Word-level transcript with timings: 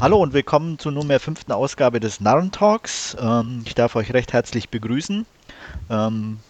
Hallo 0.00 0.20
und 0.20 0.32
willkommen 0.32 0.76
zur 0.80 0.90
nunmehr 0.90 1.20
fünften 1.20 1.52
Ausgabe 1.52 2.00
des 2.00 2.20
Narrentalks. 2.20 3.16
Ähm, 3.20 3.62
ich 3.64 3.76
darf 3.76 3.94
euch 3.94 4.12
recht 4.12 4.32
herzlich 4.32 4.68
begrüßen. 4.68 5.24
Ähm, 5.88 6.40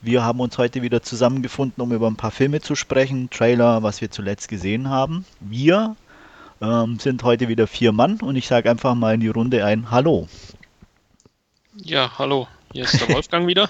wir 0.00 0.24
haben 0.24 0.40
uns 0.40 0.56
heute 0.56 0.80
wieder 0.80 1.02
zusammengefunden, 1.02 1.82
um 1.82 1.92
über 1.92 2.06
ein 2.06 2.16
paar 2.16 2.30
Filme 2.30 2.62
zu 2.62 2.76
sprechen, 2.76 3.28
Trailer, 3.28 3.82
was 3.82 4.00
wir 4.00 4.10
zuletzt 4.10 4.48
gesehen 4.48 4.88
haben. 4.88 5.26
Wir 5.40 5.96
ähm, 6.62 6.98
sind 6.98 7.24
heute 7.24 7.48
wieder 7.48 7.66
vier 7.66 7.92
Mann 7.92 8.18
und 8.22 8.36
ich 8.36 8.48
sage 8.48 8.70
einfach 8.70 8.94
mal 8.94 9.12
in 9.12 9.20
die 9.20 9.28
Runde 9.28 9.62
ein 9.62 9.90
Hallo. 9.90 10.26
Ja, 11.76 12.10
hallo. 12.18 12.48
Hier 12.72 12.84
ist 12.84 12.98
der 13.02 13.08
Wolfgang 13.14 13.48
wieder. 13.48 13.68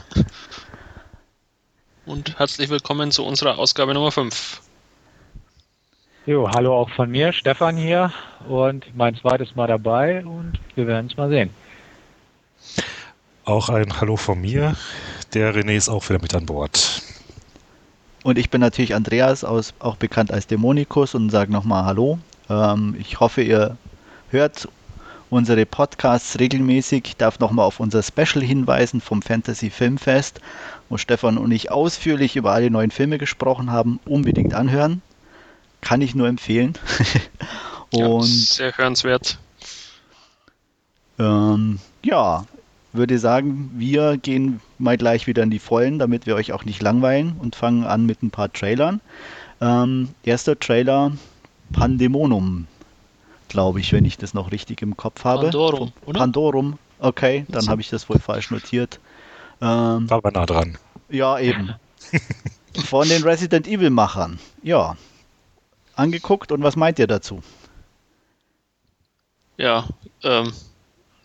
Und 2.07 2.39
herzlich 2.39 2.71
willkommen 2.71 3.11
zu 3.11 3.25
unserer 3.25 3.59
Ausgabe 3.59 3.95
Nummer 3.95 4.13
5. 4.13 4.63
Jo, 6.27 6.47
hallo 6.53 6.77
auch 6.77 6.91
von 6.91 7.11
mir, 7.11 7.33
Stefan 7.33 7.79
hier 7.79 8.13
und 8.47 8.95
mein 8.95 9.17
zweites 9.17 9.57
Mal 9.57 9.67
dabei 9.67 10.23
und 10.23 10.53
wir 10.75 10.87
werden 10.87 11.07
es 11.11 11.17
mal 11.17 11.31
sehen. 11.31 11.49
Auch 13.47 13.71
ein 13.71 13.99
Hallo 13.99 14.17
von 14.17 14.39
mir. 14.39 14.77
Der 15.33 15.55
René 15.55 15.77
ist 15.77 15.89
auch 15.89 16.07
wieder 16.11 16.21
mit 16.21 16.35
an 16.35 16.45
Bord. 16.45 17.01
Und 18.23 18.37
ich 18.37 18.51
bin 18.51 18.61
natürlich 18.61 18.95
Andreas, 18.95 19.45
aus, 19.45 19.73
auch 19.79 19.97
bekannt 19.97 20.31
als 20.31 20.47
Dämonikus 20.47 21.15
und 21.15 21.31
sage 21.31 21.51
nochmal 21.51 21.87
Hallo. 21.87 22.19
Ähm, 22.51 22.97
ich 22.99 23.19
hoffe, 23.19 23.41
ihr 23.41 23.79
hört 24.29 24.69
unsere 25.31 25.65
Podcasts 25.65 26.39
regelmäßig. 26.39 27.03
Ich 27.07 27.17
darf 27.17 27.39
nochmal 27.39 27.65
auf 27.65 27.81
unser 27.81 28.03
Special 28.03 28.45
hinweisen 28.45 29.01
vom 29.01 29.23
Fantasy 29.23 29.71
Filmfest, 29.71 30.43
wo 30.91 30.99
Stefan 30.99 31.39
und 31.39 31.51
ich 31.51 31.71
ausführlich 31.71 32.37
über 32.37 32.53
alle 32.53 32.71
neuen 32.71 32.91
Filme 32.91 33.17
gesprochen 33.17 33.73
haben. 33.73 34.01
Unbedingt 34.05 34.53
anhören. 34.53 35.01
Kann 35.81 36.01
ich 36.03 36.15
nur 36.15 36.29
empfehlen. 36.29 36.75
und 37.93 38.01
ja, 38.01 38.21
sehr 38.23 38.77
hörenswert. 38.77 39.39
Ähm, 41.19 41.79
ja, 42.03 42.47
würde 42.93 43.19
sagen, 43.19 43.71
wir 43.75 44.17
gehen 44.17 44.61
mal 44.79 44.97
gleich 44.97 45.27
wieder 45.27 45.43
in 45.43 45.51
die 45.51 45.59
Vollen, 45.59 45.99
damit 45.99 46.27
wir 46.27 46.35
euch 46.35 46.53
auch 46.53 46.65
nicht 46.65 46.83
langweilen 46.83 47.37
und 47.39 47.55
fangen 47.55 47.85
an 47.85 48.07
mit 48.07 48.23
ein 48.23 48.31
paar 48.31 48.53
Trailern. 48.53 49.01
Ähm, 49.61 50.09
erster 50.25 50.59
Trailer 50.59 51.13
Pandemonum, 51.73 52.67
glaube 53.49 53.81
ich, 53.81 53.93
wenn 53.93 54.05
ich 54.05 54.19
das 54.19 54.35
noch 54.35 54.51
richtig 54.51 54.83
im 54.83 54.97
Kopf 54.97 55.25
habe. 55.25 55.45
Pandorum, 55.45 55.93
oder? 56.07 56.21
Pandorum, 56.21 56.79
okay, 56.99 57.45
dann 57.49 57.69
habe 57.69 57.81
ich 57.81 57.91
das 57.91 58.09
wohl 58.09 58.19
falsch 58.19 58.51
notiert. 58.51 58.99
Ähm, 59.61 60.09
War 60.09 60.19
aber 60.19 60.33
nah 60.33 60.47
dran. 60.47 60.79
Ja, 61.11 61.39
eben. 61.39 61.75
Von 62.87 63.09
den 63.09 63.23
Resident 63.23 63.69
Evil 63.69 63.91
Machern. 63.91 64.39
Ja. 64.63 64.97
Angeguckt 66.01 66.51
und 66.51 66.63
was 66.63 66.77
meint 66.77 66.99
ihr 66.99 67.07
dazu? 67.07 67.43
Ja, 69.59 69.87
ähm, 70.23 70.53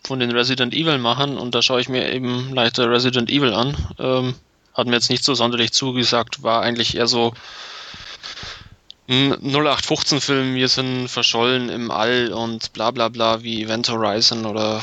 von 0.04 0.20
den 0.20 0.30
Resident 0.30 0.74
Evil 0.74 0.98
Machern 0.98 1.38
und 1.38 1.54
da 1.54 1.62
schaue 1.62 1.80
ich 1.80 1.88
mir 1.88 2.12
eben 2.12 2.52
leichter 2.54 2.90
Resident 2.90 3.30
Evil 3.30 3.54
an. 3.54 3.74
Ähm, 3.98 4.34
hat 4.74 4.86
mir 4.86 4.92
jetzt 4.92 5.08
nicht 5.08 5.24
so 5.24 5.34
sonderlich 5.34 5.72
zugesagt, 5.72 6.42
war 6.42 6.60
eigentlich 6.60 6.94
eher 6.94 7.06
so 7.06 7.32
0815-Film, 9.08 10.54
wir 10.54 10.68
sind 10.68 11.08
verschollen 11.08 11.70
im 11.70 11.90
All 11.90 12.32
und 12.32 12.72
bla 12.74 12.90
bla 12.90 13.08
bla 13.08 13.42
wie 13.42 13.62
Event 13.62 13.88
Horizon 13.88 14.44
oder 14.44 14.82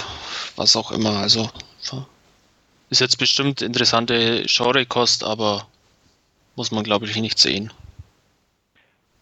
was 0.55 0.75
auch 0.75 0.91
immer. 0.91 1.17
Also 1.17 1.49
ist 2.89 3.01
jetzt 3.01 3.17
bestimmt 3.17 3.61
interessante 3.61 4.45
Genrekost, 4.47 5.23
aber 5.23 5.67
muss 6.55 6.71
man 6.71 6.83
glaube 6.83 7.05
ich 7.05 7.15
nicht 7.17 7.37
sehen. 7.37 7.71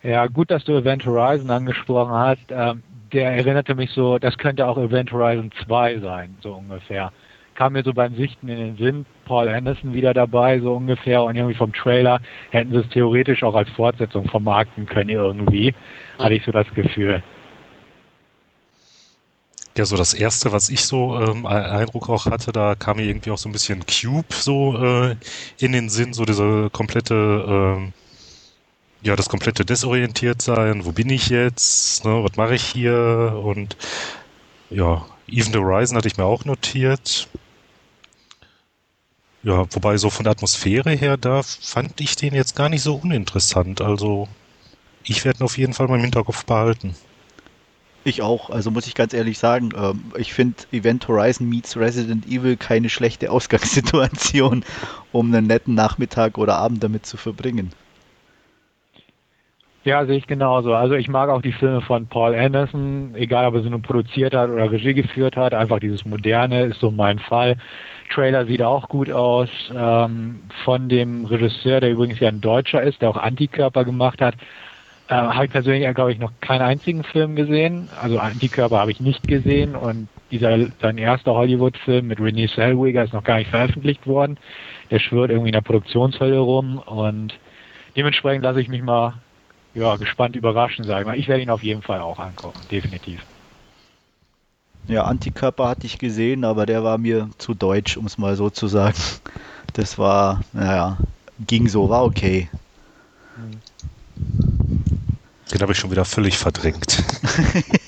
Ja, 0.03 0.27
gut, 0.27 0.49
dass 0.52 0.63
du 0.63 0.73
Event 0.73 1.05
Horizon 1.05 1.49
angesprochen 1.49 2.13
hast. 2.13 2.45
Ähm, 2.49 2.83
der 3.11 3.31
erinnerte 3.31 3.75
mich 3.75 3.91
so, 3.91 4.17
das 4.17 4.38
könnte 4.38 4.67
auch 4.67 4.77
Event 4.77 5.11
Horizon 5.11 5.52
2 5.66 5.99
sein, 5.99 6.35
so 6.41 6.53
ungefähr 6.53 7.12
kam 7.56 7.73
mir 7.73 7.84
so 7.84 7.94
beim 7.94 8.16
Sichten 8.16 8.47
in 8.47 8.57
den 8.57 8.78
Sinn, 8.78 9.06
Paul 9.25 9.47
Anderson 9.47 9.94
wieder 9.94 10.13
dabei, 10.13 10.59
so 10.59 10.73
ungefähr, 10.73 11.22
und 11.23 11.35
irgendwie 11.35 11.56
vom 11.56 11.73
Trailer 11.73 12.19
hätten 12.50 12.72
sie 12.72 12.79
es 12.79 12.90
theoretisch 12.90 13.44
auch 13.44 13.56
als 13.56 13.69
Fortsetzung 13.69 14.28
vermarkten 14.28 14.85
können 14.85 15.09
irgendwie, 15.09 15.73
hatte 16.17 16.34
ich 16.34 16.44
so 16.44 16.51
das 16.51 16.67
Gefühl. 16.73 17.22
Ja, 19.78 19.85
so 19.85 19.95
das 19.95 20.13
erste, 20.13 20.51
was 20.51 20.69
ich 20.69 20.85
so 20.85 21.17
ähm, 21.17 21.45
Eindruck 21.45 22.09
auch 22.09 22.25
hatte, 22.25 22.51
da 22.51 22.75
kam 22.75 22.97
mir 22.97 23.06
irgendwie 23.06 23.31
auch 23.31 23.38
so 23.38 23.47
ein 23.47 23.53
bisschen 23.53 23.85
Cube 23.85 24.34
so 24.34 24.78
äh, 24.78 25.16
in 25.59 25.72
den 25.72 25.90
Sinn, 25.90 26.13
so 26.13 26.25
diese 26.25 26.69
komplette, 26.72 27.45
ähm, 27.47 27.94
ja, 29.03 29.16
das 29.16 29.29
komplette 29.29 29.66
desorientiert 29.66 30.41
sein, 30.41 30.85
wo 30.85 30.91
bin 30.91 31.09
ich 31.09 31.29
jetzt, 31.29 32.06
ne, 32.06 32.23
was 32.23 32.38
mache 32.38 32.56
ich 32.56 32.63
hier 32.63 33.39
und 33.44 33.75
ja, 34.69 35.06
Even 35.28 35.53
the 35.53 35.59
Horizon 35.59 35.97
hatte 35.97 36.07
ich 36.07 36.17
mir 36.17 36.25
auch 36.25 36.45
notiert. 36.45 37.28
Ja, 39.44 39.66
wobei 39.72 39.97
so 39.97 40.09
von 40.09 40.23
der 40.23 40.31
Atmosphäre 40.31 40.91
her, 40.91 41.17
da 41.17 41.41
fand 41.41 42.00
ich 42.00 42.16
den 42.16 42.35
jetzt 42.35 42.56
gar 42.56 42.69
nicht 42.69 42.84
so 42.84 42.95
uninteressant. 42.95 43.81
Also 43.81 44.28
ich 45.03 45.25
werde 45.25 45.40
ihn 45.40 45.45
auf 45.45 45.57
jeden 45.57 45.73
Fall 45.73 45.88
mal 45.88 45.95
im 45.95 46.01
Hinterkopf 46.01 46.45
behalten. 46.45 46.95
Ich 48.03 48.22
auch, 48.22 48.50
also 48.50 48.72
muss 48.72 48.88
ich 48.88 48.95
ganz 48.95 49.13
ehrlich 49.13 49.38
sagen, 49.40 49.69
ähm, 49.75 50.11
ich 50.17 50.34
finde 50.34 50.57
Event 50.72 51.07
Horizon 51.07 51.47
meets 51.47 51.78
Resident 51.78 52.28
Evil 52.28 52.57
keine 52.57 52.90
schlechte 52.90 53.31
Ausgangssituation, 53.31 54.63
um 55.11 55.34
einen 55.34 55.47
netten 55.47 55.75
Nachmittag 55.75 56.38
oder 56.38 56.57
Abend 56.57 56.84
damit 56.84 57.06
zu 57.06 57.17
verbringen. 57.17 57.72
Ja, 59.84 60.06
sehe 60.06 60.18
ich 60.18 60.28
genauso. 60.28 60.75
Also 60.75 60.94
ich 60.94 61.08
mag 61.08 61.30
auch 61.30 61.42
die 61.42 61.53
Filme 61.53 61.81
von 61.81 62.06
Paul 62.06 62.36
Anderson, 62.36 63.16
egal 63.16 63.47
ob 63.47 63.56
er 63.56 63.64
sie 63.64 63.69
nur 63.72 63.81
produziert 63.81 64.36
hat 64.36 64.52
oder 64.52 64.72
Regie 64.72 64.94
geführt 64.94 65.36
hat, 65.36 65.56
einfach 65.56 65.80
dieses 65.80 66.06
Moderne 66.06 66.66
ist 66.66 66.80
so 66.80 66.92
mein 66.92 67.18
Fall. 67.18 67.58
Trailer 68.12 68.46
sieht 68.46 68.62
auch 68.62 68.90
gut 68.90 69.09
aus. 69.09 69.50
Ähm, 69.75 70.41
von 70.66 70.88
dem 70.88 71.25
Regisseur, 71.25 71.80
der 71.80 71.91
übrigens 71.91 72.20
ja 72.20 72.28
ein 72.28 72.41
Deutscher 72.41 72.84
ist, 72.84 73.02
der 73.02 73.09
auch 73.09 73.18
Antikörper 73.18 73.84
gemacht 73.84 74.22
hat, 74.22 74.36
äh, 75.08 75.16
habe 75.16 75.46
ich 75.46 75.52
persönlich, 75.52 75.91
glaube 75.96 76.12
ich, 76.12 76.20
noch 76.20 76.31
keinen 76.41 76.62
einzigen 76.62 77.03
Film 77.03 77.36
gesehen. 77.36 77.90
Also 78.00 78.20
Antikörper 78.20 78.78
habe 78.78 78.91
ich 78.91 79.00
nicht 79.00 79.28
gesehen 79.28 79.75
und 79.75 80.09
dieser 80.30 80.59
sein 80.80 81.00
erster 81.00 81.34
Hollywood-Film 81.34 82.06
mit 82.06 82.20
Renee 82.20 82.47
Zellweger 82.47 83.03
ist 83.03 83.14
noch 83.14 83.24
gar 83.24 83.38
nicht 83.38 83.50
veröffentlicht 83.50 84.06
worden. 84.06 84.38
Der 84.91 85.00
schwirrt 85.00 85.31
irgendwie 85.31 85.50
in 85.50 85.53
der 85.53 85.62
Produktionshölle 85.62 86.38
rum 86.38 86.78
und 86.78 87.34
dementsprechend 87.97 88.44
lasse 88.44 88.62
ich 88.62 88.70
mich 88.70 88.84
mal 88.84 89.16
ja, 89.74 89.96
gespannt 89.96 90.36
überraschen, 90.36 90.86
sage 90.86 91.02
ich 91.02 91.08
mal. 91.08 91.18
Ich 91.18 91.28
werde 91.28 91.44
ihn 91.44 91.50
auf 91.50 91.64
jeden 91.64 91.82
Fall 91.82 92.02
auch 92.02 92.20
angucken, 92.20 92.59
definitiv. 92.70 93.22
Ja, 94.88 95.04
Antikörper 95.04 95.70
hatte 95.70 95.86
ich 95.86 96.00
gesehen, 96.00 96.44
aber 96.44 96.66
der 96.66 96.84
war 96.84 96.98
mir 96.98 97.30
zu 97.38 97.54
deutsch, 97.54 97.98
um 97.98 98.06
es 98.06 98.18
mal 98.18 98.36
so 98.36 98.50
zu 98.50 98.68
sagen. 98.68 98.98
Das 99.74 99.98
war, 99.98 100.42
naja, 100.52 100.98
ging 101.48 101.70
so, 101.70 101.90
war 101.90 102.04
okay. 102.04 102.50
Den 105.52 105.62
habe 105.62 105.72
ich 105.72 105.78
schon 105.78 105.92
wieder 105.92 106.03
völlig 106.03 106.38
verdrängt. 106.38 107.03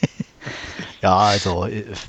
ja, 1.01 1.17
also 1.17 1.67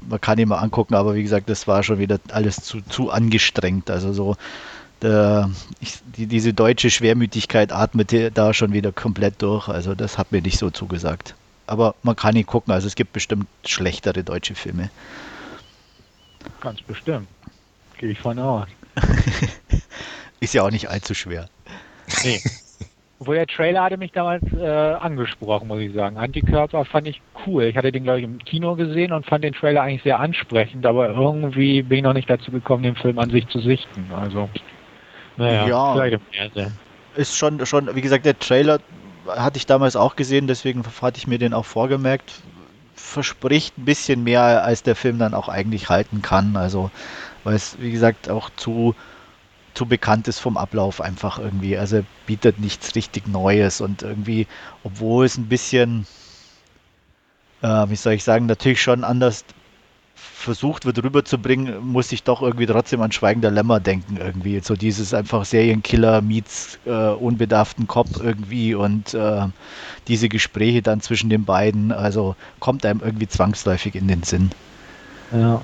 man 0.08 0.20
kann 0.20 0.38
ihn 0.38 0.48
mal 0.48 0.58
angucken, 0.58 0.94
aber 0.94 1.14
wie 1.14 1.22
gesagt, 1.22 1.48
das 1.48 1.66
war 1.66 1.82
schon 1.82 1.98
wieder 1.98 2.20
alles 2.30 2.62
zu, 2.62 2.82
zu 2.82 3.10
angestrengt. 3.10 3.90
Also 3.90 4.12
so, 4.12 4.36
der, 5.04 5.50
ich, 5.80 5.98
die, 6.16 6.26
diese 6.26 6.52
deutsche 6.52 6.90
Schwermütigkeit 6.90 7.70
atmete 7.70 8.32
da 8.32 8.52
schon 8.52 8.72
wieder 8.72 8.90
komplett 8.90 9.40
durch. 9.42 9.68
Also 9.68 9.94
das 9.94 10.18
hat 10.18 10.32
mir 10.32 10.42
nicht 10.42 10.58
so 10.58 10.70
zugesagt 10.70 11.34
aber 11.66 11.94
man 12.02 12.16
kann 12.16 12.36
ihn 12.36 12.46
gucken. 12.46 12.72
Also 12.72 12.86
es 12.86 12.94
gibt 12.94 13.12
bestimmt 13.12 13.46
schlechtere 13.64 14.24
deutsche 14.24 14.54
Filme. 14.54 14.90
Ganz 16.60 16.80
bestimmt. 16.82 17.28
Gehe 17.98 18.10
ich 18.10 18.18
von 18.18 18.38
aus. 18.38 18.68
Ist 20.40 20.54
ja 20.54 20.62
auch 20.62 20.70
nicht 20.70 20.88
allzu 20.88 21.14
schwer. 21.14 21.48
Nee. 22.22 22.40
Obwohl 23.18 23.36
der 23.36 23.46
Trailer 23.46 23.82
hatte 23.82 23.96
mich 23.96 24.12
damals 24.12 24.42
äh, 24.52 24.66
angesprochen, 24.66 25.68
muss 25.68 25.80
ich 25.80 25.94
sagen. 25.94 26.18
Antikörper 26.18 26.84
fand 26.84 27.06
ich 27.06 27.22
cool. 27.46 27.64
Ich 27.64 27.76
hatte 27.76 27.92
den, 27.92 28.04
glaube 28.04 28.18
ich, 28.18 28.24
im 28.24 28.38
Kino 28.38 28.74
gesehen 28.74 29.12
und 29.12 29.24
fand 29.24 29.44
den 29.44 29.54
Trailer 29.54 29.82
eigentlich 29.82 30.02
sehr 30.02 30.18
ansprechend, 30.18 30.84
aber 30.84 31.08
irgendwie 31.08 31.82
bin 31.82 31.98
ich 31.98 32.04
noch 32.04 32.12
nicht 32.12 32.28
dazu 32.28 32.50
gekommen, 32.50 32.82
den 32.82 32.96
Film 32.96 33.18
an 33.18 33.30
sich 33.30 33.48
zu 33.48 33.60
sichten. 33.60 34.10
Also, 34.14 34.50
naja, 35.36 35.66
ja, 35.66 35.92
vielleicht 35.94 36.14
im 36.14 36.20
Fernsehen. 36.32 36.72
Ist 37.16 37.36
schon, 37.36 37.64
schon, 37.66 37.94
wie 37.94 38.00
gesagt, 38.00 38.26
der 38.26 38.38
Trailer 38.38 38.80
hatte 39.28 39.56
ich 39.56 39.66
damals 39.66 39.96
auch 39.96 40.16
gesehen, 40.16 40.46
deswegen 40.46 40.84
hatte 41.00 41.18
ich 41.18 41.26
mir 41.26 41.38
den 41.38 41.54
auch 41.54 41.64
vorgemerkt. 41.64 42.32
Verspricht 42.94 43.78
ein 43.78 43.84
bisschen 43.84 44.24
mehr, 44.24 44.64
als 44.64 44.82
der 44.82 44.96
Film 44.96 45.18
dann 45.18 45.34
auch 45.34 45.48
eigentlich 45.48 45.88
halten 45.88 46.22
kann. 46.22 46.56
Also, 46.56 46.90
weil 47.44 47.54
es, 47.54 47.76
wie 47.80 47.90
gesagt, 47.90 48.28
auch 48.28 48.50
zu, 48.56 48.94
zu 49.74 49.86
bekannt 49.86 50.28
ist 50.28 50.40
vom 50.40 50.56
Ablauf 50.56 51.00
einfach 51.00 51.38
irgendwie. 51.38 51.76
Also, 51.76 51.98
er 51.98 52.04
bietet 52.26 52.58
nichts 52.58 52.94
richtig 52.94 53.28
Neues 53.28 53.80
und 53.80 54.02
irgendwie, 54.02 54.46
obwohl 54.82 55.26
es 55.26 55.36
ein 55.36 55.48
bisschen, 55.48 56.06
äh, 57.62 57.88
wie 57.88 57.96
soll 57.96 58.14
ich 58.14 58.24
sagen, 58.24 58.46
natürlich 58.46 58.82
schon 58.82 59.04
anders 59.04 59.44
versucht 60.14 60.84
wird 60.84 61.02
rüberzubringen, 61.02 61.84
muss 61.86 62.12
ich 62.12 62.22
doch 62.22 62.42
irgendwie 62.42 62.66
trotzdem 62.66 63.00
an 63.00 63.12
Schweigender 63.12 63.50
Lämmer 63.50 63.80
denken 63.80 64.16
irgendwie. 64.16 64.60
So 64.60 64.74
dieses 64.74 65.14
einfach 65.14 65.44
Serienkiller 65.44 66.20
meets 66.20 66.78
äh, 66.84 66.90
unbedarften 66.90 67.86
Cop 67.86 68.08
irgendwie 68.20 68.74
und 68.74 69.14
äh, 69.14 69.46
diese 70.06 70.28
Gespräche 70.28 70.82
dann 70.82 71.00
zwischen 71.00 71.30
den 71.30 71.44
beiden, 71.44 71.92
also 71.92 72.36
kommt 72.60 72.84
einem 72.86 73.00
irgendwie 73.02 73.26
zwangsläufig 73.26 73.94
in 73.94 74.06
den 74.06 74.22
Sinn. 74.22 74.50
Ja. 75.32 75.62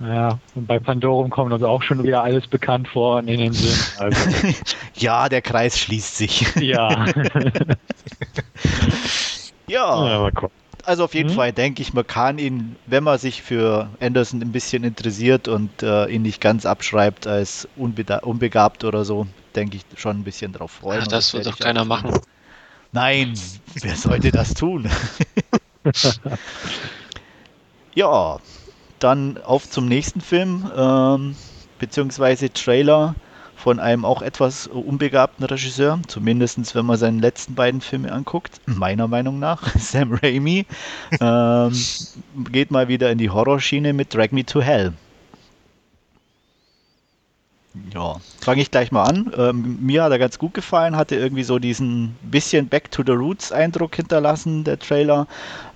Ja, 0.00 0.38
und 0.54 0.66
bei 0.68 0.78
Pandorum 0.78 1.28
kommt 1.28 1.52
uns 1.52 1.64
auch 1.64 1.82
schon 1.82 2.04
wieder 2.04 2.22
alles 2.22 2.46
bekannt 2.46 2.86
vor 2.86 3.18
in 3.18 3.26
den 3.26 3.52
Sinn. 3.52 3.76
Also, 3.98 4.30
ja, 4.94 5.28
der 5.28 5.42
Kreis 5.42 5.76
schließt 5.78 6.16
sich. 6.16 6.46
ja. 6.60 6.88
ja. 9.66 10.06
ja, 10.06 10.20
mal 10.20 10.30
gucken. 10.32 10.67
Also 10.88 11.04
auf 11.04 11.12
jeden 11.12 11.28
Mhm. 11.28 11.34
Fall 11.34 11.52
denke 11.52 11.82
ich, 11.82 11.92
man 11.92 12.06
kann 12.06 12.38
ihn, 12.38 12.74
wenn 12.86 13.04
man 13.04 13.18
sich 13.18 13.42
für 13.42 13.90
Anderson 14.00 14.40
ein 14.40 14.52
bisschen 14.52 14.84
interessiert 14.84 15.46
und 15.46 15.82
äh, 15.82 16.06
ihn 16.06 16.22
nicht 16.22 16.40
ganz 16.40 16.64
abschreibt 16.64 17.26
als 17.26 17.68
unbegabt 17.76 18.84
oder 18.84 19.04
so, 19.04 19.26
denke 19.54 19.76
ich 19.76 19.82
schon 20.00 20.20
ein 20.20 20.24
bisschen 20.24 20.54
drauf 20.54 20.70
freuen. 20.70 21.02
Ja, 21.02 21.06
Und 21.06 21.12
das 21.12 21.34
wird 21.34 21.44
doch 21.44 21.58
keiner 21.58 21.82
auch 21.82 21.88
tun. 21.88 22.02
machen. 22.04 22.20
Nein, 22.92 23.38
wer 23.82 23.96
sollte 23.96 24.32
das 24.32 24.54
tun? 24.54 24.88
ja, 27.94 28.38
dann 28.98 29.36
auf 29.38 29.68
zum 29.68 29.86
nächsten 29.86 30.22
Film, 30.22 30.70
ähm, 30.76 31.36
beziehungsweise 31.78 32.50
Trailer 32.52 33.14
von 33.58 33.80
einem 33.80 34.04
auch 34.04 34.22
etwas 34.22 34.68
unbegabten 34.68 35.44
Regisseur, 35.44 35.98
zumindest 36.06 36.74
wenn 36.74 36.86
man 36.86 36.96
seine 36.96 37.20
letzten 37.20 37.54
beiden 37.54 37.80
Filme 37.80 38.12
anguckt, 38.12 38.60
meiner 38.66 39.08
Meinung 39.08 39.38
nach, 39.38 39.74
Sam 39.78 40.14
Raimi, 40.14 40.64
ähm, 41.20 41.72
geht 42.50 42.70
mal 42.70 42.88
wieder 42.88 43.10
in 43.10 43.18
die 43.18 43.30
Horrorschiene 43.30 43.92
mit 43.92 44.14
Drag 44.14 44.30
Me 44.30 44.46
to 44.46 44.60
Hell. 44.60 44.92
Ja, 47.94 48.16
fange 48.40 48.62
ich 48.62 48.70
gleich 48.70 48.92
mal 48.92 49.04
an. 49.04 49.32
Ähm, 49.36 49.78
mir 49.80 50.02
hat 50.02 50.12
er 50.12 50.18
ganz 50.18 50.38
gut 50.38 50.54
gefallen, 50.54 50.96
hatte 50.96 51.16
irgendwie 51.16 51.42
so 51.42 51.58
diesen 51.58 52.16
bisschen 52.22 52.68
Back 52.68 52.90
to 52.90 53.02
the 53.04 53.12
Roots 53.12 53.52
Eindruck 53.52 53.94
hinterlassen, 53.96 54.64
der 54.64 54.78
Trailer. 54.78 55.26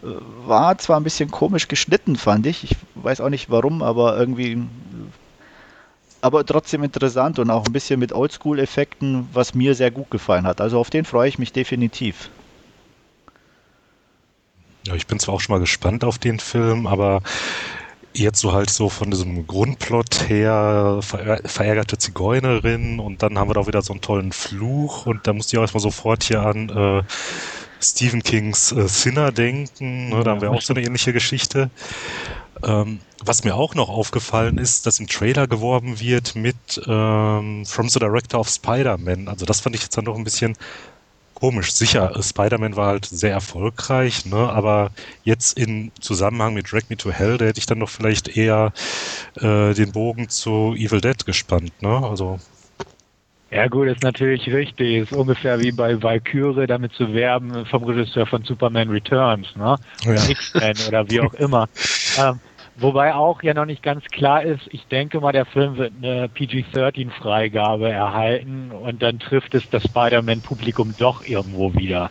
Äh, 0.02 0.06
war 0.46 0.78
zwar 0.78 0.98
ein 0.98 1.04
bisschen 1.04 1.30
komisch 1.30 1.68
geschnitten, 1.68 2.16
fand 2.16 2.46
ich. 2.46 2.64
Ich 2.64 2.76
weiß 2.94 3.20
auch 3.20 3.28
nicht 3.28 3.50
warum, 3.50 3.82
aber 3.82 4.16
irgendwie. 4.18 4.62
Aber 6.22 6.46
trotzdem 6.46 6.84
interessant 6.84 7.38
und 7.40 7.50
auch 7.50 7.66
ein 7.66 7.72
bisschen 7.72 7.98
mit 7.98 8.12
Oldschool-Effekten, 8.12 9.28
was 9.32 9.54
mir 9.54 9.74
sehr 9.74 9.90
gut 9.90 10.10
gefallen 10.10 10.46
hat. 10.46 10.60
Also 10.60 10.78
auf 10.78 10.88
den 10.88 11.04
freue 11.04 11.28
ich 11.28 11.38
mich 11.38 11.52
definitiv. 11.52 12.30
Ja, 14.86 14.94
ich 14.94 15.06
bin 15.06 15.18
zwar 15.18 15.34
auch 15.34 15.40
schon 15.40 15.54
mal 15.54 15.60
gespannt 15.60 16.04
auf 16.04 16.18
den 16.18 16.38
Film, 16.38 16.86
aber 16.86 17.22
jetzt 18.14 18.40
so 18.40 18.52
halt 18.52 18.70
so 18.70 18.88
von 18.88 19.10
diesem 19.10 19.46
Grundplot 19.46 20.28
her 20.28 20.98
ver 21.02 21.40
verärgerte 21.44 21.98
Zigeunerin 21.98 23.00
und 23.00 23.22
dann 23.22 23.38
haben 23.38 23.48
wir 23.50 23.54
da 23.54 23.66
wieder 23.66 23.82
so 23.82 23.92
einen 23.92 24.00
tollen 24.00 24.32
Fluch 24.32 25.06
und 25.06 25.26
da 25.26 25.32
musste 25.32 25.54
ich 25.54 25.58
auch 25.58 25.62
erstmal 25.62 25.82
sofort 25.82 26.22
hier 26.24 26.42
an 26.42 26.68
äh, 26.68 27.02
Stephen 27.80 28.22
Kings 28.22 28.70
äh, 28.72 28.86
Sinner 28.86 29.32
denken. 29.32 30.10
Ne? 30.10 30.22
Da 30.22 30.32
haben 30.32 30.40
wir 30.40 30.50
auch 30.50 30.62
so 30.62 30.72
eine 30.72 30.84
ähnliche 30.84 31.12
Geschichte. 31.12 31.70
Ähm, 32.64 33.00
was 33.24 33.44
mir 33.44 33.54
auch 33.54 33.74
noch 33.74 33.88
aufgefallen 33.88 34.58
ist, 34.58 34.86
dass 34.86 35.00
im 35.00 35.06
Trailer 35.06 35.46
geworben 35.46 36.00
wird 36.00 36.34
mit 36.34 36.56
ähm, 36.86 37.64
From 37.66 37.88
the 37.88 37.98
Director 37.98 38.40
of 38.40 38.48
Spider-Man. 38.48 39.28
Also 39.28 39.46
das 39.46 39.60
fand 39.60 39.76
ich 39.76 39.82
jetzt 39.82 39.96
dann 39.96 40.04
doch 40.04 40.16
ein 40.16 40.24
bisschen 40.24 40.56
komisch. 41.42 41.72
Sicher, 41.72 42.16
äh, 42.16 42.22
Spider-Man 42.22 42.76
war 42.76 42.86
halt 42.86 43.04
sehr 43.04 43.32
erfolgreich, 43.32 44.26
ne? 44.26 44.36
aber 44.36 44.90
jetzt 45.24 45.58
in 45.58 45.90
Zusammenhang 46.00 46.54
mit 46.54 46.70
Drag 46.70 46.82
Me 46.88 46.96
to 46.96 47.10
Hell, 47.10 47.36
da 47.36 47.46
hätte 47.46 47.58
ich 47.58 47.66
dann 47.66 47.80
doch 47.80 47.88
vielleicht 47.88 48.36
eher 48.36 48.72
äh, 49.40 49.74
den 49.74 49.90
Bogen 49.90 50.28
zu 50.28 50.74
Evil 50.76 51.00
Dead 51.00 51.26
gespannt. 51.26 51.72
Ne? 51.82 51.88
Also 51.88 52.38
Ja 53.50 53.66
gut, 53.66 53.88
ist 53.88 54.04
natürlich 54.04 54.46
richtig. 54.46 55.02
Ist 55.02 55.12
ungefähr 55.12 55.58
wie 55.58 55.72
bei 55.72 56.00
Valkyrie 56.00 56.68
damit 56.68 56.92
zu 56.92 57.12
werben 57.12 57.66
vom 57.66 57.82
Regisseur 57.82 58.24
von 58.24 58.44
Superman 58.44 58.90
Returns, 58.90 59.48
ne? 59.56 59.76
Ja. 60.04 60.28
X-Men 60.28 60.76
oder 60.86 61.10
wie 61.10 61.20
auch 61.20 61.34
immer. 61.34 61.68
Ähm, 62.18 62.40
wobei 62.76 63.14
auch 63.14 63.42
ja 63.42 63.54
noch 63.54 63.66
nicht 63.66 63.82
ganz 63.82 64.04
klar 64.06 64.42
ist, 64.42 64.62
ich 64.70 64.86
denke 64.86 65.20
mal, 65.20 65.32
der 65.32 65.46
Film 65.46 65.76
wird 65.76 65.92
eine 66.02 66.28
PG-13-Freigabe 66.28 67.90
erhalten 67.90 68.70
und 68.72 69.02
dann 69.02 69.18
trifft 69.18 69.54
es 69.54 69.68
das 69.70 69.84
Spider-Man-Publikum 69.84 70.94
doch 70.98 71.26
irgendwo 71.26 71.74
wieder. 71.74 72.10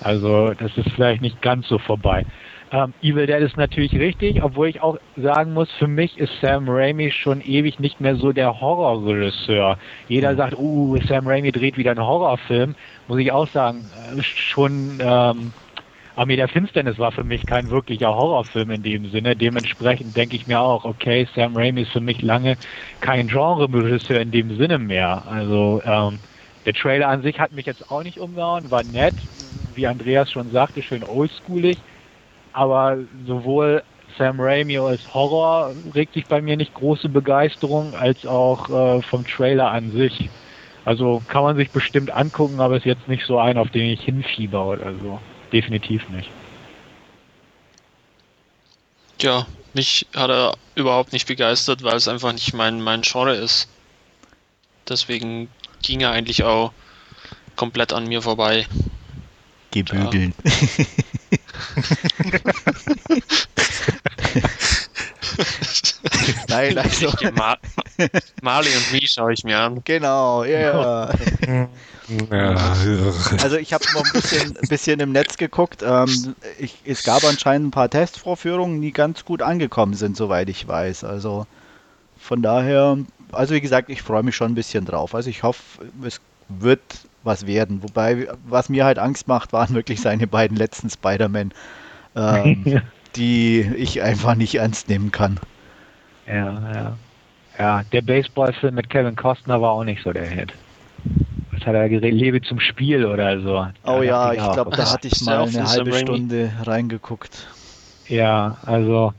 Also 0.00 0.52
das 0.54 0.76
ist 0.76 0.90
vielleicht 0.92 1.22
nicht 1.22 1.40
ganz 1.40 1.68
so 1.68 1.78
vorbei. 1.78 2.26
Ähm, 2.74 2.92
Evil 3.02 3.26
Dead 3.26 3.40
ist 3.40 3.56
natürlich 3.56 3.94
richtig, 3.94 4.42
obwohl 4.42 4.68
ich 4.68 4.80
auch 4.80 4.98
sagen 5.16 5.52
muss, 5.52 5.70
für 5.78 5.86
mich 5.86 6.18
ist 6.18 6.32
Sam 6.40 6.68
Raimi 6.68 7.12
schon 7.12 7.40
ewig 7.40 7.78
nicht 7.78 8.00
mehr 8.00 8.16
so 8.16 8.32
der 8.32 8.60
Horrorregisseur. 8.60 9.78
Jeder 10.08 10.34
sagt, 10.34 10.58
uh, 10.58 10.96
Sam 11.06 11.28
Raimi 11.28 11.52
dreht 11.52 11.76
wieder 11.76 11.92
einen 11.92 12.04
Horrorfilm. 12.04 12.74
Muss 13.06 13.20
ich 13.20 13.30
auch 13.30 13.46
sagen, 13.48 13.84
äh, 14.16 14.22
schon 14.22 14.98
ähm, 15.00 15.52
Armee 16.16 16.36
der 16.36 16.46
Finsternis 16.46 16.98
war 16.98 17.10
für 17.10 17.24
mich 17.24 17.44
kein 17.44 17.70
wirklicher 17.70 18.14
Horrorfilm 18.14 18.70
in 18.70 18.82
dem 18.84 19.10
Sinne. 19.10 19.34
Dementsprechend 19.34 20.16
denke 20.16 20.36
ich 20.36 20.46
mir 20.46 20.60
auch, 20.60 20.84
okay, 20.84 21.26
Sam 21.34 21.56
Raimi 21.56 21.82
ist 21.82 21.90
für 21.90 22.00
mich 22.00 22.22
lange 22.22 22.56
kein 23.00 23.26
Genre-Regisseur 23.26 24.20
in 24.20 24.30
dem 24.30 24.56
Sinne 24.56 24.78
mehr. 24.78 25.24
Also 25.26 25.82
ähm, 25.84 26.20
der 26.66 26.74
Trailer 26.74 27.08
an 27.08 27.22
sich 27.22 27.40
hat 27.40 27.50
mich 27.50 27.66
jetzt 27.66 27.90
auch 27.90 28.04
nicht 28.04 28.20
umgehauen, 28.20 28.70
war 28.70 28.84
nett, 28.84 29.14
wie 29.74 29.88
Andreas 29.88 30.30
schon 30.30 30.52
sagte, 30.52 30.82
schön 30.82 31.02
oldschoolig. 31.02 31.78
Aber 32.52 32.96
sowohl 33.26 33.82
Sam 34.16 34.38
Raimi 34.38 34.78
als 34.78 35.02
Horror 35.12 35.74
regt 35.96 36.14
sich 36.14 36.26
bei 36.26 36.40
mir 36.40 36.56
nicht 36.56 36.74
große 36.74 37.08
Begeisterung, 37.08 37.92
als 37.96 38.24
auch 38.24 38.70
äh, 38.70 39.02
vom 39.02 39.26
Trailer 39.26 39.72
an 39.72 39.90
sich. 39.90 40.30
Also 40.84 41.22
kann 41.26 41.42
man 41.42 41.56
sich 41.56 41.70
bestimmt 41.70 42.12
angucken, 42.12 42.60
aber 42.60 42.76
ist 42.76 42.86
jetzt 42.86 43.08
nicht 43.08 43.26
so 43.26 43.38
ein, 43.40 43.58
auf 43.58 43.70
den 43.70 43.86
ich 43.86 44.02
hinfieber 44.02 44.64
oder 44.66 44.92
so. 45.02 45.18
Definitiv 45.54 46.08
nicht. 46.08 46.28
Ja, 49.20 49.46
mich 49.72 50.04
hat 50.12 50.28
er 50.28 50.56
überhaupt 50.74 51.12
nicht 51.12 51.28
begeistert, 51.28 51.84
weil 51.84 51.94
es 51.94 52.08
einfach 52.08 52.32
nicht 52.32 52.54
mein, 52.54 52.80
mein 52.80 53.02
Genre 53.02 53.36
ist. 53.36 53.68
Deswegen 54.88 55.48
ging 55.80 56.00
er 56.00 56.10
eigentlich 56.10 56.42
auch 56.42 56.72
komplett 57.54 57.92
an 57.92 58.08
mir 58.08 58.20
vorbei. 58.20 58.66
Gebügeln. 59.70 60.34
Nein, 66.48 66.78
also. 66.78 67.08
Ich, 67.08 67.32
Ma 67.32 67.56
Marley 68.42 68.70
und 68.74 68.92
Me 68.92 69.06
schaue 69.06 69.32
ich 69.32 69.44
mir 69.44 69.58
an. 69.58 69.80
Genau, 69.84 70.44
ja. 70.44 71.10
ja, 72.30 72.56
Also 73.42 73.56
ich 73.56 73.72
habe 73.72 73.84
noch 73.94 74.04
ein 74.04 74.12
bisschen, 74.12 74.56
ein 74.56 74.68
bisschen 74.68 75.00
im 75.00 75.12
Netz 75.12 75.36
geguckt. 75.36 75.82
Ähm, 75.86 76.34
ich, 76.58 76.76
es 76.84 77.04
gab 77.04 77.24
anscheinend 77.24 77.68
ein 77.68 77.70
paar 77.70 77.88
Testvorführungen, 77.88 78.82
die 78.82 78.92
ganz 78.92 79.24
gut 79.24 79.42
angekommen 79.42 79.94
sind, 79.94 80.16
soweit 80.16 80.48
ich 80.48 80.66
weiß. 80.66 81.04
Also 81.04 81.46
von 82.18 82.42
daher, 82.42 82.98
also 83.32 83.54
wie 83.54 83.60
gesagt, 83.60 83.90
ich 83.90 84.02
freue 84.02 84.22
mich 84.22 84.36
schon 84.36 84.52
ein 84.52 84.54
bisschen 84.54 84.84
drauf. 84.84 85.14
Also 85.14 85.30
ich 85.30 85.42
hoffe, 85.42 85.62
es 86.04 86.20
wird 86.48 86.80
was 87.22 87.46
werden. 87.46 87.82
Wobei, 87.82 88.28
was 88.46 88.68
mir 88.68 88.84
halt 88.84 88.98
Angst 88.98 89.28
macht, 89.28 89.52
waren 89.52 89.74
wirklich 89.74 90.00
seine 90.00 90.26
beiden 90.26 90.56
letzten 90.56 90.90
Spider-Man, 90.90 91.52
ähm, 92.16 92.64
die 93.16 93.60
ich 93.76 94.02
einfach 94.02 94.34
nicht 94.34 94.54
ernst 94.56 94.88
nehmen 94.88 95.10
kann. 95.10 95.40
Ja, 96.26 96.34
ja. 96.74 96.98
Ja, 97.58 97.82
der 97.84 98.02
Baseballfilm 98.02 98.74
mit 98.74 98.88
Kevin 98.90 99.14
Costner 99.14 99.60
war 99.60 99.70
auch 99.72 99.84
nicht 99.84 100.02
so 100.02 100.12
der 100.12 100.26
Hit. 100.28 100.52
Was 101.52 101.64
hat 101.66 101.74
er 101.74 101.88
geredet? 101.88 102.18
Lebe 102.18 102.40
zum 102.40 102.58
Spiel 102.58 103.04
oder 103.06 103.40
so. 103.40 103.66
Oh 103.86 104.02
ja, 104.02 104.32
ich 104.32 104.52
glaube, 104.52 104.76
da 104.76 104.90
hatte 104.90 105.06
ich 105.06 105.20
mal 105.20 105.46
eine 105.46 105.68
halbe. 105.68 105.92
Stunde 105.92 106.52
reingeguckt. 106.64 107.48
Ja, 108.08 108.58
also 108.62 109.12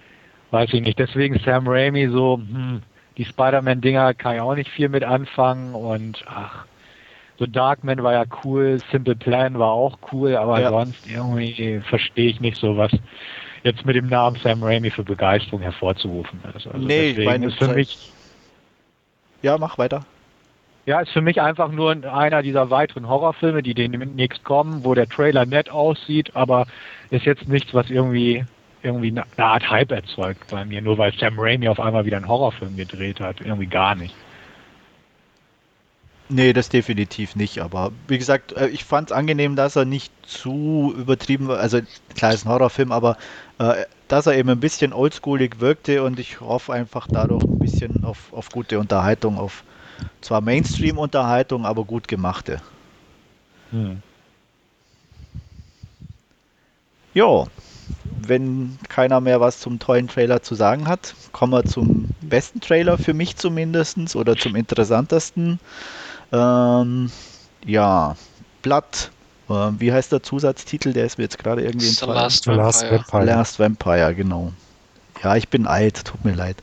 weiß 0.51 0.73
ich 0.73 0.81
nicht. 0.81 0.99
Deswegen 0.99 1.39
Sam 1.39 1.67
Raimi 1.67 2.09
so, 2.09 2.37
hm, 2.37 2.81
die 3.17 3.25
Spider-Man-Dinger 3.25 4.13
kann 4.15 4.35
ich 4.35 4.41
auch 4.41 4.55
nicht 4.55 4.69
viel 4.71 4.89
mit 4.89 5.03
anfangen 5.03 5.73
und 5.75 6.23
ach, 6.27 6.65
so 7.37 7.45
Darkman 7.45 8.03
war 8.03 8.13
ja 8.13 8.25
cool, 8.43 8.81
Simple 8.91 9.15
Plan 9.15 9.57
war 9.59 9.71
auch 9.71 9.97
cool, 10.11 10.35
aber 10.35 10.61
Ja. 10.61 10.69
sonst 10.69 11.05
irgendwie 11.05 11.81
verstehe 11.89 12.29
ich 12.29 12.39
nicht 12.39 12.57
so, 12.57 12.77
was 12.77 12.91
jetzt 13.65 13.85
mit 13.85 13.95
dem 13.95 14.07
Namen 14.07 14.37
Sam 14.41 14.63
Raimi 14.63 14.91
für 14.91 15.03
Begeisterung 15.03 15.61
hervorzurufen 15.61 16.39
ist. 16.55 16.67
Also 16.67 16.87
Nee, 16.87 17.11
ich 17.11 17.25
meine, 17.25 17.47
ist 17.47 17.57
für 17.57 17.73
mich 17.73 18.11
Ja, 19.41 19.57
mach 19.57 19.77
weiter. 19.77 20.05
Ja, 20.85 20.99
ist 20.99 21.11
für 21.11 21.21
mich 21.21 21.41
einfach 21.41 21.71
nur 21.71 21.91
einer 22.13 22.43
dieser 22.43 22.69
weiteren 22.69 23.09
Horrorfilme, 23.09 23.63
die 23.63 23.73
demnächst 23.73 24.43
kommen, 24.43 24.85
wo 24.85 24.93
der 24.93 25.09
Trailer 25.09 25.47
nett 25.47 25.69
aussieht, 25.69 26.35
aber 26.35 26.67
ist 27.09 27.25
jetzt 27.25 27.47
nichts, 27.47 27.73
was 27.73 27.89
irgendwie 27.89 28.45
irgendwie 28.83 29.09
eine 29.09 29.25
Art 29.37 29.67
Hype 29.67 29.91
erzeugt 29.91 30.47
bei 30.51 30.63
mir, 30.63 30.79
nur 30.79 30.99
weil 30.99 31.11
Sam 31.17 31.39
Raimi 31.39 31.67
auf 31.67 31.79
einmal 31.79 32.05
wieder 32.05 32.17
einen 32.17 32.27
Horrorfilm 32.27 32.77
gedreht 32.77 33.19
hat. 33.19 33.41
Irgendwie 33.41 33.65
gar 33.65 33.95
nicht. 33.95 34.13
Nee, 36.27 36.53
das 36.53 36.69
definitiv 36.69 37.35
nicht. 37.35 37.59
Aber 37.59 37.91
wie 38.07 38.17
gesagt, 38.17 38.53
äh, 38.53 38.67
ich 38.67 38.83
fand 38.83 39.11
es 39.11 39.15
angenehm, 39.15 39.55
dass 39.55 39.75
er 39.75 39.85
nicht 39.85 40.11
zu 40.25 40.93
übertrieben 40.97 41.47
war. 41.47 41.59
Also 41.59 41.79
klar 42.15 42.33
ist 42.33 42.45
ein 42.45 42.49
Horrorfilm, 42.49 42.91
aber 42.91 43.17
dass 43.57 44.27
er 44.27 44.35
eben 44.37 44.49
ein 44.49 44.59
bisschen 44.59 44.93
oldschoolig 44.93 45.59
wirkte 45.59 46.03
und 46.03 46.19
ich 46.19 46.41
hoffe 46.41 46.73
einfach 46.73 47.07
dadurch 47.11 47.47
ein 47.47 47.59
bisschen 47.59 48.03
auf, 48.03 48.31
auf 48.33 48.51
gute 48.51 48.79
Unterhaltung, 48.79 49.37
auf 49.37 49.63
zwar 50.21 50.41
Mainstream-Unterhaltung, 50.41 51.65
aber 51.65 51.85
gut 51.85 52.07
gemachte. 52.07 52.61
Hm. 53.71 54.01
Ja, 57.13 57.45
wenn 58.05 58.79
keiner 58.89 59.21
mehr 59.21 59.41
was 59.41 59.59
zum 59.59 59.79
tollen 59.79 60.07
Trailer 60.07 60.41
zu 60.43 60.55
sagen 60.55 60.87
hat, 60.87 61.15
kommen 61.31 61.53
wir 61.53 61.65
zum 61.65 62.11
besten 62.21 62.61
Trailer 62.61 62.97
für 62.97 63.13
mich 63.13 63.37
zumindest 63.37 64.15
oder 64.15 64.37
zum 64.37 64.55
interessantesten. 64.55 65.59
Ähm, 66.31 67.11
ja, 67.65 68.17
Blatt. 68.61 69.14
Äh, 69.49 69.53
wie 69.79 69.91
heißt 69.91 70.11
der 70.11 70.23
Zusatztitel? 70.23 70.93
Der 70.93 71.05
ist 71.05 71.17
mir 71.17 71.25
jetzt 71.25 71.37
gerade 71.37 71.63
irgendwie 71.63 71.87
in 71.87 72.07
Last 72.07 72.47
Vampire. 72.47 72.65
Last 72.65 72.91
Vampire. 72.91 73.25
Last 73.25 73.59
Vampire, 73.59 74.15
genau. 74.15 74.51
Ja, 75.23 75.35
ich 75.35 75.49
bin 75.49 75.67
alt, 75.67 76.05
tut 76.05 76.23
mir 76.25 76.33
leid. 76.33 76.57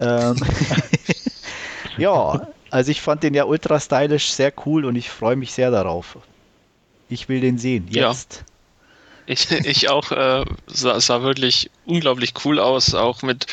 Ähm, 0.00 0.36
ja, 1.98 2.48
also 2.70 2.90
ich 2.90 3.00
fand 3.00 3.22
den 3.22 3.34
ja 3.34 3.44
ultra 3.44 3.80
stylisch, 3.80 4.30
sehr 4.30 4.52
cool 4.64 4.84
und 4.84 4.96
ich 4.96 5.10
freue 5.10 5.36
mich 5.36 5.52
sehr 5.52 5.70
darauf. 5.70 6.18
Ich 7.08 7.28
will 7.28 7.40
den 7.40 7.58
sehen, 7.58 7.88
jetzt. 7.90 8.44
Ich, 9.30 9.50
ich 9.50 9.88
auch, 9.88 10.10
äh, 10.10 10.44
sah, 10.66 11.00
sah, 11.00 11.22
wirklich 11.22 11.70
unglaublich 11.86 12.34
cool 12.44 12.58
aus, 12.58 12.94
auch 12.94 13.22
mit 13.22 13.46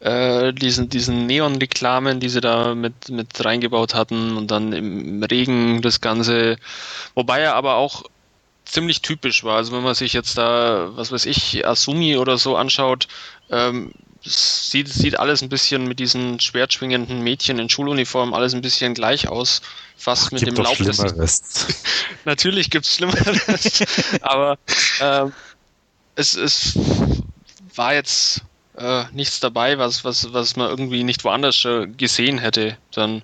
äh, 0.00 0.52
diesen, 0.52 0.88
diesen 0.88 1.26
Neon-Reklamen, 1.26 2.18
die 2.18 2.28
sie 2.28 2.40
da 2.40 2.74
mit, 2.74 3.08
mit 3.08 3.44
reingebaut 3.44 3.94
hatten 3.94 4.36
und 4.36 4.50
dann 4.50 4.72
im 4.72 5.22
Regen 5.22 5.80
das 5.80 6.00
Ganze. 6.00 6.56
Wobei 7.14 7.40
er 7.40 7.54
aber 7.54 7.76
auch 7.76 8.02
ziemlich 8.64 9.02
typisch 9.02 9.44
war. 9.44 9.56
Also 9.58 9.72
wenn 9.72 9.84
man 9.84 9.94
sich 9.94 10.12
jetzt 10.12 10.38
da, 10.38 10.90
was 10.96 11.12
weiß 11.12 11.26
ich, 11.26 11.66
Asumi 11.66 12.16
oder 12.16 12.36
so 12.38 12.56
anschaut, 12.56 13.06
ähm, 13.50 13.92
sieht, 14.24 14.88
sieht 14.88 15.18
alles 15.18 15.42
ein 15.42 15.48
bisschen 15.48 15.86
mit 15.86 15.98
diesen 15.98 16.40
schwertschwingenden 16.40 17.22
Mädchen 17.22 17.58
in 17.58 17.68
Schuluniform 17.68 18.34
alles 18.34 18.54
ein 18.54 18.62
bisschen 18.62 18.94
gleich 18.94 19.28
aus. 19.28 19.62
Fast 19.96 20.26
Ach, 20.26 20.32
mit 20.32 20.46
dem 20.46 20.54
Laub 20.56 20.76
des. 20.78 21.66
Natürlich 22.24 22.70
gibt 22.70 22.86
es 22.86 22.96
Schlimmeres. 22.96 23.84
aber 24.22 24.58
äh, 25.00 25.26
es, 26.14 26.34
es 26.34 26.78
war 27.74 27.94
jetzt 27.94 28.42
äh, 28.76 29.04
nichts 29.12 29.40
dabei, 29.40 29.78
was, 29.78 30.04
was, 30.04 30.32
was 30.32 30.56
man 30.56 30.68
irgendwie 30.68 31.04
nicht 31.04 31.24
woanders 31.24 31.66
gesehen 31.96 32.38
hätte. 32.38 32.76
Dann 32.92 33.22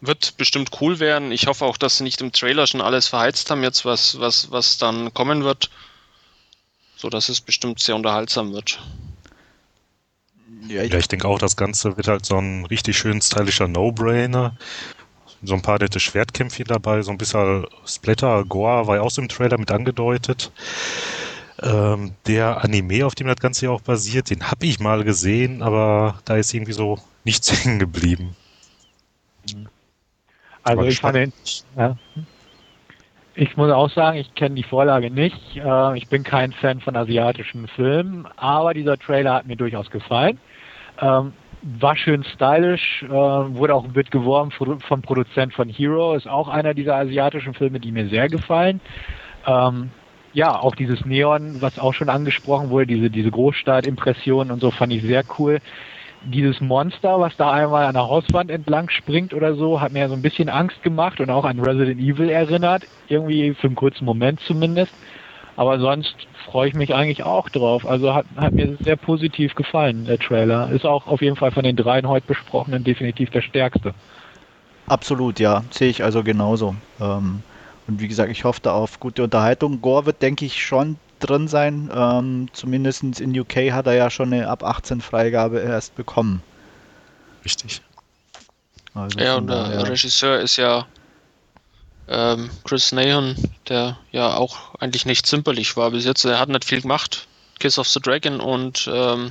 wird 0.00 0.36
bestimmt 0.36 0.70
cool 0.80 0.98
werden. 0.98 1.30
Ich 1.32 1.46
hoffe 1.46 1.64
auch, 1.64 1.76
dass 1.76 1.98
sie 1.98 2.04
nicht 2.04 2.20
im 2.20 2.32
Trailer 2.32 2.66
schon 2.66 2.80
alles 2.80 3.06
verheizt 3.06 3.50
haben, 3.50 3.62
jetzt 3.62 3.84
was, 3.84 4.18
was, 4.18 4.50
was 4.50 4.78
dann 4.78 5.14
kommen 5.14 5.44
wird. 5.44 5.70
So 6.96 7.08
dass 7.08 7.28
es 7.28 7.40
bestimmt 7.40 7.80
sehr 7.80 7.96
unterhaltsam 7.96 8.52
wird. 8.52 8.80
Ja, 10.68 10.82
ich, 10.82 10.92
ja, 10.92 10.98
ich 10.98 11.08
denke 11.08 11.26
auch, 11.28 11.38
das 11.38 11.56
Ganze 11.56 11.96
wird 11.96 12.08
halt 12.08 12.24
so 12.24 12.36
ein 12.36 12.66
richtig 12.66 12.96
schön 12.96 13.20
stylischer 13.20 13.68
No-Brainer. 13.68 14.56
So 15.42 15.54
ein 15.54 15.62
paar 15.62 15.78
nette 15.78 15.98
Schwertkämpfe 15.98 16.62
dabei, 16.62 17.02
so 17.02 17.10
ein 17.10 17.18
bisschen 17.18 17.66
Splatter, 17.84 18.44
Gore 18.44 18.86
war 18.86 18.96
ja 18.96 19.02
auch 19.02 19.10
so 19.10 19.20
im 19.20 19.28
Trailer 19.28 19.58
mit 19.58 19.72
angedeutet. 19.72 20.52
Ähm, 21.60 22.12
der 22.26 22.62
Anime, 22.62 23.04
auf 23.04 23.14
dem 23.16 23.26
das 23.26 23.36
Ganze 23.36 23.66
ja 23.66 23.72
auch 23.72 23.80
basiert, 23.80 24.30
den 24.30 24.50
habe 24.50 24.66
ich 24.66 24.78
mal 24.78 25.02
gesehen, 25.02 25.62
aber 25.62 26.20
da 26.24 26.36
ist 26.36 26.54
irgendwie 26.54 26.72
so 26.72 26.98
nichts 27.24 27.52
hängen 27.64 27.80
geblieben. 27.80 28.36
Also 30.62 30.84
ich 30.84 31.00
fand 31.00 31.16
den, 31.16 31.32
ja. 31.76 31.96
Ich 33.34 33.56
muss 33.56 33.70
auch 33.72 33.90
sagen, 33.90 34.18
ich 34.18 34.34
kenne 34.34 34.54
die 34.54 34.62
Vorlage 34.62 35.10
nicht. 35.10 35.56
Äh, 35.56 35.98
ich 35.98 36.08
bin 36.08 36.22
kein 36.22 36.52
Fan 36.52 36.80
von 36.80 36.96
asiatischen 36.96 37.66
Filmen, 37.66 38.26
aber 38.36 38.74
dieser 38.74 38.98
Trailer 38.98 39.34
hat 39.34 39.46
mir 39.46 39.56
durchaus 39.56 39.90
gefallen. 39.90 40.38
Ähm, 41.02 41.32
war 41.62 41.96
schön 41.96 42.24
stylisch, 42.24 43.04
äh, 43.04 43.08
wurde 43.08 43.74
auch 43.74 43.94
wird 43.94 44.10
geworben 44.10 44.50
vom 44.50 45.02
Produzent 45.02 45.52
von 45.52 45.68
Hero, 45.68 46.14
ist 46.14 46.28
auch 46.28 46.48
einer 46.48 46.74
dieser 46.74 46.96
asiatischen 46.96 47.54
Filme, 47.54 47.78
die 47.78 47.92
mir 47.92 48.08
sehr 48.08 48.28
gefallen. 48.28 48.80
Ähm, 49.46 49.90
ja, 50.32 50.58
auch 50.58 50.74
dieses 50.74 51.04
Neon, 51.04 51.60
was 51.60 51.78
auch 51.78 51.92
schon 51.92 52.08
angesprochen 52.08 52.70
wurde, 52.70 52.86
diese, 52.86 53.10
diese 53.10 53.30
Großstadt-Impressionen 53.30 54.50
und 54.50 54.60
so 54.60 54.70
fand 54.70 54.92
ich 54.92 55.02
sehr 55.02 55.22
cool. 55.38 55.58
Dieses 56.24 56.60
Monster, 56.60 57.20
was 57.20 57.36
da 57.36 57.50
einmal 57.50 57.84
an 57.84 57.94
der 57.94 58.08
Hauswand 58.08 58.50
entlang 58.50 58.88
springt 58.88 59.34
oder 59.34 59.54
so, 59.54 59.80
hat 59.80 59.92
mir 59.92 60.08
so 60.08 60.14
ein 60.14 60.22
bisschen 60.22 60.48
Angst 60.48 60.82
gemacht 60.82 61.20
und 61.20 61.30
auch 61.30 61.44
an 61.44 61.58
Resident 61.58 62.00
Evil 62.00 62.30
erinnert. 62.30 62.84
Irgendwie 63.08 63.54
für 63.54 63.66
einen 63.66 63.76
kurzen 63.76 64.04
Moment 64.04 64.40
zumindest. 64.40 64.92
Aber 65.56 65.78
sonst 65.80 66.14
freue 66.42 66.68
ich 66.68 66.74
mich 66.74 66.94
eigentlich 66.94 67.22
auch 67.22 67.48
drauf. 67.48 67.86
Also 67.86 68.14
hat, 68.14 68.26
hat 68.36 68.54
mir 68.54 68.76
sehr 68.84 68.96
positiv 68.96 69.54
gefallen, 69.54 70.04
der 70.04 70.18
Trailer. 70.18 70.70
Ist 70.70 70.84
auch 70.84 71.06
auf 71.06 71.22
jeden 71.22 71.36
Fall 71.36 71.50
von 71.50 71.64
den 71.64 71.76
dreien 71.76 72.08
heute 72.08 72.26
besprochenen 72.26 72.84
definitiv 72.84 73.30
der 73.30 73.42
stärkste. 73.42 73.94
Absolut, 74.86 75.40
ja. 75.40 75.64
Sehe 75.70 75.88
ich 75.88 76.04
also 76.04 76.22
genauso. 76.22 76.74
Ähm, 77.00 77.42
und 77.86 78.00
wie 78.00 78.08
gesagt, 78.08 78.30
ich 78.30 78.44
hoffe 78.44 78.60
da 78.62 78.72
auf 78.72 79.00
gute 79.00 79.24
Unterhaltung. 79.24 79.80
Gore 79.80 80.06
wird, 80.06 80.22
denke 80.22 80.44
ich, 80.44 80.64
schon 80.64 80.96
drin 81.20 81.48
sein. 81.48 81.90
Ähm, 81.94 82.48
Zumindest 82.52 83.20
in 83.20 83.38
UK 83.38 83.72
hat 83.72 83.86
er 83.86 83.94
ja 83.94 84.10
schon 84.10 84.32
eine 84.32 84.48
ab 84.48 84.64
18 84.64 85.00
Freigabe 85.00 85.60
erst 85.60 85.94
bekommen. 85.96 86.42
Richtig. 87.44 87.80
Also 88.94 89.18
ja, 89.18 89.36
und 89.36 89.46
der 89.46 89.88
Regisseur 89.88 90.38
ist 90.40 90.56
ja 90.56 90.86
ähm, 92.12 92.50
Chris 92.64 92.92
Nahan, 92.92 93.36
der 93.68 93.98
ja 94.10 94.36
auch 94.36 94.74
eigentlich 94.78 95.06
nicht 95.06 95.26
zimperlich 95.26 95.76
war 95.76 95.90
bis 95.90 96.04
jetzt. 96.04 96.24
Er 96.24 96.38
hat 96.38 96.48
nicht 96.48 96.64
viel 96.64 96.82
gemacht. 96.82 97.26
Kiss 97.58 97.78
of 97.78 97.88
the 97.88 98.00
Dragon 98.00 98.40
und 98.40 98.90
ähm, 98.92 99.30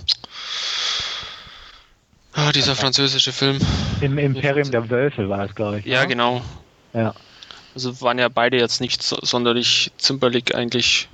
ah, 2.33 2.51
dieser 2.51 2.75
französische 2.75 3.31
Film. 3.31 3.59
Im 3.99 4.17
Imperium 4.17 4.71
der 4.71 4.89
Wölfe 4.89 5.29
war 5.29 5.45
es, 5.45 5.53
glaube 5.53 5.79
ich. 5.79 5.85
Ja, 5.85 5.99
oder? 5.99 6.07
genau. 6.07 6.41
Ja. 6.93 7.13
Also 7.75 8.01
waren 8.01 8.19
ja 8.19 8.29
beide 8.29 8.57
jetzt 8.57 8.81
nicht 8.81 9.03
so, 9.03 9.17
sonderlich 9.21 9.91
zimperlich 9.97 10.55
eigentlich. 10.55 11.07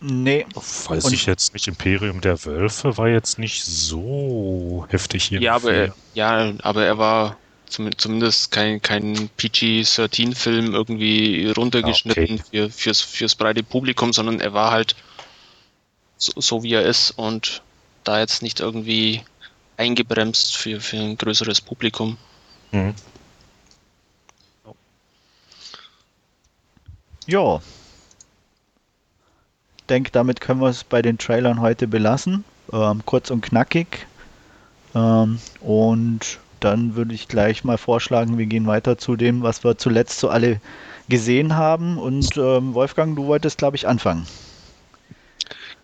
Nee. 0.00 0.46
Weiß 0.54 1.04
und 1.04 1.12
ich 1.12 1.26
jetzt 1.26 1.52
nicht, 1.52 1.66
Imperium 1.66 2.20
der 2.20 2.44
Wölfe 2.44 2.96
war 2.96 3.08
jetzt 3.08 3.38
nicht 3.38 3.64
so 3.64 4.86
heftig 4.88 5.24
hier. 5.24 5.40
Ja, 5.40 5.56
aber 5.56 5.72
er, 5.72 5.94
ja, 6.14 6.52
aber 6.62 6.86
er 6.86 6.98
war 6.98 7.36
zum, 7.70 7.96
zumindest 7.96 8.50
kein, 8.50 8.82
kein 8.82 9.30
PG-13-Film 9.36 10.74
irgendwie 10.74 11.50
runtergeschnitten 11.50 12.40
okay. 12.40 12.42
für, 12.50 12.70
fürs, 12.70 13.00
fürs 13.00 13.34
breite 13.34 13.62
Publikum, 13.62 14.12
sondern 14.12 14.40
er 14.40 14.52
war 14.52 14.70
halt 14.70 14.96
so, 16.16 16.32
so, 16.36 16.62
wie 16.62 16.74
er 16.74 16.82
ist 16.82 17.12
und 17.12 17.62
da 18.04 18.18
jetzt 18.18 18.42
nicht 18.42 18.60
irgendwie 18.60 19.22
eingebremst 19.76 20.56
für, 20.56 20.80
für 20.80 20.98
ein 20.98 21.16
größeres 21.16 21.60
Publikum. 21.60 22.18
Mhm. 22.72 22.94
Ja. 27.26 27.60
Ich 29.78 29.84
denke, 29.88 30.10
damit 30.10 30.40
können 30.40 30.60
wir 30.60 30.68
es 30.68 30.84
bei 30.84 31.00
den 31.02 31.18
Trailern 31.18 31.60
heute 31.60 31.88
belassen. 31.88 32.44
Ähm, 32.72 33.02
kurz 33.06 33.30
und 33.30 33.40
knackig. 33.40 34.06
Ähm, 34.94 35.40
und 35.60 36.38
dann 36.60 36.94
würde 36.94 37.14
ich 37.14 37.28
gleich 37.28 37.64
mal 37.64 37.78
vorschlagen, 37.78 38.38
wir 38.38 38.46
gehen 38.46 38.66
weiter 38.66 38.98
zu 38.98 39.16
dem, 39.16 39.42
was 39.42 39.64
wir 39.64 39.78
zuletzt 39.78 40.20
so 40.20 40.28
alle 40.28 40.60
gesehen 41.08 41.56
haben. 41.56 41.98
Und 41.98 42.36
ähm, 42.36 42.74
Wolfgang, 42.74 43.16
du 43.16 43.26
wolltest, 43.26 43.58
glaube 43.58 43.76
ich, 43.76 43.86
anfangen. 43.86 44.26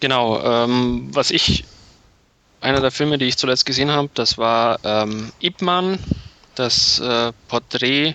Genau, 0.01 0.43
ähm, 0.43 1.09
was 1.13 1.31
ich, 1.31 1.65
einer 2.61 2.81
der 2.81 2.91
Filme, 2.91 3.19
die 3.19 3.27
ich 3.27 3.37
zuletzt 3.37 3.67
gesehen 3.67 3.91
habe, 3.91 4.11
das 4.15 4.39
war 4.39 4.79
ähm, 4.85 5.33
Ip 5.41 5.57
das 6.55 6.99
äh, 7.01 7.33
Porträt, 7.49 8.15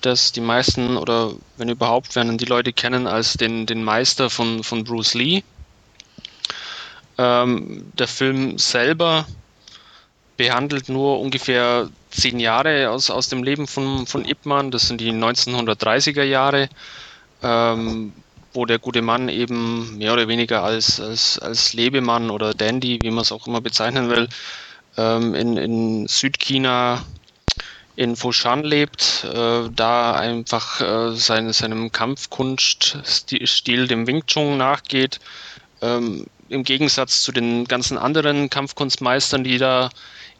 das 0.00 0.32
die 0.32 0.40
meisten 0.40 0.96
oder 0.96 1.32
wenn 1.56 1.68
überhaupt 1.68 2.16
werden 2.16 2.38
die 2.38 2.46
Leute 2.46 2.72
kennen 2.72 3.06
als 3.06 3.34
den, 3.34 3.66
den 3.66 3.84
Meister 3.84 4.30
von, 4.30 4.64
von 4.64 4.82
Bruce 4.84 5.14
Lee. 5.14 5.42
Ähm, 7.18 7.92
der 7.98 8.08
Film 8.08 8.58
selber 8.58 9.26
behandelt 10.40 10.88
nur 10.88 11.20
ungefähr 11.20 11.90
zehn 12.10 12.40
Jahre 12.40 12.88
aus, 12.88 13.10
aus 13.10 13.28
dem 13.28 13.42
Leben 13.42 13.66
von, 13.66 14.06
von 14.06 14.24
Ip 14.24 14.46
Man. 14.46 14.70
Das 14.70 14.88
sind 14.88 14.98
die 14.98 15.12
1930er 15.12 16.22
Jahre, 16.22 16.70
ähm, 17.42 18.14
wo 18.54 18.64
der 18.64 18.78
gute 18.78 19.02
Mann 19.02 19.28
eben 19.28 19.98
mehr 19.98 20.14
oder 20.14 20.28
weniger 20.28 20.62
als, 20.62 20.98
als, 20.98 21.38
als 21.38 21.74
Lebemann 21.74 22.30
oder 22.30 22.54
Dandy, 22.54 22.98
wie 23.02 23.10
man 23.10 23.20
es 23.20 23.32
auch 23.32 23.46
immer 23.46 23.60
bezeichnen 23.60 24.08
will, 24.08 24.30
ähm, 24.96 25.34
in, 25.34 25.58
in 25.58 26.08
Südchina 26.08 27.04
in 27.96 28.16
Foshan 28.16 28.64
lebt, 28.64 29.26
äh, 29.30 29.68
da 29.76 30.14
einfach 30.14 30.80
äh, 30.80 31.14
seine, 31.16 31.52
seinem 31.52 31.92
Kampfkunststil, 31.92 33.88
dem 33.88 34.06
Wing 34.06 34.24
Chun 34.24 34.56
nachgeht. 34.56 35.20
Ähm, 35.82 36.24
Im 36.48 36.64
Gegensatz 36.64 37.20
zu 37.20 37.30
den 37.30 37.66
ganzen 37.66 37.98
anderen 37.98 38.48
Kampfkunstmeistern, 38.48 39.44
die 39.44 39.58
da 39.58 39.90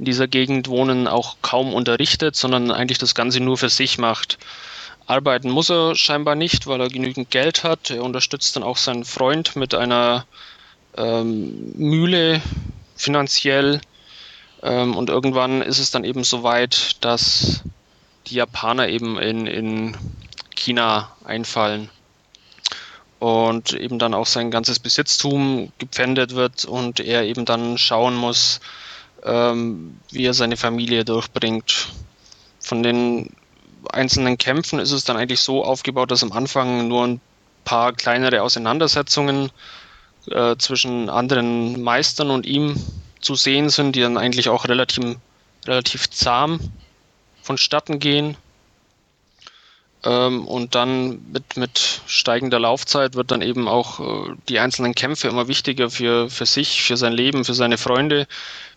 in 0.01 0.07
dieser 0.07 0.29
Gegend 0.29 0.69
wohnen, 0.69 1.07
auch 1.07 1.37
kaum 1.43 1.75
unterrichtet, 1.75 2.35
sondern 2.35 2.71
eigentlich 2.71 2.97
das 2.97 3.15
Ganze 3.15 3.39
nur 3.41 3.59
für 3.59 3.69
sich 3.69 3.99
macht. 3.99 4.39
Arbeiten 5.07 5.51
muss 5.51 5.71
er 5.71 5.95
scheinbar 5.95 6.37
nicht, 6.37 6.67
weil 6.67 6.81
er 6.81 6.89
genügend 6.89 7.31
Geld 7.31 7.65
hat. 7.65 7.91
Er 7.91 8.03
unterstützt 8.03 8.57
dann 8.57 8.63
auch 8.63 8.79
seinen 8.79 9.05
Freund 9.05 9.57
mit 9.57 9.75
einer 9.75 10.25
ähm, 10.97 11.73
Mühle 11.77 12.41
finanziell. 12.97 13.83
Ähm, 14.63 14.97
und 14.97 15.11
irgendwann 15.11 15.61
ist 15.61 15.79
es 15.79 15.91
dann 15.91 16.05
eben 16.05 16.25
so 16.25 16.43
weit, 16.43 16.97
dass 17.05 17.63
die 18.29 18.37
Japaner 18.37 18.89
eben 18.89 19.19
in, 19.19 19.47
in 19.47 19.97
China 20.57 21.15
einfallen 21.25 21.91
und 23.19 23.75
eben 23.75 23.99
dann 23.99 24.15
auch 24.15 24.27
sein 24.27 24.51
ganzes 24.51 24.79
Besitztum 24.79 25.73
gepfändet 25.79 26.35
wird 26.35 26.65
und 26.65 27.01
er 27.01 27.25
eben 27.25 27.45
dann 27.45 27.77
schauen 27.77 28.15
muss, 28.17 28.61
ähm, 29.25 29.99
wie 30.11 30.25
er 30.25 30.35
seine 30.35 30.57
Familie 30.57 31.05
durchbringt. 31.05 31.89
Von 32.61 32.83
den 32.83 33.31
einzelnen 33.93 34.39
Kämpfen 34.39 34.79
ist 34.79 34.93
es 34.93 35.05
dann 35.05 35.17
eigentlich 35.17 35.41
so 35.41 35.65
aufgebaut, 35.65 36.11
dass 36.11 36.23
am 36.23 36.33
Anfang 36.33 36.89
nur 36.89 37.07
ein 37.07 37.21
paar 37.65 37.93
kleinere 37.93 38.43
Auseinandersetzungen 38.43 39.51
äh, 40.31 40.57
zwischen 40.57 41.09
anderen 41.09 41.83
Meistern 41.83 42.31
und 42.31 42.47
ihm 42.47 42.77
zu 43.21 43.35
sehen 43.35 43.71
sind, 43.71 43.97
die 43.97 44.01
dann 44.01 44.19
eigentlich 44.19 44.49
auch 44.49 44.67
relativ, 44.67 45.17
relativ 45.67 46.11
zahm 46.11 46.61
vonstatten 47.43 47.99
gehen. 47.99 48.37
Ähm, 50.03 50.47
und 50.47 50.75
dann 50.75 51.21
mit, 51.31 51.57
mit 51.57 52.01
steigender 52.07 52.59
Laufzeit 52.59 53.17
wird 53.17 53.31
dann 53.31 53.43
eben 53.43 53.69
auch 53.69 54.01
äh, 54.01 54.35
die 54.49 54.59
einzelnen 54.59 54.95
Kämpfe 54.95 55.29
immer 55.29 55.47
wichtiger 55.47 55.91
für, 55.91 56.31
für 56.31 56.47
sich, 56.47 56.83
für 56.83 56.97
sein 56.97 57.13
Leben, 57.13 57.45
für 57.45 57.53
seine 57.53 57.77
Freunde, 57.77 58.27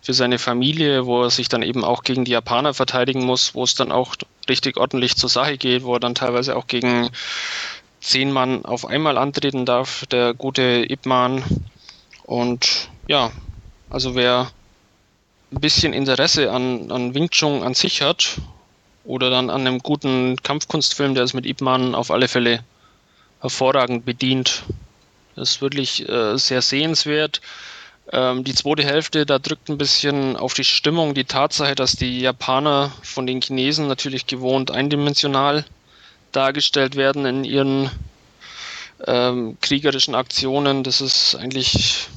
für 0.02 0.12
seine 0.12 0.38
Familie, 0.38 1.06
wo 1.06 1.22
er 1.22 1.30
sich 1.30 1.48
dann 1.48 1.62
eben 1.62 1.82
auch 1.82 2.02
gegen 2.02 2.26
die 2.26 2.32
Japaner 2.32 2.74
verteidigen 2.74 3.24
muss, 3.24 3.54
wo 3.54 3.64
es 3.64 3.74
dann 3.74 3.90
auch 3.90 4.16
richtig 4.50 4.76
ordentlich 4.76 5.16
zur 5.16 5.30
Sache 5.30 5.56
geht, 5.56 5.84
wo 5.84 5.94
er 5.94 6.00
dann 6.00 6.14
teilweise 6.14 6.56
auch 6.56 6.66
gegen 6.66 7.08
zehn 8.00 8.30
Mann 8.30 8.66
auf 8.66 8.84
einmal 8.84 9.16
antreten 9.16 9.64
darf, 9.64 10.04
der 10.06 10.34
gute 10.34 10.84
Ipman. 10.86 11.42
Und 12.24 12.90
ja, 13.08 13.30
also 13.88 14.14
wer 14.14 14.50
ein 15.52 15.60
bisschen 15.60 15.94
Interesse 15.94 16.52
an, 16.52 16.90
an 16.92 17.14
Wing 17.14 17.30
Chun 17.30 17.62
an 17.62 17.72
sich 17.72 18.02
hat 18.02 18.40
oder 19.04 19.30
dann 19.30 19.50
an 19.50 19.66
einem 19.66 19.78
guten 19.78 20.36
Kampfkunstfilm, 20.42 21.14
der 21.14 21.24
ist 21.24 21.34
mit 21.34 21.46
Ip 21.46 21.60
Man 21.60 21.94
auf 21.94 22.10
alle 22.10 22.28
Fälle 22.28 22.64
hervorragend 23.40 24.04
bedient. 24.04 24.62
Das 25.36 25.52
ist 25.52 25.62
wirklich 25.62 26.08
äh, 26.08 26.38
sehr 26.38 26.62
sehenswert. 26.62 27.40
Ähm, 28.12 28.44
die 28.44 28.54
zweite 28.54 28.84
Hälfte, 28.84 29.26
da 29.26 29.38
drückt 29.38 29.68
ein 29.68 29.78
bisschen 29.78 30.36
auf 30.36 30.54
die 30.54 30.64
Stimmung 30.64 31.14
die 31.14 31.24
Tatsache, 31.24 31.74
dass 31.74 31.92
die 31.92 32.20
Japaner 32.20 32.92
von 33.02 33.26
den 33.26 33.40
Chinesen 33.40 33.88
natürlich 33.88 34.26
gewohnt 34.26 34.70
eindimensional 34.70 35.64
dargestellt 36.32 36.96
werden 36.96 37.24
in 37.26 37.44
ihren 37.44 37.90
ähm, 39.06 39.56
kriegerischen 39.60 40.14
Aktionen. 40.14 40.84
Das 40.84 41.00
ist 41.00 41.34
eigentlich 41.34 42.08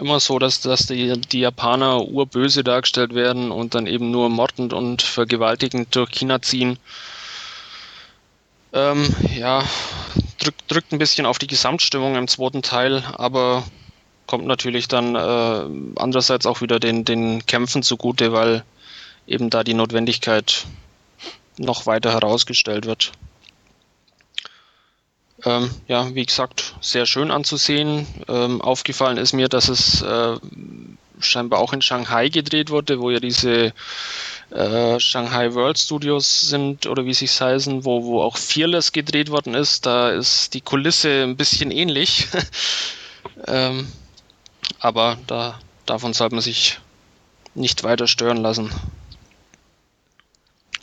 immer 0.00 0.18
so, 0.18 0.38
dass, 0.38 0.60
dass 0.60 0.86
die, 0.86 1.20
die 1.20 1.40
Japaner 1.40 2.02
urböse 2.08 2.64
dargestellt 2.64 3.14
werden 3.14 3.52
und 3.52 3.74
dann 3.74 3.86
eben 3.86 4.10
nur 4.10 4.28
mordend 4.28 4.72
und 4.72 5.02
vergewaltigend 5.02 5.94
durch 5.94 6.10
China 6.10 6.42
ziehen. 6.42 6.78
Ähm, 8.72 9.14
ja, 9.36 9.62
drückt, 10.38 10.70
drückt 10.70 10.92
ein 10.92 10.98
bisschen 10.98 11.26
auf 11.26 11.38
die 11.38 11.46
Gesamtstimmung 11.46 12.16
im 12.16 12.28
zweiten 12.28 12.62
Teil, 12.62 13.04
aber 13.16 13.64
kommt 14.26 14.46
natürlich 14.46 14.88
dann 14.88 15.16
äh, 15.16 16.00
andererseits 16.00 16.46
auch 16.46 16.60
wieder 16.60 16.80
den, 16.80 17.04
den 17.04 17.44
Kämpfen 17.46 17.82
zugute, 17.82 18.32
weil 18.32 18.64
eben 19.26 19.50
da 19.50 19.64
die 19.64 19.74
Notwendigkeit 19.74 20.66
noch 21.58 21.86
weiter 21.86 22.12
herausgestellt 22.12 22.86
wird. 22.86 23.12
Ähm, 25.44 25.70
ja, 25.88 26.14
wie 26.14 26.26
gesagt, 26.26 26.74
sehr 26.80 27.06
schön 27.06 27.30
anzusehen. 27.30 28.06
Ähm, 28.28 28.60
aufgefallen 28.60 29.16
ist 29.16 29.32
mir, 29.32 29.48
dass 29.48 29.68
es 29.68 30.02
äh, 30.02 30.36
scheinbar 31.20 31.60
auch 31.60 31.72
in 31.72 31.82
Shanghai 31.82 32.28
gedreht 32.28 32.70
wurde, 32.70 33.00
wo 33.00 33.10
ja 33.10 33.20
diese 33.20 33.72
äh, 34.50 35.00
Shanghai 35.00 35.54
World 35.54 35.78
Studios 35.78 36.42
sind 36.42 36.86
oder 36.86 37.04
wie 37.04 37.14
sie 37.14 37.26
heißen, 37.26 37.84
wo, 37.84 38.04
wo 38.04 38.22
auch 38.22 38.36
Fearless 38.36 38.92
gedreht 38.92 39.30
worden 39.30 39.54
ist. 39.54 39.86
Da 39.86 40.10
ist 40.10 40.54
die 40.54 40.60
Kulisse 40.60 41.22
ein 41.22 41.36
bisschen 41.36 41.70
ähnlich. 41.70 42.26
ähm, 43.46 43.88
aber 44.78 45.18
da, 45.26 45.58
davon 45.86 46.12
sollte 46.12 46.34
man 46.34 46.42
sich 46.42 46.78
nicht 47.54 47.82
weiter 47.82 48.06
stören 48.06 48.38
lassen. 48.38 48.70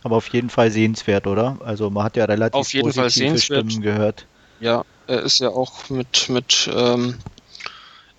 Aber 0.04 0.16
auf 0.16 0.30
jeden 0.30 0.50
Fall 0.50 0.72
sehenswert, 0.72 1.28
oder? 1.28 1.58
Also 1.64 1.90
man 1.90 2.04
hat 2.04 2.16
ja 2.16 2.26
relativ 2.26 2.60
auf 2.60 2.74
jeden 2.74 2.94
Fall 2.94 3.10
sehenswert. 3.10 3.66
Stimmen 3.66 3.82
gehört. 3.82 4.26
Ja, 4.60 4.84
er 5.08 5.22
ist 5.22 5.40
ja 5.40 5.50
auch 5.50 5.90
mit, 5.90 6.30
mit 6.30 6.70
ähm, 6.74 7.20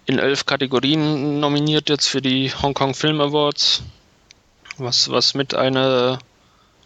in 0.07 0.18
elf 0.18 0.46
Kategorien 0.46 1.40
nominiert 1.40 1.88
jetzt 1.88 2.09
für 2.09 2.22
die 2.22 2.53
Hong 2.62 2.74
Kong 2.74 2.94
Film 2.94 3.20
Awards, 3.20 3.83
was, 4.77 5.11
was 5.11 5.35
mit 5.35 5.55
einer 5.55 6.18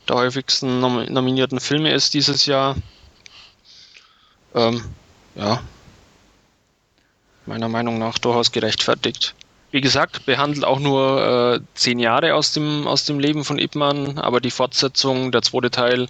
der 0.09 0.17
häufigsten 0.17 0.81
nom 0.81 1.05
nominierten 1.05 1.61
Filme 1.61 1.93
ist 1.93 2.15
dieses 2.15 2.47
Jahr. 2.47 2.77
Ähm, 4.55 4.83
ja, 5.35 5.63
meiner 7.47 7.69
Meinung 7.69 7.99
nach 7.99 8.19
durchaus 8.19 8.53
gerechtfertigt 8.53 9.35
wie 9.73 9.81
gesagt, 9.81 10.27
behandelt 10.27 10.67
auch 10.67 10.79
nur 10.79 11.55
äh, 11.55 11.61
zehn 11.75 11.99
Jahre 11.99 12.35
aus 12.35 12.53
dem, 12.53 12.87
aus 12.87 13.07
dem 13.07 13.19
Leben 13.19 13.43
von 13.43 13.59
Ipman, 13.59 14.19
aber 14.19 14.41
die 14.41 14.51
Fortsetzung, 14.51 15.33
der 15.33 15.41
zweite 15.41 15.71
Teil, 15.71 16.09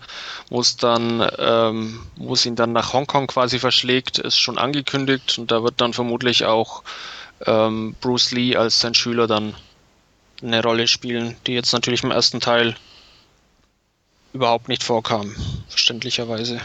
wo 0.51 0.61
es 0.61 0.77
dann, 0.77 1.25
ähm, 1.39 2.01
wo 2.17 2.35
es 2.35 2.45
ihn 2.45 2.57
dann 2.57 2.73
nach 2.73 2.93
Hongkong 2.93 3.29
quasi 3.29 3.61
verschlägt, 3.61 4.19
ist 4.19 4.37
schon 4.37 4.59
angekündigt 4.59 5.39
und 5.39 5.53
da 5.53 5.63
wird 5.63 5.81
dann 5.81 5.93
vermutlich 5.93 6.45
auch 6.45 6.83
ähm, 7.47 7.95
Bruce 8.01 8.33
Lee 8.33 8.57
als 8.57 8.81
sein 8.81 8.95
Schüler 8.95 9.29
dann 9.29 9.55
eine 10.43 10.61
Rolle 10.61 10.89
spielen, 10.89 11.37
die 11.47 11.53
jetzt 11.53 11.73
natürlich 11.73 12.03
im 12.03 12.11
ersten 12.11 12.41
Teil 12.41 12.75
überhaupt 14.33 14.69
nicht 14.69 14.83
vorkam, 14.83 15.37
verständlicherweise. 15.69 16.61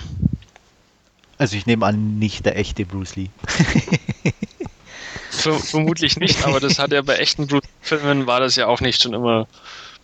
Also 1.38 1.56
ich 1.58 1.68
nehme 1.68 1.86
an, 1.86 2.18
nicht 2.18 2.44
der 2.48 2.58
echte 2.58 2.88
Bruce 2.88 3.16
Lee. 3.18 3.30
vermutlich 5.42 6.18
nicht, 6.18 6.46
aber 6.46 6.60
das 6.60 6.80
hat 6.80 6.92
ja 6.92 7.02
bei 7.02 7.18
echten 7.18 7.48
Bruce-Filmen 7.48 8.28
war 8.28 8.40
das 8.40 8.56
ja 8.56 8.68
auch 8.68 8.82
nicht 8.82 9.02
schon 9.02 9.14
immer 9.14 9.48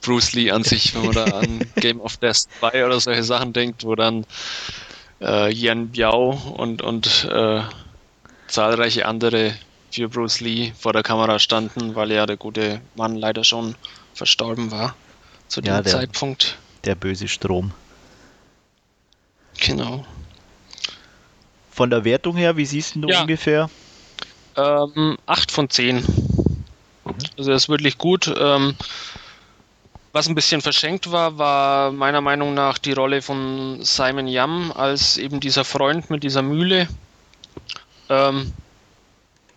Bruce 0.01 0.33
Lee 0.33 0.51
an 0.51 0.63
sich, 0.63 0.93
wenn 0.95 1.05
man 1.05 1.13
da 1.13 1.23
an 1.25 1.65
Game 1.75 2.01
of 2.01 2.17
Death 2.17 2.47
2 2.59 2.85
oder 2.85 2.99
solche 2.99 3.23
Sachen 3.23 3.53
denkt, 3.53 3.83
wo 3.83 3.95
dann 3.95 4.25
äh, 5.21 5.51
Yan 5.51 5.89
Biao 5.89 6.31
und, 6.57 6.81
und 6.81 7.27
äh, 7.31 7.61
zahlreiche 8.47 9.05
andere 9.05 9.55
für 9.91 10.09
Bruce 10.09 10.39
Lee 10.41 10.73
vor 10.77 10.93
der 10.93 11.03
Kamera 11.03 11.39
standen, 11.39 11.95
weil 11.95 12.11
ja 12.11 12.25
der 12.25 12.37
gute 12.37 12.81
Mann 12.95 13.15
leider 13.15 13.43
schon 13.43 13.75
verstorben 14.13 14.71
war 14.71 14.95
zu 15.47 15.61
dem 15.61 15.73
ja, 15.73 15.81
der, 15.81 15.91
Zeitpunkt. 15.91 16.57
Der 16.83 16.95
böse 16.95 17.27
Strom. 17.27 17.71
Genau. 19.59 20.05
Von 21.71 21.89
der 21.89 22.03
Wertung 22.03 22.35
her, 22.35 22.57
wie 22.57 22.65
siehst 22.65 22.95
du 22.95 23.07
ja. 23.07 23.21
ungefähr? 23.21 23.69
Ähm, 24.55 25.17
8 25.25 25.51
von 25.51 25.69
10. 25.69 25.97
Mhm. 25.97 26.05
Also 27.37 27.51
er 27.51 27.57
ist 27.57 27.69
wirklich 27.69 27.97
gut. 27.97 28.33
Ähm, 28.37 28.75
was 30.11 30.27
ein 30.27 30.35
bisschen 30.35 30.61
verschenkt 30.61 31.11
war, 31.11 31.39
war 31.39 31.91
meiner 31.91 32.21
Meinung 32.21 32.53
nach 32.53 32.77
die 32.77 32.93
Rolle 32.93 33.21
von 33.21 33.79
Simon 33.81 34.27
Yam 34.27 34.71
als 34.71 35.17
eben 35.17 35.39
dieser 35.39 35.65
Freund 35.65 36.09
mit 36.11 36.23
dieser 36.23 36.43
Mühle. 36.43 36.87
Ähm, 38.09 38.53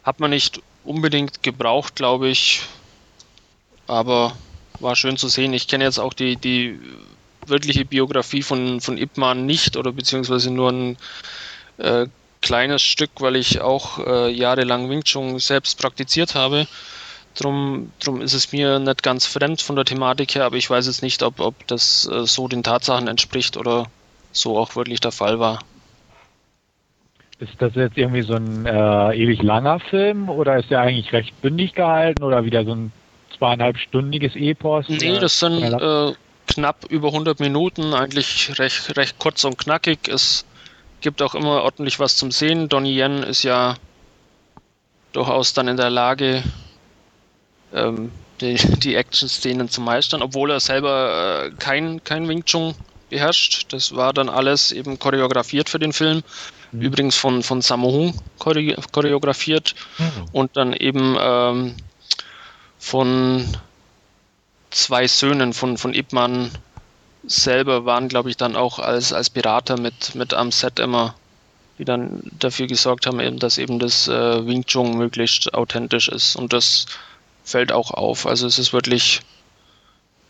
hat 0.03 0.19
man 0.19 0.31
nicht 0.31 0.63
unbedingt 0.85 1.43
gebraucht, 1.43 1.97
glaube 1.97 2.29
ich. 2.29 2.63
Aber 3.87 4.33
war 4.81 4.97
schön 4.97 5.17
zu 5.17 5.29
sehen. 5.29 5.53
Ich 5.53 5.69
kenne 5.69 5.85
jetzt 5.85 5.99
auch 5.99 6.15
die, 6.15 6.37
die 6.37 6.81
wirkliche 7.47 7.85
Biografie 7.85 8.43
von, 8.43 8.81
von 8.81 8.99
Ip 8.99 9.19
nicht 9.37 9.77
oder 9.77 9.93
beziehungsweise 9.93 10.51
nur 10.51 10.71
ein 10.71 10.97
äh, 11.79 12.07
kleines 12.41 12.83
Stück, 12.83 13.11
weil 13.21 13.37
ich 13.37 13.61
auch 13.61 13.99
äh, 13.99 14.31
jahrelang 14.31 14.89
Wing 14.91 15.05
Chun 15.05 15.39
selbst 15.39 15.81
praktiziert 15.81 16.35
habe. 16.35 16.67
Drum, 17.35 17.93
drum 18.03 18.23
ist 18.23 18.33
es 18.33 18.53
mir 18.53 18.79
nicht 18.79 19.03
ganz 19.03 19.27
fremd 19.27 19.61
von 19.61 19.77
der 19.77 19.85
Thematik 19.85 20.35
her, 20.35 20.45
aber 20.45 20.57
ich 20.57 20.71
weiß 20.71 20.87
jetzt 20.87 21.03
nicht, 21.03 21.23
ob, 21.23 21.41
ob 21.41 21.67
das 21.67 22.09
äh, 22.11 22.25
so 22.27 22.49
den 22.49 22.63
Tatsachen 22.63 23.09
entspricht 23.09 23.57
oder 23.57 23.87
so 24.33 24.59
auch 24.59 24.77
wirklich 24.77 25.01
der 25.01 25.13
Fall 25.13 25.39
war. 25.39 25.59
Ist 27.39 27.53
das 27.59 27.75
jetzt 27.75 27.99
irgendwie 27.99 28.23
so 28.23 28.35
ein 28.35 28.65
äh, 28.65 29.15
ewig 29.15 29.43
langer 29.43 29.79
Film 29.81 30.31
oder 30.31 30.59
ist 30.59 30.71
der 30.71 30.81
eigentlich 30.81 31.13
recht 31.13 31.39
bündig 31.43 31.75
gehalten 31.75 32.23
oder 32.23 32.45
wieder 32.47 32.65
so 32.65 32.75
ein 32.75 32.93
zweieinhalbstündiges 33.37 34.37
Epos? 34.37 34.89
Nee, 34.89 35.19
das 35.19 35.39
sind 35.39 35.63
äh, 35.63 36.13
knapp 36.47 36.87
über 36.89 37.09
100 37.09 37.41
Minuten, 37.41 37.93
eigentlich 37.93 38.59
recht, 38.59 38.97
recht 38.97 39.19
kurz 39.19 39.45
und 39.45 39.59
knackig. 39.59 40.09
Es 40.09 40.47
gibt 41.07 41.23
auch 41.23 41.37
immer 41.37 41.63
ordentlich 41.63 42.01
was 42.01 42.17
zum 42.17 42.33
Sehen. 42.33 42.69
Donnie 42.69 42.99
Yen 42.99 43.23
ist 43.23 43.45
ja 43.45 43.77
durchaus 45.13 45.53
dann 45.53 45.69
in 45.69 45.77
der 45.77 45.89
Lage, 45.89 46.43
ähm, 47.73 48.11
die, 48.41 48.57
die 48.57 48.97
Action-Szenen 48.97 49.69
zu 49.69 49.81
meistern, 49.81 50.21
obwohl 50.21 50.51
er 50.51 50.59
selber 50.59 51.45
äh, 51.45 51.51
kein, 51.61 52.03
kein 52.03 52.27
Wing 52.27 52.45
Chun 52.45 52.75
beherrscht. 53.09 53.73
Das 53.73 53.95
war 53.95 54.13
dann 54.13 54.29
alles 54.29 54.73
eben 54.73 54.99
choreografiert 54.99 55.69
für 55.69 55.79
den 55.79 55.93
Film. 55.93 56.25
Mhm. 56.73 56.81
Übrigens 56.83 57.15
von, 57.15 57.45
von 57.45 57.63
Sammo 57.63 57.93
Hung 57.93 58.21
choreografiert 58.41 59.77
mhm. 59.99 60.25
und 60.33 60.57
dann 60.57 60.73
eben 60.73 61.17
ähm, 61.21 61.77
von 62.81 63.47
zwei 64.71 65.07
Söhnen 65.07 65.53
von, 65.53 65.79
von 65.79 65.95
Ip 65.95 66.13
Man 66.13 66.51
selber 67.27 67.85
waren, 67.85 68.09
glaube 68.09 68.31
ich, 68.31 68.37
dann 68.37 68.57
auch 68.57 68.79
als, 68.79 69.13
als 69.13 69.31
Berater 69.31 69.79
mit, 69.79 70.15
mit 70.15 70.35
am 70.35 70.53
Set 70.53 70.79
immer, 70.79 71.15
die 71.79 71.85
dann 71.85 72.23
dafür 72.39 72.67
gesorgt 72.67 73.07
haben, 73.07 73.21
eben, 73.21 73.39
dass 73.39 73.59
eben 73.59 73.79
das 73.79 74.09
äh, 74.09 74.47
Wing 74.47 74.65
Chun 74.65 74.97
möglichst 74.97 75.53
authentisch 75.55 76.09
ist. 76.09 76.37
Und 76.37 76.53
das 76.53 76.87
fällt 77.45 77.73
auch 77.73 77.91
auf. 77.91 78.27
Also 78.27 78.47
es 78.47 78.59
ist 78.59 78.73
wirklich 78.73 79.21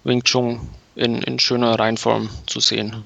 Wing 0.05 0.23
Chun 0.23 0.61
in, 0.95 1.23
in 1.23 1.39
schöner 1.39 1.79
Reinform 1.79 2.31
zu 2.47 2.61
sehen. 2.61 3.05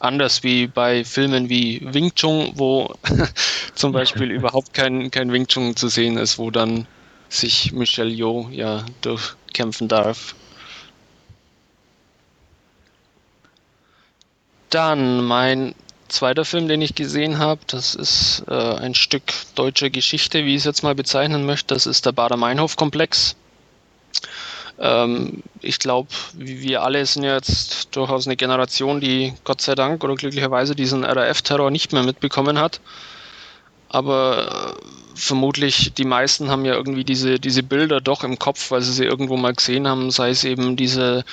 Anders 0.00 0.42
wie 0.42 0.66
bei 0.66 1.04
Filmen 1.04 1.48
wie 1.48 1.80
Wing 1.92 2.14
Chun, 2.14 2.52
wo 2.54 2.94
zum 3.74 3.92
Beispiel 3.92 4.30
überhaupt 4.30 4.72
kein, 4.74 5.10
kein 5.10 5.32
Wing 5.32 5.46
Chun 5.46 5.76
zu 5.76 5.88
sehen 5.88 6.16
ist, 6.16 6.38
wo 6.38 6.50
dann 6.50 6.86
sich 7.28 7.72
Michelle 7.72 8.10
Yeoh 8.10 8.48
ja 8.50 8.86
durchkämpfen 9.02 9.88
darf. 9.88 10.34
Dann 14.70 15.24
mein 15.24 15.74
zweiter 16.08 16.44
Film, 16.44 16.68
den 16.68 16.82
ich 16.82 16.94
gesehen 16.94 17.38
habe, 17.38 17.60
das 17.66 17.94
ist 17.94 18.44
äh, 18.48 18.54
ein 18.54 18.94
Stück 18.94 19.32
deutsche 19.54 19.90
Geschichte, 19.90 20.44
wie 20.44 20.54
ich 20.54 20.60
es 20.60 20.64
jetzt 20.64 20.82
mal 20.82 20.94
bezeichnen 20.94 21.46
möchte. 21.46 21.74
Das 21.74 21.86
ist 21.86 22.06
der 22.06 22.12
Bader-Meinhof-Komplex. 22.12 23.36
Ähm, 24.78 25.42
ich 25.60 25.78
glaube, 25.78 26.08
wir 26.34 26.82
alle 26.82 27.04
sind 27.04 27.24
jetzt 27.24 27.96
durchaus 27.96 28.26
eine 28.26 28.36
Generation, 28.36 29.00
die 29.00 29.34
Gott 29.44 29.60
sei 29.60 29.74
Dank 29.74 30.02
oder 30.04 30.14
glücklicherweise 30.14 30.74
diesen 30.74 31.04
RAF-Terror 31.04 31.70
nicht 31.70 31.92
mehr 31.92 32.02
mitbekommen 32.02 32.58
hat. 32.58 32.80
Aber 33.88 34.76
äh, 34.76 34.82
vermutlich 35.14 35.94
die 35.94 36.04
meisten 36.04 36.50
haben 36.50 36.64
ja 36.64 36.74
irgendwie 36.74 37.04
diese, 37.04 37.40
diese 37.40 37.62
Bilder 37.62 38.00
doch 38.00 38.22
im 38.22 38.38
Kopf, 38.38 38.70
weil 38.70 38.82
sie 38.82 38.92
sie 38.92 39.04
irgendwo 39.04 39.36
mal 39.36 39.54
gesehen 39.54 39.88
haben, 39.88 40.10
sei 40.10 40.30
es 40.30 40.44
eben 40.44 40.76
diese 40.76 41.24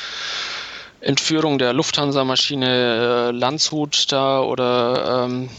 Entführung 1.02 1.58
der 1.58 1.74
Lufthansa-Maschine 1.74 3.30
äh, 3.30 3.32
Landshut 3.32 4.12
da 4.12 4.42
oder 4.42 5.26
ähm, 5.26 5.50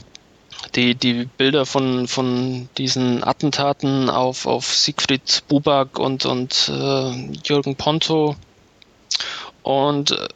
die, 0.74 0.94
die 0.94 1.24
Bilder 1.24 1.66
von, 1.66 2.08
von 2.08 2.68
diesen 2.76 3.22
Attentaten 3.22 4.10
auf, 4.10 4.46
auf 4.46 4.66
Siegfried 4.66 5.42
Buback 5.48 5.98
und, 5.98 6.26
und 6.26 6.68
äh, 6.68 7.38
Jürgen 7.44 7.76
Ponto. 7.76 8.36
Und 9.62 10.12
äh, 10.12 10.28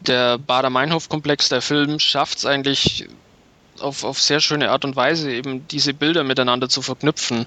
der 0.00 0.38
Bader-Meinhof-Komplex, 0.38 1.48
der 1.48 1.62
Film, 1.62 1.98
schafft 1.98 2.38
es 2.38 2.46
eigentlich 2.46 3.08
auf, 3.80 4.04
auf 4.04 4.20
sehr 4.20 4.40
schöne 4.40 4.70
Art 4.70 4.84
und 4.84 4.96
Weise, 4.96 5.30
eben 5.32 5.66
diese 5.68 5.94
Bilder 5.94 6.24
miteinander 6.24 6.68
zu 6.68 6.82
verknüpfen. 6.82 7.46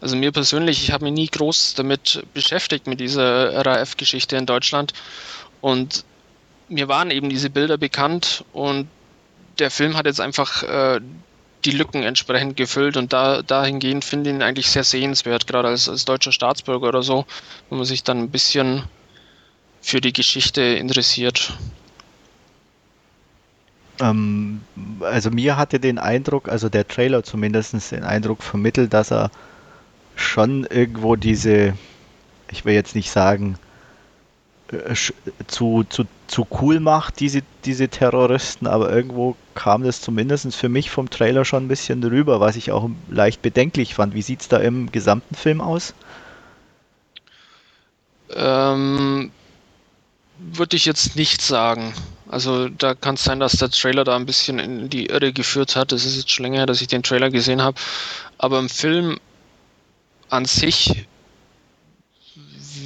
Also 0.00 0.16
mir 0.16 0.32
persönlich, 0.32 0.82
ich 0.82 0.92
habe 0.92 1.04
mich 1.04 1.12
nie 1.12 1.28
groß 1.28 1.74
damit 1.74 2.22
beschäftigt, 2.34 2.86
mit 2.86 3.00
dieser 3.00 3.64
RAF-Geschichte 3.64 4.36
in 4.36 4.46
Deutschland. 4.46 4.92
Und 5.60 6.04
mir 6.70 6.88
waren 6.88 7.10
eben 7.10 7.28
diese 7.28 7.50
Bilder 7.50 7.76
bekannt 7.76 8.44
und 8.52 8.88
der 9.58 9.70
Film 9.70 9.96
hat 9.96 10.06
jetzt 10.06 10.20
einfach 10.20 10.62
äh, 10.62 11.00
die 11.64 11.72
Lücken 11.72 12.02
entsprechend 12.02 12.56
gefüllt 12.56 12.96
und 12.96 13.12
da, 13.12 13.42
dahingehend 13.42 14.04
finde 14.04 14.30
ich 14.30 14.36
ihn 14.36 14.42
eigentlich 14.42 14.70
sehr 14.70 14.84
sehenswert, 14.84 15.46
gerade 15.46 15.68
als, 15.68 15.88
als 15.88 16.04
deutscher 16.04 16.32
Staatsbürger 16.32 16.88
oder 16.88 17.02
so, 17.02 17.26
wenn 17.68 17.78
man 17.78 17.86
sich 17.86 18.02
dann 18.02 18.18
ein 18.18 18.30
bisschen 18.30 18.84
für 19.82 20.00
die 20.00 20.12
Geschichte 20.12 20.62
interessiert. 20.62 21.52
Ähm, 24.00 24.62
also 25.00 25.30
mir 25.30 25.56
hatte 25.56 25.80
den 25.80 25.98
Eindruck, 25.98 26.48
also 26.48 26.68
der 26.68 26.88
Trailer 26.88 27.22
zumindest 27.22 27.92
den 27.92 28.04
Eindruck 28.04 28.42
vermittelt, 28.42 28.94
dass 28.94 29.10
er 29.10 29.30
schon 30.16 30.64
irgendwo 30.64 31.16
diese, 31.16 31.74
ich 32.50 32.64
will 32.64 32.74
jetzt 32.74 32.94
nicht 32.94 33.10
sagen, 33.10 33.58
äh, 34.72 34.94
zu, 35.46 35.84
zu, 35.88 36.04
zu 36.30 36.46
cool 36.60 36.78
macht, 36.78 37.18
diese, 37.18 37.42
diese 37.64 37.88
Terroristen, 37.88 38.66
aber 38.68 38.90
irgendwo 38.90 39.36
kam 39.54 39.82
das 39.82 40.00
zumindest 40.00 40.54
für 40.54 40.68
mich 40.68 40.90
vom 40.90 41.10
Trailer 41.10 41.44
schon 41.44 41.64
ein 41.64 41.68
bisschen 41.68 42.00
drüber, 42.00 42.38
was 42.38 42.54
ich 42.54 42.70
auch 42.70 42.88
leicht 43.10 43.42
bedenklich 43.42 43.94
fand. 43.94 44.14
Wie 44.14 44.22
sieht 44.22 44.42
es 44.42 44.48
da 44.48 44.58
im 44.58 44.92
gesamten 44.92 45.34
Film 45.34 45.60
aus? 45.60 45.92
Ähm, 48.32 49.32
Würde 50.38 50.76
ich 50.76 50.84
jetzt 50.84 51.16
nicht 51.16 51.42
sagen. 51.42 51.92
Also 52.28 52.68
da 52.68 52.94
kann 52.94 53.16
es 53.16 53.24
sein, 53.24 53.40
dass 53.40 53.52
der 53.52 53.70
Trailer 53.70 54.04
da 54.04 54.14
ein 54.14 54.26
bisschen 54.26 54.60
in 54.60 54.88
die 54.88 55.06
Irre 55.06 55.32
geführt 55.32 55.74
hat. 55.74 55.90
Das 55.90 56.04
ist 56.04 56.16
jetzt 56.16 56.30
schon 56.30 56.44
länger 56.44 56.58
her, 56.58 56.66
dass 56.66 56.80
ich 56.80 56.86
den 56.86 57.02
Trailer 57.02 57.30
gesehen 57.30 57.60
habe. 57.60 57.76
Aber 58.38 58.60
im 58.60 58.68
Film 58.68 59.18
an 60.28 60.44
sich 60.44 61.06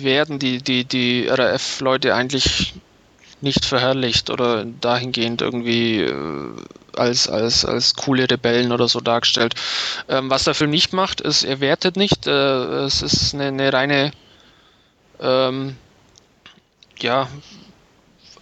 werden 0.01 0.39
die, 0.39 0.63
die, 0.63 0.87
die 0.87 1.29
RAF-Leute 1.29 2.15
eigentlich 2.15 2.75
nicht 3.45 3.65
verherrlicht 3.65 4.31
oder 4.31 4.65
dahingehend 4.65 5.43
irgendwie 5.43 6.01
äh, 6.01 6.51
als, 6.97 7.29
als, 7.29 7.65
als 7.65 7.95
coole 7.95 8.29
Rebellen 8.31 8.73
oder 8.73 8.89
so 8.89 9.01
dargestellt. 9.01 9.55
Ähm, 10.09 10.31
was 10.31 10.45
der 10.45 10.55
Film 10.55 10.71
nicht 10.71 10.93
macht, 10.93 11.21
ist, 11.21 11.45
er 11.45 11.61
wertet 11.61 11.97
nicht. 11.97 12.27
Äh, 12.27 12.31
es 12.31 13.03
ist 13.03 13.35
eine, 13.35 13.47
eine 13.47 13.73
reine 13.73 14.11
ähm, 15.21 15.77
ja, 16.99 17.29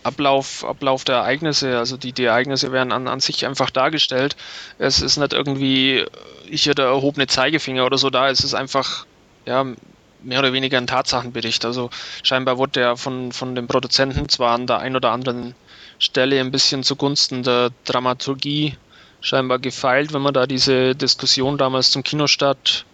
Ablauf, 0.03 0.65
Ablauf 0.65 1.05
der 1.05 1.17
Ereignisse. 1.17 1.79
Also 1.79 1.97
die, 1.97 2.12
die 2.12 2.25
Ereignisse 2.25 2.73
werden 2.73 2.93
an, 2.93 3.09
an 3.09 3.21
sich 3.21 3.47
einfach 3.47 3.71
dargestellt. 3.71 4.37
Es 4.79 5.01
ist 5.01 5.17
nicht 5.17 5.33
irgendwie 5.33 6.05
hier 6.49 6.75
der 6.75 6.87
erhobene 6.87 7.27
Zeigefinger 7.27 7.85
oder 7.85 7.99
so 7.99 8.11
da. 8.11 8.29
Es 8.31 8.43
ist 8.45 8.55
einfach 8.55 9.07
ja, 9.47 9.67
mehr 10.22 10.38
oder 10.38 10.52
weniger 10.52 10.78
ein 10.78 10.87
Tatsachenbericht. 10.87 11.64
Also 11.64 11.90
scheinbar 12.22 12.58
wurde 12.58 12.72
der 12.72 12.96
von, 12.96 13.32
von 13.32 13.54
den 13.54 13.66
Produzenten 13.66 14.28
zwar 14.28 14.54
an 14.54 14.66
der 14.66 14.78
einen 14.78 14.96
oder 14.96 15.12
anderen 15.12 15.54
Stelle 15.98 16.40
ein 16.40 16.50
bisschen 16.50 16.82
zugunsten 16.82 17.42
der 17.42 17.70
Dramaturgie 17.85 18.76
scheinbar 19.20 19.58
gefeilt, 19.58 20.12
wenn 20.12 20.22
man 20.22 20.35
da 20.35 20.46
diese 20.46 20.94
Diskussion 20.94 21.58
damals 21.58 21.92
zum 21.92 22.02
Kinostart 22.02 22.85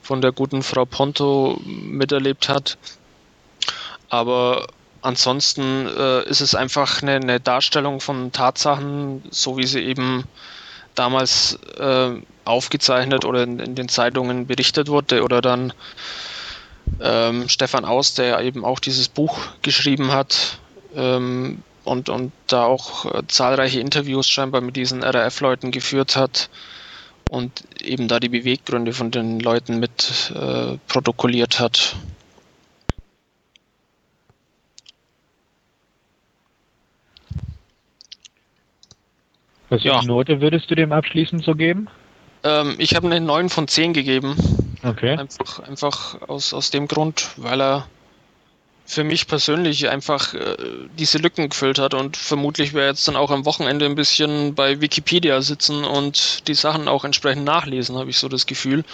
von 0.00 0.20
der 0.20 0.32
guten 0.32 0.62
Frau 0.62 0.84
Ponto 0.84 1.60
miterlebt 1.64 2.48
hat. 2.48 2.78
Aber 4.08 4.66
ansonsten 5.00 5.86
äh, 5.86 6.28
ist 6.28 6.40
es 6.40 6.54
einfach 6.54 7.02
eine, 7.02 7.16
eine, 7.16 7.40
Darstellung 7.40 8.00
von 8.00 8.32
Tatsachen, 8.32 9.22
so 9.30 9.56
wie 9.56 9.66
sie 9.66 9.80
eben 9.80 10.24
damals 10.94 11.58
äh, 11.78 12.10
aufgezeichnet 12.44 13.24
oder 13.24 13.42
in, 13.44 13.58
in, 13.58 13.74
den 13.74 13.88
Zeitungen 13.88 14.46
berichtet 14.46 14.88
wurde 14.88 15.22
oder 15.22 15.40
dann 15.40 15.72
ähm, 17.00 17.48
Stefan 17.48 17.84
Aus, 17.84 18.14
der 18.14 18.40
eben 18.40 18.64
auch 18.64 18.80
dieses 18.80 19.08
Buch 19.08 19.38
geschrieben 19.62 20.12
hat 20.12 20.58
ähm, 20.94 21.62
und, 21.84 22.08
und 22.08 22.32
da 22.46 22.64
auch 22.64 23.06
äh, 23.06 23.22
zahlreiche 23.28 23.80
Interviews 23.80 24.28
scheinbar 24.28 24.60
mit 24.60 24.76
diesen 24.76 25.02
RAF-Leuten 25.02 25.70
geführt 25.70 26.16
hat 26.16 26.48
und 27.30 27.64
eben 27.80 28.08
da 28.08 28.20
die 28.20 28.28
Beweggründe 28.28 28.92
von 28.92 29.10
den 29.10 29.40
Leuten 29.40 29.78
mit 29.78 30.32
äh, 30.34 30.76
protokolliert 30.88 31.60
hat. 31.60 31.96
Welche 39.70 39.88
ja. 39.88 40.02
Note 40.02 40.42
würdest 40.42 40.70
du 40.70 40.74
dem 40.74 40.92
abschließend 40.92 41.42
so 41.42 41.54
geben? 41.54 41.88
Ähm, 42.44 42.74
ich 42.78 42.94
habe 42.94 43.06
eine 43.06 43.20
9 43.20 43.48
von 43.48 43.68
10 43.68 43.92
gegeben. 43.92 44.36
Okay. 44.82 45.16
Einfach, 45.16 45.60
einfach 45.60 46.22
aus, 46.28 46.52
aus 46.52 46.70
dem 46.70 46.88
Grund, 46.88 47.30
weil 47.36 47.60
er 47.60 47.86
für 48.84 49.04
mich 49.04 49.26
persönlich 49.26 49.88
einfach 49.88 50.34
äh, 50.34 50.56
diese 50.98 51.18
Lücken 51.18 51.48
gefüllt 51.48 51.78
hat 51.78 51.94
und 51.94 52.16
vermutlich 52.16 52.74
wäre 52.74 52.88
jetzt 52.88 53.06
dann 53.06 53.16
auch 53.16 53.30
am 53.30 53.44
Wochenende 53.44 53.86
ein 53.86 53.94
bisschen 53.94 54.54
bei 54.54 54.80
Wikipedia 54.80 55.40
sitzen 55.40 55.84
und 55.84 56.46
die 56.48 56.54
Sachen 56.54 56.88
auch 56.88 57.04
entsprechend 57.04 57.44
nachlesen, 57.44 57.96
habe 57.96 58.10
ich 58.10 58.18
so 58.18 58.28
das 58.28 58.46
Gefühl. 58.46 58.84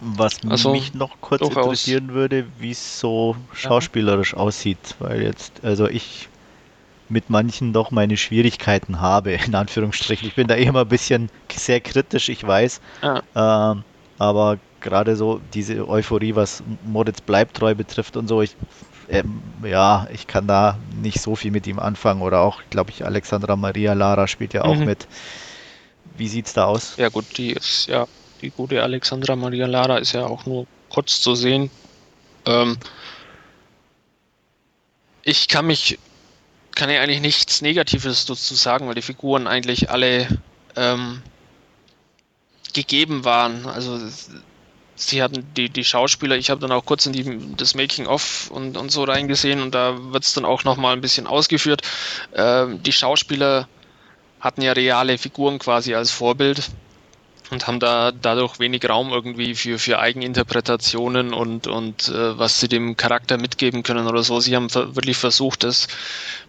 Was 0.00 0.38
also, 0.48 0.72
mich 0.72 0.94
noch 0.94 1.20
kurz 1.20 1.42
interessieren 1.42 2.12
würde, 2.12 2.46
wie 2.58 2.70
es 2.70 3.00
so 3.00 3.36
schauspielerisch 3.54 4.32
ja. 4.32 4.38
aussieht, 4.38 4.78
weil 4.98 5.22
jetzt, 5.22 5.64
also 5.64 5.86
ich 5.86 6.28
mit 7.08 7.30
manchen 7.30 7.72
doch 7.72 7.90
meine 7.90 8.16
Schwierigkeiten 8.16 9.00
habe, 9.00 9.32
in 9.32 9.54
Anführungsstrichen. 9.54 10.28
Ich 10.28 10.34
bin 10.34 10.48
da 10.48 10.54
eh 10.54 10.64
immer 10.64 10.80
ein 10.80 10.88
bisschen 10.88 11.30
sehr 11.52 11.80
kritisch, 11.80 12.28
ich 12.28 12.46
weiß. 12.46 12.80
Ja. 13.02 13.22
Ähm, 13.34 13.84
aber 14.18 14.58
gerade 14.80 15.16
so 15.16 15.40
diese 15.54 15.88
Euphorie, 15.88 16.34
was 16.34 16.62
Moritz 16.84 17.20
Bleibtreu 17.20 17.74
betrifft 17.74 18.16
und 18.16 18.28
so, 18.28 18.42
ich, 18.42 18.56
ähm, 19.08 19.42
ja, 19.62 20.06
ich 20.12 20.26
kann 20.26 20.46
da 20.46 20.78
nicht 21.02 21.20
so 21.20 21.36
viel 21.36 21.50
mit 21.50 21.66
ihm 21.66 21.78
anfangen. 21.78 22.22
Oder 22.22 22.40
auch, 22.40 22.62
glaube 22.70 22.90
ich, 22.90 23.04
Alexandra 23.04 23.56
Maria 23.56 23.92
Lara 23.92 24.26
spielt 24.26 24.54
ja 24.54 24.64
auch 24.64 24.76
mhm. 24.76 24.86
mit. 24.86 25.06
Wie 26.16 26.28
sieht's 26.28 26.54
da 26.54 26.64
aus? 26.64 26.94
Ja 26.96 27.08
gut, 27.08 27.26
die 27.36 27.52
ist 27.52 27.88
ja, 27.88 28.06
die 28.40 28.50
gute 28.50 28.82
Alexandra 28.82 29.36
Maria 29.36 29.66
Lara 29.66 29.98
ist 29.98 30.12
ja 30.12 30.24
auch 30.24 30.46
nur 30.46 30.66
kurz 30.88 31.20
zu 31.20 31.34
sehen. 31.34 31.70
Ähm, 32.46 32.78
ich 35.22 35.48
kann 35.48 35.66
mich 35.66 35.98
kann 36.76 36.90
ich 36.90 36.98
eigentlich 36.98 37.20
nichts 37.20 37.62
Negatives 37.62 38.26
dazu 38.26 38.54
sagen, 38.54 38.86
weil 38.86 38.94
die 38.94 39.02
Figuren 39.02 39.48
eigentlich 39.48 39.90
alle 39.90 40.28
ähm, 40.76 41.22
gegeben 42.74 43.24
waren. 43.24 43.66
Also 43.66 43.98
sie 44.94 45.22
hatten 45.22 45.46
die, 45.56 45.70
die 45.70 45.84
Schauspieler, 45.84 46.36
ich 46.36 46.50
habe 46.50 46.60
dann 46.60 46.70
auch 46.70 46.84
kurz 46.84 47.06
in 47.06 47.12
die, 47.14 47.56
das 47.56 47.74
Making-of 47.74 48.50
und, 48.50 48.76
und 48.76 48.92
so 48.92 49.04
reingesehen 49.04 49.62
und 49.62 49.74
da 49.74 50.12
wird 50.12 50.24
es 50.24 50.34
dann 50.34 50.44
auch 50.44 50.64
nochmal 50.64 50.92
ein 50.92 51.00
bisschen 51.00 51.26
ausgeführt. 51.26 51.80
Ähm, 52.34 52.82
die 52.82 52.92
Schauspieler 52.92 53.68
hatten 54.38 54.60
ja 54.60 54.72
reale 54.72 55.16
Figuren 55.16 55.58
quasi 55.58 55.94
als 55.94 56.10
Vorbild 56.10 56.70
und 57.50 57.66
haben 57.66 57.80
da 57.80 58.12
dadurch 58.12 58.58
wenig 58.58 58.88
Raum 58.88 59.10
irgendwie 59.10 59.54
für, 59.54 59.78
für 59.78 59.98
Eigeninterpretationen 59.98 61.32
und, 61.32 61.66
und 61.66 62.08
äh, 62.08 62.38
was 62.38 62.60
sie 62.60 62.68
dem 62.68 62.96
Charakter 62.96 63.38
mitgeben 63.38 63.82
können 63.82 64.06
oder 64.06 64.22
so. 64.22 64.40
Sie 64.40 64.56
haben 64.56 64.72
wirklich 64.74 65.16
versucht, 65.16 65.64
das 65.64 65.86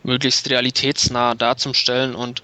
möglichst 0.04 0.50
realitätsnah 0.50 1.36
darzustellen 1.36 2.16
und 2.16 2.42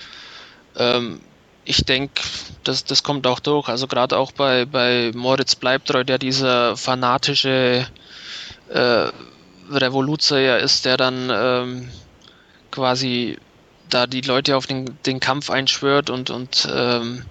ähm, 0.77 1.19
ich 1.65 1.85
denke, 1.85 2.21
das, 2.63 2.83
das 2.83 3.03
kommt 3.03 3.25
auch 3.25 3.39
durch. 3.39 3.69
Also 3.69 3.87
gerade 3.87 4.17
auch 4.17 4.31
bei, 4.31 4.65
bei 4.65 5.11
Moritz 5.15 5.55
Bleibtreu, 5.55 6.03
der 6.03 6.17
dieser 6.17 6.75
fanatische 6.75 7.87
äh, 8.69 9.07
Revoluzer 9.71 10.59
ist, 10.59 10.85
der 10.85 10.97
dann 10.97 11.29
ähm, 11.33 11.89
quasi 12.69 13.37
da 13.89 14.07
die 14.07 14.21
Leute 14.21 14.57
auf 14.57 14.67
den, 14.67 14.97
den 15.05 15.19
Kampf 15.19 15.49
einschwört 15.49 16.09
und, 16.09 16.29
und 16.29 16.67
ähm, 16.73 17.23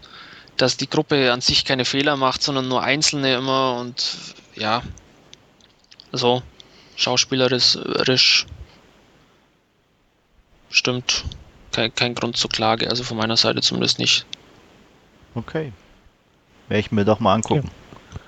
dass 0.57 0.77
die 0.77 0.89
Gruppe 0.89 1.33
an 1.33 1.41
sich 1.41 1.65
keine 1.65 1.85
Fehler 1.85 2.17
macht, 2.17 2.43
sondern 2.43 2.69
nur 2.69 2.83
Einzelne 2.83 3.35
immer 3.35 3.77
und 3.77 4.35
ja, 4.55 4.83
so 6.13 6.43
schauspielerisch 6.97 8.47
stimmt 10.71 11.25
kein, 11.71 11.95
kein 11.95 12.15
Grund 12.15 12.37
zur 12.37 12.51
Klage, 12.51 12.89
also 12.89 13.03
von 13.03 13.17
meiner 13.17 13.37
Seite 13.37 13.61
zumindest 13.63 13.99
nicht. 13.99 14.27
Okay. 15.35 15.73
Werde 16.69 16.81
ich 16.81 16.93
mir 16.93 17.05
doch 17.05 17.21
mal 17.21 17.35
angucken. 17.35 17.69
Ja. 17.69 18.21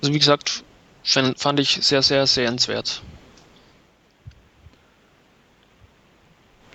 Also 0.00 0.14
wie 0.14 0.18
gesagt, 0.18 0.64
fand 1.04 1.60
ich 1.60 1.78
sehr, 1.82 2.02
sehr 2.02 2.26
sehenswert. 2.26 3.02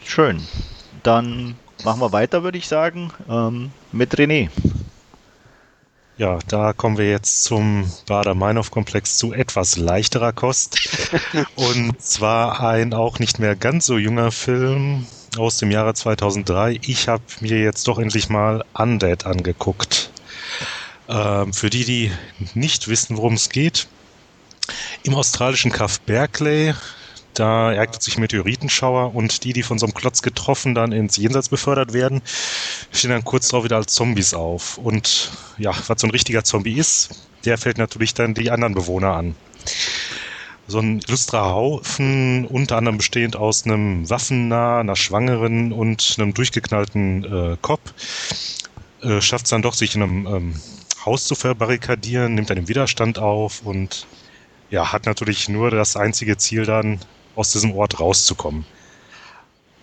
Schön. 0.03 0.45
Dann 1.03 1.57
machen 1.83 2.01
wir 2.01 2.11
weiter, 2.11 2.43
würde 2.43 2.57
ich 2.57 2.67
sagen, 2.67 3.11
ähm, 3.29 3.71
mit 3.91 4.15
René. 4.15 4.49
Ja, 6.17 6.39
da 6.47 6.73
kommen 6.73 6.97
wir 6.97 7.07
jetzt 7.07 7.43
zum 7.43 7.91
Bader-Meinhof-Komplex 8.07 9.17
zu 9.17 9.33
etwas 9.33 9.77
leichterer 9.77 10.33
Kost. 10.33 10.79
Und 11.55 12.01
zwar 12.01 12.59
ein 12.67 12.95
auch 12.95 13.19
nicht 13.19 13.37
mehr 13.37 13.55
ganz 13.55 13.85
so 13.85 13.99
junger 13.99 14.31
Film 14.31 15.05
aus 15.37 15.57
dem 15.57 15.69
Jahre 15.69 15.93
2003. 15.93 16.79
Ich 16.81 17.07
habe 17.07 17.21
mir 17.41 17.59
jetzt 17.59 17.87
doch 17.87 17.99
endlich 17.99 18.29
mal 18.29 18.65
Undead 18.73 19.27
angeguckt. 19.27 20.09
Ähm, 21.07 21.53
für 21.53 21.69
die, 21.69 21.85
die 21.85 22.11
nicht 22.55 22.87
wissen, 22.87 23.17
worum 23.17 23.33
es 23.35 23.49
geht. 23.49 23.87
Im 25.03 25.13
australischen 25.13 25.71
Kaff 25.71 25.99
Berkeley 26.01 26.73
da 27.39 27.71
ereignet 27.71 28.01
sich 28.01 28.17
Meteoritenschauer 28.17 29.13
und 29.13 29.43
die, 29.43 29.53
die 29.53 29.63
von 29.63 29.77
so 29.77 29.85
einem 29.85 29.93
Klotz 29.93 30.21
getroffen 30.21 30.75
dann 30.75 30.91
ins 30.91 31.17
Jenseits 31.17 31.49
befördert 31.49 31.93
werden, 31.93 32.21
stehen 32.91 33.11
dann 33.11 33.23
kurz 33.23 33.49
darauf 33.49 33.65
wieder 33.65 33.77
als 33.77 33.93
Zombies 33.93 34.33
auf. 34.33 34.77
Und 34.77 35.31
ja, 35.57 35.71
was 35.87 36.01
so 36.01 36.07
ein 36.07 36.11
richtiger 36.11 36.43
Zombie 36.43 36.77
ist, 36.77 37.27
der 37.45 37.57
fällt 37.57 37.77
natürlich 37.77 38.13
dann 38.13 38.33
die 38.33 38.51
anderen 38.51 38.73
Bewohner 38.73 39.13
an. 39.13 39.35
So 40.67 40.79
ein 40.79 40.99
illustrer 40.99 41.45
Haufen, 41.45 42.45
unter 42.45 42.77
anderem 42.77 42.97
bestehend 42.97 43.35
aus 43.35 43.65
einem 43.65 44.09
Waffennah, 44.09 44.81
einer 44.81 44.95
Schwangeren 44.95 45.71
und 45.71 46.15
einem 46.17 46.33
durchgeknallten 46.33 47.23
äh, 47.23 47.57
Cop, 47.61 47.79
äh, 49.01 49.21
schafft 49.21 49.45
es 49.45 49.51
dann 49.51 49.61
doch, 49.61 49.73
sich 49.73 49.95
in 49.95 50.03
einem 50.03 50.27
ähm, 50.27 50.61
Haus 51.05 51.25
zu 51.25 51.35
verbarrikadieren, 51.35 52.35
nimmt 52.35 52.51
einen 52.51 52.67
Widerstand 52.67 53.17
auf 53.17 53.61
und 53.63 54.07
ja, 54.69 54.91
hat 54.91 55.05
natürlich 55.05 55.47
nur 55.47 55.71
das 55.71 55.95
einzige 55.95 56.35
Ziel 56.35 56.65
dann, 56.65 56.99
aus 57.37 57.51
diesem 57.51 57.71
Ort 57.73 57.99
rauszukommen. 57.99 58.65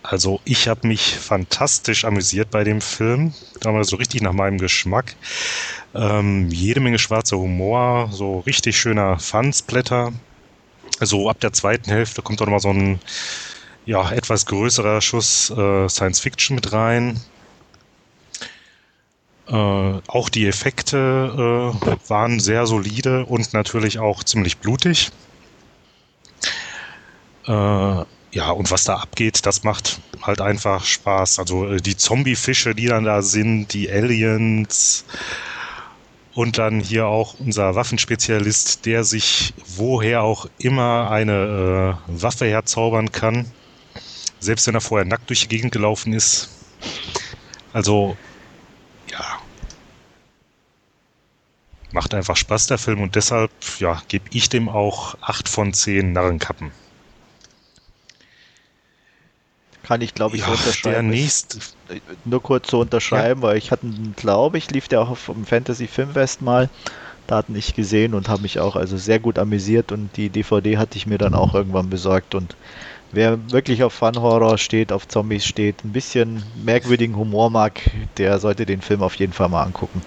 Also 0.02 0.40
ich 0.44 0.68
habe 0.68 0.86
mich 0.86 1.16
fantastisch 1.16 2.04
amüsiert 2.04 2.50
bei 2.50 2.62
dem 2.62 2.82
Film, 2.82 3.32
damals 3.60 3.88
so 3.88 3.96
richtig 3.96 4.20
nach 4.20 4.34
meinem 4.34 4.58
Geschmack. 4.58 5.16
Ähm, 5.94 6.50
jede 6.50 6.80
Menge 6.80 6.98
schwarzer 6.98 7.38
Humor, 7.38 8.10
so 8.12 8.40
richtig 8.40 8.76
schöner 8.78 9.18
Fansblätter. 9.18 10.12
So 11.00 11.30
ab 11.30 11.40
der 11.40 11.54
zweiten 11.54 11.90
Hälfte 11.90 12.20
kommt 12.20 12.42
auch 12.42 12.46
nochmal 12.46 12.60
so 12.60 12.70
ein 12.70 13.00
ja, 13.86 14.10
etwas 14.12 14.44
größerer 14.44 15.00
Schuss 15.00 15.50
äh, 15.50 15.88
Science 15.88 16.20
Fiction 16.20 16.56
mit 16.56 16.72
rein. 16.72 17.20
Äh, 19.46 19.52
auch 19.52 20.28
die 20.28 20.46
Effekte 20.46 21.74
äh, 21.82 22.10
waren 22.10 22.40
sehr 22.40 22.66
solide 22.66 23.24
und 23.24 23.54
natürlich 23.54 23.98
auch 23.98 24.22
ziemlich 24.24 24.58
blutig. 24.58 25.10
Äh, 27.46 28.04
ja, 28.34 28.50
und 28.50 28.70
was 28.70 28.84
da 28.84 28.96
abgeht, 28.96 29.46
das 29.46 29.62
macht 29.62 30.00
halt 30.22 30.40
einfach 30.40 30.84
Spaß. 30.84 31.38
Also 31.38 31.68
äh, 31.68 31.80
die 31.80 31.96
Zombie-Fische, 31.96 32.74
die 32.74 32.86
dann 32.86 33.04
da 33.04 33.22
sind, 33.22 33.72
die 33.72 33.90
Aliens 33.90 35.04
und 36.34 36.58
dann 36.58 36.80
hier 36.80 37.06
auch 37.06 37.34
unser 37.38 37.74
Waffenspezialist, 37.74 38.86
der 38.86 39.04
sich 39.04 39.54
woher 39.76 40.22
auch 40.22 40.46
immer 40.58 41.10
eine 41.10 41.98
äh, 42.08 42.22
Waffe 42.22 42.46
herzaubern 42.46 43.12
kann, 43.12 43.50
selbst 44.40 44.66
wenn 44.66 44.74
er 44.74 44.80
vorher 44.80 45.06
nackt 45.06 45.28
durch 45.28 45.42
die 45.42 45.48
Gegend 45.48 45.72
gelaufen 45.72 46.12
ist. 46.12 46.50
Also, 47.72 48.16
ja. 49.10 49.38
Macht 51.92 52.14
einfach 52.14 52.36
Spaß, 52.36 52.66
der 52.66 52.78
Film, 52.78 53.00
und 53.00 53.14
deshalb, 53.14 53.52
ja, 53.78 54.02
gebe 54.08 54.24
ich 54.32 54.48
dem 54.48 54.68
auch 54.68 55.14
8 55.20 55.48
von 55.48 55.72
10 55.72 56.12
Narrenkappen. 56.12 56.72
Kann 59.84 60.00
ich, 60.00 60.14
glaube 60.14 60.36
ich, 60.36 60.42
ja, 60.42 60.48
unterschreiben. 60.48 60.92
Der 60.92 61.02
nächste. 61.02 61.58
Nur 62.24 62.42
kurz 62.42 62.70
so 62.70 62.80
unterschreiben, 62.80 63.42
ja. 63.42 63.48
weil 63.48 63.58
ich 63.58 63.70
hatte, 63.70 63.86
glaube 64.16 64.58
ich, 64.58 64.70
lief 64.70 64.88
der 64.88 65.02
auch 65.02 65.10
auf 65.10 65.26
dem 65.26 65.44
Fantasy 65.44 65.86
Filmfest 65.86 66.42
mal. 66.42 66.70
Da 67.26 67.36
hatten 67.36 67.54
ich 67.54 67.74
gesehen 67.74 68.14
und 68.14 68.28
habe 68.28 68.42
mich 68.42 68.58
auch 68.60 68.76
also 68.76 68.96
sehr 68.96 69.18
gut 69.18 69.38
amüsiert 69.38 69.92
und 69.92 70.16
die 70.16 70.28
DVD 70.28 70.76
hatte 70.76 70.98
ich 70.98 71.06
mir 71.06 71.16
dann 71.18 71.34
auch 71.34 71.54
irgendwann 71.54 71.88
besorgt 71.88 72.34
und 72.34 72.54
wer 73.12 73.50
wirklich 73.50 73.82
auf 73.82 73.94
Fun 73.94 74.20
Horror 74.20 74.58
steht, 74.58 74.92
auf 74.92 75.08
Zombies 75.08 75.46
steht, 75.46 75.84
ein 75.84 75.92
bisschen 75.92 76.42
merkwürdigen 76.64 77.16
Humor 77.16 77.48
mag, 77.48 77.80
der 78.18 78.38
sollte 78.40 78.66
den 78.66 78.82
Film 78.82 79.02
auf 79.02 79.14
jeden 79.14 79.32
Fall 79.32 79.48
mal 79.48 79.62
angucken. 79.62 80.02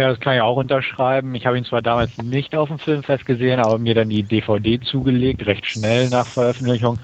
Ja, 0.00 0.08
das 0.08 0.18
kann 0.20 0.34
ich 0.34 0.40
auch 0.40 0.56
unterschreiben. 0.56 1.34
Ich 1.34 1.44
habe 1.44 1.58
ihn 1.58 1.64
zwar 1.66 1.82
damals 1.82 2.10
nicht 2.16 2.54
auf 2.56 2.68
dem 2.68 2.78
Filmfest 2.78 3.26
gesehen, 3.26 3.60
aber 3.60 3.78
mir 3.78 3.94
dann 3.94 4.08
die 4.08 4.22
DVD 4.22 4.80
zugelegt, 4.80 5.44
recht 5.44 5.66
schnell 5.66 6.08
nach 6.08 6.26
Veröffentlichung. 6.32 6.98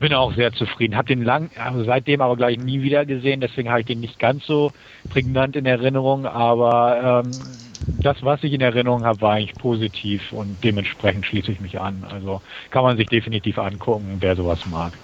Bin 0.00 0.14
auch 0.14 0.32
sehr 0.34 0.52
zufrieden. 0.52 0.96
Habe 0.96 1.08
den 1.08 1.22
lang, 1.22 1.50
also 1.56 1.84
seitdem 1.84 2.22
aber 2.22 2.36
gleich 2.36 2.56
nie 2.58 2.80
wieder 2.82 3.04
gesehen, 3.04 3.42
deswegen 3.42 3.68
habe 3.68 3.80
ich 3.80 3.86
den 3.86 4.00
nicht 4.00 4.18
ganz 4.18 4.46
so 4.46 4.72
prägnant 5.10 5.56
in 5.56 5.66
Erinnerung, 5.66 6.24
aber 6.26 7.22
ähm, 7.22 7.76
das, 8.02 8.22
was 8.22 8.42
ich 8.42 8.52
in 8.54 8.62
Erinnerung 8.62 9.04
habe, 9.04 9.20
war 9.20 9.34
eigentlich 9.34 9.58
positiv 9.58 10.32
und 10.32 10.64
dementsprechend 10.64 11.26
schließe 11.26 11.52
ich 11.52 11.60
mich 11.60 11.78
an. 11.80 12.04
Also 12.04 12.40
kann 12.70 12.82
man 12.84 12.96
sich 12.96 13.08
definitiv 13.08 13.58
angucken, 13.58 14.18
wer 14.20 14.36
sowas 14.36 14.64
mag. 14.64 14.98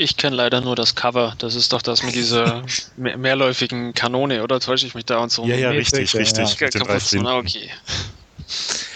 Ich 0.00 0.16
kenne 0.16 0.34
leider 0.34 0.62
nur 0.62 0.76
das 0.76 0.94
Cover. 0.94 1.34
Das 1.36 1.54
ist 1.54 1.74
doch 1.74 1.82
das 1.82 2.02
mit 2.02 2.14
dieser 2.14 2.62
mehr 2.96 3.18
mehrläufigen 3.18 3.92
Kanone, 3.92 4.42
oder 4.42 4.58
täusche 4.58 4.86
ich 4.86 4.94
mich 4.94 5.04
da 5.04 5.18
und 5.18 5.30
so? 5.30 5.44
Ja, 5.44 5.56
ja, 5.56 5.70
richtig, 5.70 6.14
richtig. 6.14 6.58
Ja. 6.58 6.70
Kaputt, 6.70 7.02
na, 7.20 7.36
okay. 7.36 7.68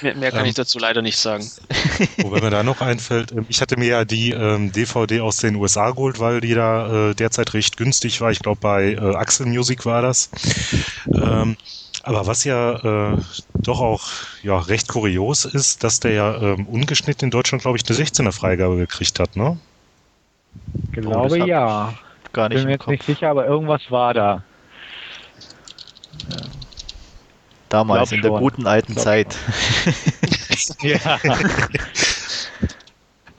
Mehr, 0.01 0.15
mehr 0.15 0.31
kann 0.31 0.41
ähm, 0.41 0.47
ich 0.47 0.55
dazu 0.55 0.79
leider 0.79 1.03
nicht 1.03 1.19
sagen. 1.19 1.47
Wobei 2.23 2.41
mir 2.41 2.49
da 2.49 2.63
noch 2.63 2.81
einfällt, 2.81 3.33
ähm, 3.33 3.45
ich 3.51 3.61
hatte 3.61 3.77
mir 3.77 3.89
ja 3.89 4.05
die 4.07 4.31
ähm, 4.31 4.73
DVD 4.73 5.21
aus 5.21 5.37
den 5.37 5.57
USA 5.57 5.91
geholt, 5.91 6.21
weil 6.21 6.41
die 6.41 6.55
da 6.55 7.11
äh, 7.11 7.15
derzeit 7.15 7.53
recht 7.53 7.77
günstig 7.77 8.23
war. 8.23 8.31
Ich 8.31 8.41
glaube, 8.41 8.61
bei 8.63 8.95
äh, 8.95 9.15
Axel 9.15 9.45
Music 9.45 9.85
war 9.85 10.01
das. 10.01 10.31
Ähm, 11.13 11.59
aber 12.03 12.27
was 12.27 12.45
ja 12.45 13.13
äh, 13.13 13.19
doch 13.57 13.81
auch 13.81 14.09
ja, 14.43 14.59
recht 14.59 14.89
kurios 14.89 15.45
ist, 15.45 15.85
dass 15.85 16.01
der 16.01 16.13
ja 16.13 16.35
ähm, 16.41 16.67
ungeschnitten 16.67 17.27
in 17.27 17.31
Deutschland, 17.31 17.61
glaube 17.61 17.77
ich, 17.77 17.87
eine 17.87 17.99
16er 17.99 18.33
Freigabe 18.33 18.77
gekriegt 18.77 19.21
hat, 19.21 19.37
ne? 19.37 19.59
Glaube 20.93 21.41
oh, 21.41 21.45
ja. 21.45 21.95
Gar 22.33 22.49
nicht 22.49 22.59
Bin 22.59 22.67
mir 22.67 22.73
jetzt 22.73 22.81
Kopf. 22.81 22.91
nicht 22.91 23.05
sicher, 23.05 23.31
aber 23.31 23.47
irgendwas 23.47 23.91
war 23.91 24.15
da. 24.15 24.43
Ja. 26.31 26.37
Damals, 27.69 28.13
in 28.13 28.23
der 28.23 28.31
guten 28.31 28.67
alten 28.67 28.97
Zeit. 28.97 29.37
ja. 30.83 31.19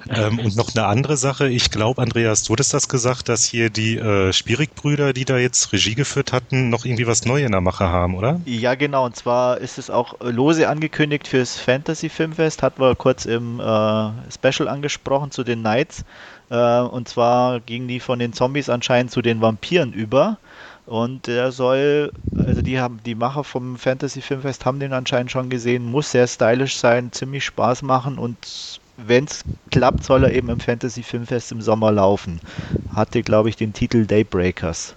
ähm, 0.09 0.39
und 0.39 0.55
noch 0.55 0.75
eine 0.75 0.85
andere 0.85 1.17
Sache. 1.17 1.47
Ich 1.47 1.71
glaube, 1.71 2.01
Andreas, 2.01 2.43
du 2.43 2.53
hattest 2.53 2.73
das 2.73 2.87
gesagt, 2.87 3.29
dass 3.29 3.43
hier 3.43 3.69
die 3.69 3.97
äh, 3.97 4.31
Spierig-Brüder, 4.33 5.13
die 5.13 5.25
da 5.25 5.37
jetzt 5.37 5.71
Regie 5.73 5.95
geführt 5.95 6.33
hatten, 6.33 6.69
noch 6.69 6.85
irgendwie 6.85 7.07
was 7.07 7.25
Neues 7.25 7.45
in 7.45 7.51
der 7.51 7.61
Mache 7.61 7.85
haben, 7.85 8.15
oder? 8.15 8.41
Ja, 8.45 8.75
genau. 8.75 9.05
Und 9.05 9.15
zwar 9.15 9.57
ist 9.57 9.77
es 9.77 9.89
auch 9.89 10.15
lose 10.21 10.67
angekündigt 10.67 11.27
fürs 11.27 11.57
Fantasy 11.57 12.09
Filmfest. 12.09 12.61
Hatten 12.61 12.81
wir 12.81 12.95
kurz 12.95 13.25
im 13.25 13.59
äh, 13.59 13.63
Special 13.63 14.67
angesprochen 14.67 15.31
zu 15.31 15.43
den 15.43 15.61
Knights. 15.61 16.05
Äh, 16.49 16.81
und 16.81 17.09
zwar 17.09 17.59
gingen 17.59 17.87
die 17.87 17.99
von 17.99 18.19
den 18.19 18.33
Zombies 18.33 18.69
anscheinend 18.69 19.11
zu 19.11 19.21
den 19.21 19.41
Vampiren 19.41 19.93
über. 19.93 20.37
Und 20.85 21.25
der 21.25 21.51
soll, 21.51 22.11
also 22.37 22.61
die 22.61 22.79
haben, 22.79 22.99
die 23.05 23.15
Macher 23.15 23.43
vom 23.43 23.77
Fantasy 23.77 24.21
Filmfest 24.21 24.65
haben 24.65 24.79
den 24.79 24.93
anscheinend 24.93 25.31
schon 25.31 25.49
gesehen, 25.49 25.83
muss 25.83 26.11
sehr 26.11 26.27
stylisch 26.27 26.77
sein, 26.77 27.11
ziemlich 27.11 27.43
Spaß 27.43 27.81
machen 27.81 28.19
und 28.19 28.79
wenn 28.97 29.25
es 29.25 29.45
klappt, 29.71 30.03
soll 30.03 30.23
er 30.23 30.31
eben 30.31 30.49
im 30.49 30.60
Fantasy 30.60 31.03
Filmfest 31.03 31.51
im 31.51 31.62
Sommer 31.62 31.91
laufen. 31.91 32.39
Hatte, 32.88 33.23
glaube 33.23 33.49
ich, 33.49 33.55
den 33.55 33.73
Titel 33.73 34.05
Daybreakers. 34.05 34.95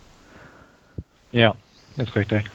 Ja, 1.33 1.55
ist 1.97 2.15
richtig. 2.15 2.51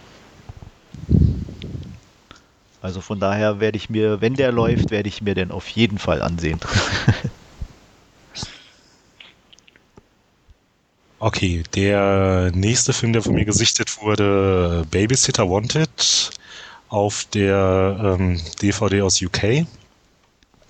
Also 2.82 3.00
von 3.02 3.20
daher 3.20 3.60
werde 3.60 3.78
ich 3.78 3.90
mir, 3.90 4.20
wenn 4.22 4.36
der 4.36 4.52
läuft, 4.52 4.92
werde 4.92 5.08
ich 5.08 5.22
mir 5.22 5.36
den 5.36 5.52
auf 5.52 5.68
jeden 5.70 5.98
Fall 6.00 6.22
ansehen. 6.22 6.60
Okay, 11.20 11.64
der 11.74 12.52
nächste 12.54 12.92
Film, 12.92 13.14
der 13.14 13.22
von 13.22 13.34
mir 13.34 13.46
gesichtet 13.46 14.02
wurde, 14.02 14.84
Babysitter 14.92 15.50
Wanted, 15.50 16.32
auf 16.90 17.24
der 17.34 18.18
ähm, 18.20 18.42
DVD 18.62 19.02
aus 19.02 19.22
UK. 19.22 19.66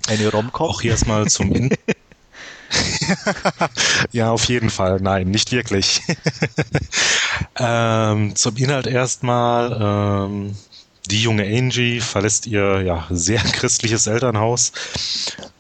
Eine 0.07 0.29
Romcom? 0.29 0.69
Auch 0.69 0.81
hier 0.81 0.91
erstmal 0.91 1.27
zum 1.27 1.53
In 1.53 1.69
Ja, 4.11 4.31
auf 4.31 4.45
jeden 4.45 4.69
Fall. 4.69 4.99
Nein, 4.99 5.29
nicht 5.29 5.51
wirklich. 5.51 6.01
ähm, 7.59 8.35
zum 8.35 8.57
Inhalt 8.57 8.87
erstmal. 8.87 10.27
Ähm, 10.29 10.55
die 11.09 11.21
junge 11.21 11.43
Angie 11.43 11.99
verlässt 11.99 12.47
ihr 12.47 12.81
ja, 12.81 13.05
sehr 13.09 13.41
christliches 13.53 14.07
Elternhaus, 14.07 14.71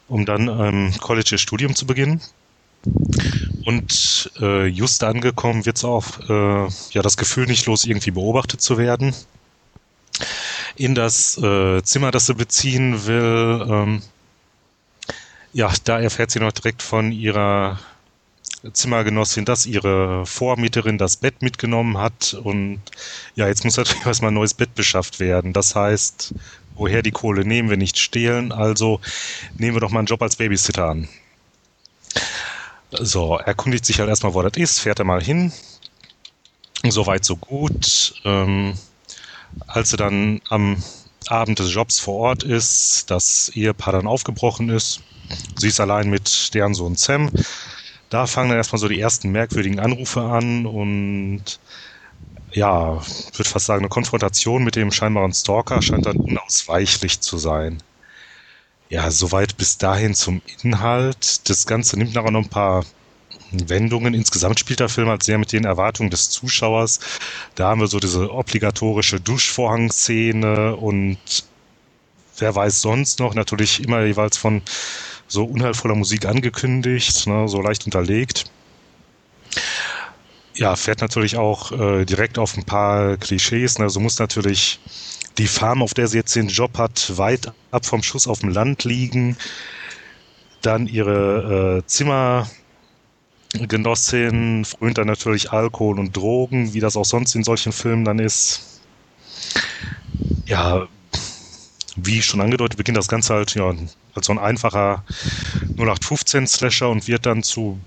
um 0.07 0.25
dann 0.25 0.47
ähm, 0.47 0.93
College 1.01 1.31
ihr 1.33 1.37
Studium 1.37 1.75
zu 1.75 1.85
beginnen. 1.85 2.21
Und 3.65 4.31
äh, 4.41 4.67
just 4.67 5.03
angekommen 5.03 5.65
wird 5.65 5.77
es 5.77 5.85
auch 5.85 6.05
äh, 6.29 6.67
ja 6.91 7.01
das 7.01 7.17
Gefühl 7.17 7.45
nicht 7.45 7.65
los, 7.65 7.85
irgendwie 7.85 8.11
beobachtet 8.11 8.61
zu 8.61 8.77
werden. 8.77 9.13
In 10.75 10.95
das 10.95 11.37
äh, 11.37 11.81
Zimmer, 11.83 12.11
das 12.11 12.25
sie 12.25 12.35
beziehen 12.35 13.05
will, 13.05 13.65
ähm, 13.69 14.01
ja, 15.53 15.71
da 15.83 15.99
erfährt 15.99 16.31
sie 16.31 16.39
noch 16.39 16.51
direkt 16.51 16.81
von 16.81 17.11
ihrer 17.11 17.79
Zimmergenossin, 18.71 19.45
dass 19.45 19.65
ihre 19.65 20.25
Vormieterin 20.25 20.97
das 20.97 21.17
Bett 21.17 21.41
mitgenommen 21.41 21.97
hat 21.97 22.33
und 22.33 22.81
ja, 23.35 23.47
jetzt 23.47 23.63
muss 23.63 23.77
natürlich 23.77 24.05
erstmal 24.05 24.31
ein 24.31 24.35
neues 24.35 24.53
Bett 24.53 24.73
beschafft 24.75 25.19
werden. 25.19 25.53
Das 25.53 25.75
heißt, 25.75 26.33
woher 26.75 27.01
die 27.01 27.11
Kohle 27.11 27.45
nehmen 27.45 27.69
wir 27.69 27.77
nicht 27.77 27.99
stehlen, 27.99 28.51
also 28.51 28.99
nehmen 29.57 29.75
wir 29.75 29.81
doch 29.81 29.91
mal 29.91 29.99
einen 29.99 30.07
Job 30.07 30.21
als 30.21 30.37
Babysitter 30.37 30.89
an. 30.89 31.07
So, 32.91 33.37
erkundigt 33.37 33.85
sich 33.85 33.99
halt 33.99 34.09
erstmal, 34.09 34.33
wo 34.33 34.41
das 34.41 34.55
ist, 34.55 34.79
fährt 34.79 34.99
er 34.99 35.05
mal 35.05 35.21
hin. 35.21 35.51
Soweit, 36.87 37.25
so 37.25 37.37
gut. 37.37 38.13
Ähm, 38.23 38.77
als 39.67 39.93
er 39.93 39.97
dann 39.97 40.41
am 40.49 40.83
Abend 41.31 41.59
des 41.59 41.73
Jobs 41.73 41.99
vor 41.99 42.15
Ort 42.15 42.43
ist, 42.43 43.09
das 43.09 43.49
Ehepaar 43.49 43.93
dann 43.93 44.07
aufgebrochen 44.07 44.69
ist, 44.69 45.01
sie 45.55 45.69
ist 45.69 45.79
allein 45.79 46.09
mit 46.09 46.53
deren 46.53 46.73
Sohn 46.73 46.95
Sam. 46.95 47.31
Da 48.09 48.27
fangen 48.27 48.49
dann 48.49 48.57
erstmal 48.57 48.79
so 48.79 48.87
die 48.87 48.99
ersten 48.99 49.29
merkwürdigen 49.31 49.79
Anrufe 49.79 50.21
an 50.21 50.65
und 50.65 51.59
ja, 52.53 53.01
ich 53.31 53.39
würde 53.39 53.49
fast 53.49 53.65
sagen, 53.65 53.81
eine 53.81 53.89
Konfrontation 53.89 54.63
mit 54.63 54.75
dem 54.75 54.91
scheinbaren 54.91 55.33
Stalker 55.33 55.81
scheint 55.81 56.05
dann 56.05 56.17
unausweichlich 56.17 57.21
zu 57.21 57.37
sein 57.37 57.83
ja, 58.89 59.09
soweit 59.11 59.57
bis 59.57 59.77
dahin 59.77 60.13
zum 60.13 60.41
Inhalt. 60.61 61.49
Das 61.49 61.65
Ganze 61.65 61.97
nimmt 61.97 62.13
nachher 62.13 62.31
noch 62.31 62.43
ein 62.43 62.49
paar 62.49 62.85
Wendungen. 63.69 64.13
Insgesamt 64.13 64.59
spielt 64.59 64.79
der 64.79 64.89
Film 64.89 65.07
halt 65.07 65.23
sehr 65.23 65.37
mit 65.37 65.51
den 65.51 65.65
Erwartungen 65.65 66.09
des 66.09 66.29
Zuschauers. 66.29 66.99
Da 67.55 67.69
haben 67.69 67.81
wir 67.81 67.87
so 67.87 67.99
diese 67.99 68.31
obligatorische 68.31 69.19
Duschvorhang-Szene 69.19 70.75
und 70.75 71.17
wer 72.37 72.55
weiß 72.55 72.81
sonst 72.81 73.19
noch, 73.19 73.35
natürlich 73.35 73.83
immer 73.83 74.03
jeweils 74.03 74.37
von 74.37 74.61
so 75.27 75.45
unheilvoller 75.45 75.95
Musik 75.95 76.25
angekündigt, 76.25 77.27
ne, 77.27 77.47
so 77.47 77.61
leicht 77.61 77.85
unterlegt. 77.85 78.45
Ja, 80.55 80.75
fährt 80.75 81.01
natürlich 81.01 81.37
auch 81.37 81.71
äh, 81.71 82.05
direkt 82.05 82.37
auf 82.37 82.55
ein 82.55 82.63
paar 82.63 83.17
Klischees. 83.17 83.79
Ne, 83.79 83.89
so 83.89 83.99
muss 83.99 84.19
natürlich 84.19 84.79
die 85.37 85.47
Farm, 85.47 85.81
auf 85.81 85.93
der 85.93 86.07
sie 86.07 86.17
jetzt 86.17 86.35
den 86.35 86.47
Job 86.47 86.77
hat, 86.77 87.17
weit 87.17 87.51
ab 87.71 87.85
vom 87.85 88.03
Schuss 88.03 88.27
auf 88.27 88.39
dem 88.39 88.49
Land 88.49 88.83
liegen. 88.83 89.35
Dann 90.61 90.85
ihre 90.87 91.79
äh, 91.79 91.87
Zimmergenossin 93.53 94.65
frönt 94.65 94.97
dann 94.97 95.07
natürlich 95.07 95.51
Alkohol 95.51 95.99
und 95.99 96.15
Drogen, 96.15 96.73
wie 96.73 96.79
das 96.79 96.97
auch 96.97 97.05
sonst 97.05 97.35
in 97.35 97.43
solchen 97.43 97.71
Filmen 97.71 98.03
dann 98.03 98.19
ist. 98.19 98.81
Ja, 100.47 100.87
wie 101.95 102.21
schon 102.21 102.41
angedeutet, 102.41 102.77
beginnt 102.77 102.97
das 102.97 103.07
Ganze 103.07 103.35
halt 103.35 103.53
ja, 103.53 103.73
als 104.15 104.25
so 104.25 104.33
ein 104.33 104.39
einfacher 104.39 105.03
0815-Slasher 105.77 106.89
und 106.89 107.07
wird 107.07 107.25
dann 107.25 107.43
zu 107.43 107.79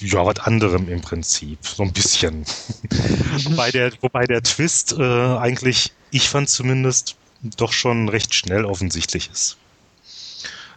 ja, 0.00 0.24
was 0.24 0.40
anderem 0.40 0.88
im 0.88 1.02
Prinzip. 1.02 1.58
So 1.66 1.82
ein 1.82 1.92
bisschen. 1.92 2.44
wobei, 3.44 3.70
der, 3.70 3.92
wobei 4.00 4.24
der 4.24 4.42
Twist 4.42 4.94
äh, 4.98 5.02
eigentlich 5.02 5.92
ich 6.10 6.28
fand 6.28 6.48
zumindest, 6.48 7.16
doch 7.42 7.72
schon 7.72 8.08
recht 8.08 8.34
schnell 8.34 8.64
offensichtlich 8.64 9.30
ist. 9.30 9.56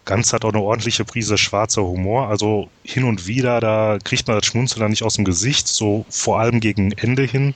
Ganz 0.07 0.31
hat 0.31 0.45
auch 0.45 0.53
eine 0.53 0.61
ordentliche 0.61 1.03
Prise 1.03 1.37
schwarzer 1.37 1.83
Humor, 1.83 2.29
also 2.29 2.69
hin 2.81 3.03
und 3.03 3.27
wieder, 3.27 3.59
da 3.59 3.97
kriegt 4.01 4.25
man 4.25 4.37
das 4.37 4.45
Schmunzeln 4.45 4.79
dann 4.79 4.91
nicht 4.91 5.03
aus 5.03 5.15
dem 5.15 5.25
Gesicht, 5.25 5.67
so 5.67 6.05
vor 6.09 6.39
allem 6.39 6.61
gegen 6.61 6.93
Ende 6.93 7.23
hin. 7.23 7.53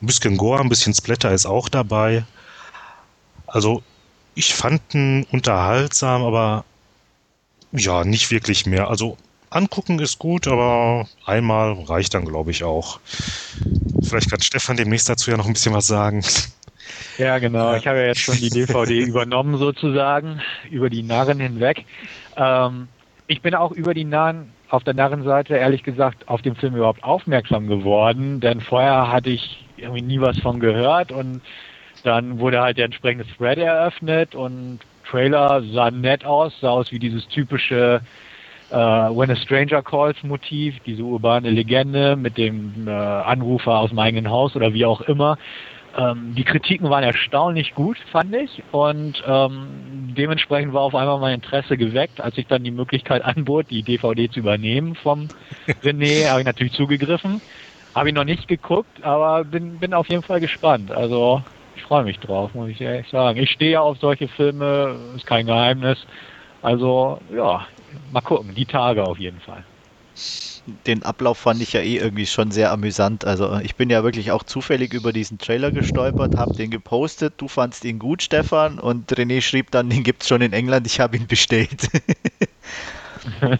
Ein 0.00 0.06
bisschen 0.06 0.38
Gore, 0.38 0.62
ein 0.62 0.70
bisschen 0.70 0.94
Splatter 0.94 1.32
ist 1.32 1.44
auch 1.44 1.68
dabei. 1.68 2.24
Also, 3.46 3.82
ich 4.34 4.54
fand 4.54 4.80
ihn 4.94 5.26
unterhaltsam, 5.32 6.22
aber 6.22 6.64
ja, 7.72 8.04
nicht 8.04 8.30
wirklich 8.30 8.64
mehr. 8.64 8.88
Also, 8.88 9.18
angucken 9.50 9.98
ist 9.98 10.18
gut, 10.18 10.48
aber 10.48 11.06
einmal 11.26 11.74
reicht 11.74 12.14
dann, 12.14 12.24
glaube 12.24 12.52
ich, 12.52 12.64
auch. 12.64 13.00
Vielleicht 14.02 14.30
kann 14.30 14.40
Stefan 14.40 14.78
demnächst 14.78 15.10
dazu 15.10 15.30
ja 15.30 15.36
noch 15.36 15.46
ein 15.46 15.52
bisschen 15.52 15.74
was 15.74 15.86
sagen. 15.86 16.24
Ja, 17.18 17.38
genau. 17.38 17.74
Ich 17.74 17.86
habe 17.86 17.98
ja 17.98 18.06
jetzt 18.06 18.20
schon 18.20 18.36
die 18.36 18.50
DVD 18.50 18.98
übernommen 19.06 19.56
sozusagen, 19.58 20.40
über 20.70 20.90
die 20.90 21.02
Narren 21.02 21.40
hinweg. 21.40 21.84
Ähm, 22.36 22.88
ich 23.26 23.42
bin 23.42 23.54
auch 23.54 23.72
über 23.72 23.94
die 23.94 24.04
Narren 24.04 24.52
auf 24.70 24.84
der 24.84 24.94
Narrenseite, 24.94 25.56
ehrlich 25.56 25.82
gesagt, 25.82 26.28
auf 26.28 26.42
den 26.42 26.54
Film 26.54 26.76
überhaupt 26.76 27.02
aufmerksam 27.02 27.66
geworden, 27.66 28.40
denn 28.40 28.60
vorher 28.60 29.10
hatte 29.10 29.30
ich 29.30 29.64
irgendwie 29.76 30.02
nie 30.02 30.20
was 30.20 30.38
von 30.38 30.60
gehört 30.60 31.12
und 31.12 31.40
dann 32.04 32.38
wurde 32.38 32.60
halt 32.60 32.78
der 32.78 32.86
entsprechende 32.86 33.26
Thread 33.36 33.58
eröffnet 33.58 34.34
und 34.34 34.80
Trailer 35.10 35.62
sah 35.72 35.90
nett 35.90 36.24
aus, 36.24 36.52
sah 36.60 36.70
aus 36.70 36.92
wie 36.92 36.98
dieses 36.98 37.26
typische 37.28 38.00
äh, 38.70 38.74
When 38.74 39.30
a 39.30 39.36
Stranger 39.36 39.82
Calls 39.82 40.22
Motiv, 40.22 40.76
diese 40.86 41.02
urbane 41.02 41.50
Legende 41.50 42.16
mit 42.16 42.38
dem 42.38 42.86
äh, 42.86 42.90
Anrufer 42.90 43.78
aus 43.78 43.90
dem 43.90 43.98
eigenen 43.98 44.30
Haus 44.30 44.54
oder 44.54 44.72
wie 44.72 44.84
auch 44.84 45.00
immer. 45.02 45.36
Ähm, 45.96 46.34
die 46.36 46.44
Kritiken 46.44 46.88
waren 46.88 47.02
erstaunlich 47.02 47.74
gut, 47.74 47.98
fand 48.12 48.34
ich. 48.34 48.62
Und 48.72 49.22
ähm, 49.26 50.12
dementsprechend 50.16 50.72
war 50.72 50.82
auf 50.82 50.94
einmal 50.94 51.18
mein 51.18 51.34
Interesse 51.34 51.76
geweckt, 51.76 52.20
als 52.20 52.38
ich 52.38 52.46
dann 52.46 52.64
die 52.64 52.70
Möglichkeit 52.70 53.24
anbot, 53.24 53.70
die 53.70 53.82
DVD 53.82 54.30
zu 54.30 54.40
übernehmen 54.40 54.94
vom 54.94 55.30
René, 55.82 56.28
habe 56.28 56.40
ich 56.40 56.46
natürlich 56.46 56.72
zugegriffen. 56.74 57.40
Habe 57.94 58.08
ich 58.08 58.14
noch 58.14 58.24
nicht 58.24 58.46
geguckt, 58.46 59.02
aber 59.02 59.44
bin, 59.44 59.78
bin 59.80 59.94
auf 59.94 60.08
jeden 60.08 60.22
Fall 60.22 60.40
gespannt. 60.40 60.92
Also 60.92 61.42
ich 61.74 61.82
freue 61.82 62.04
mich 62.04 62.18
drauf, 62.20 62.54
muss 62.54 62.68
ich 62.68 62.80
ehrlich 62.80 63.08
sagen. 63.08 63.38
Ich 63.38 63.50
stehe 63.50 63.72
ja 63.72 63.80
auf 63.80 63.98
solche 63.98 64.28
Filme, 64.28 64.96
ist 65.16 65.26
kein 65.26 65.46
Geheimnis. 65.46 65.98
Also 66.62 67.18
ja, 67.34 67.66
mal 68.12 68.20
gucken, 68.20 68.54
die 68.54 68.66
Tage 68.66 69.02
auf 69.02 69.18
jeden 69.18 69.40
Fall 69.40 69.64
den 70.86 71.02
Ablauf 71.02 71.38
fand 71.38 71.62
ich 71.62 71.72
ja 71.72 71.80
eh 71.80 71.96
irgendwie 71.96 72.26
schon 72.26 72.50
sehr 72.50 72.70
amüsant. 72.70 73.24
Also 73.24 73.58
ich 73.60 73.76
bin 73.76 73.90
ja 73.90 74.04
wirklich 74.04 74.30
auch 74.30 74.42
zufällig 74.42 74.92
über 74.92 75.12
diesen 75.12 75.38
Trailer 75.38 75.72
gestolpert, 75.72 76.36
habe 76.36 76.54
den 76.56 76.70
gepostet. 76.70 77.34
Du 77.38 77.48
fandst 77.48 77.84
ihn 77.84 77.98
gut, 77.98 78.22
Stefan, 78.22 78.78
und 78.78 79.10
René 79.10 79.40
schrieb 79.42 79.70
dann, 79.70 79.90
den 79.90 80.02
gibt 80.04 80.22
es 80.22 80.28
schon 80.28 80.42
in 80.42 80.52
England, 80.52 80.86
ich 80.86 81.00
habe 81.00 81.16
ihn 81.16 81.26
bestellt. 81.26 81.88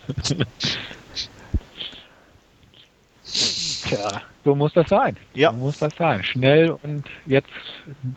Tja, 3.83 4.23
so 4.45 4.55
muss 4.55 4.73
das 4.73 4.89
sein. 4.89 5.17
Ja. 5.35 5.51
So 5.51 5.57
muss 5.57 5.79
das 5.79 5.95
sein. 5.97 6.23
Schnell 6.23 6.77
und 6.83 7.05
jetzt 7.27 7.49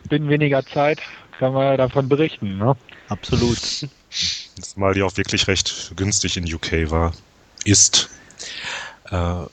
binnen 0.08 0.28
weniger 0.28 0.64
Zeit 0.64 1.00
kann 1.38 1.52
man 1.52 1.76
davon 1.76 2.08
berichten. 2.08 2.58
Ne? 2.58 2.76
Absolut. 3.08 3.58
Mal 4.76 4.94
die 4.94 5.02
auch 5.02 5.16
wirklich 5.16 5.48
recht 5.48 5.92
günstig 5.96 6.36
in 6.36 6.52
UK 6.52 6.90
war. 6.90 7.12
Ist. 7.64 8.10
Äh, 9.10 9.46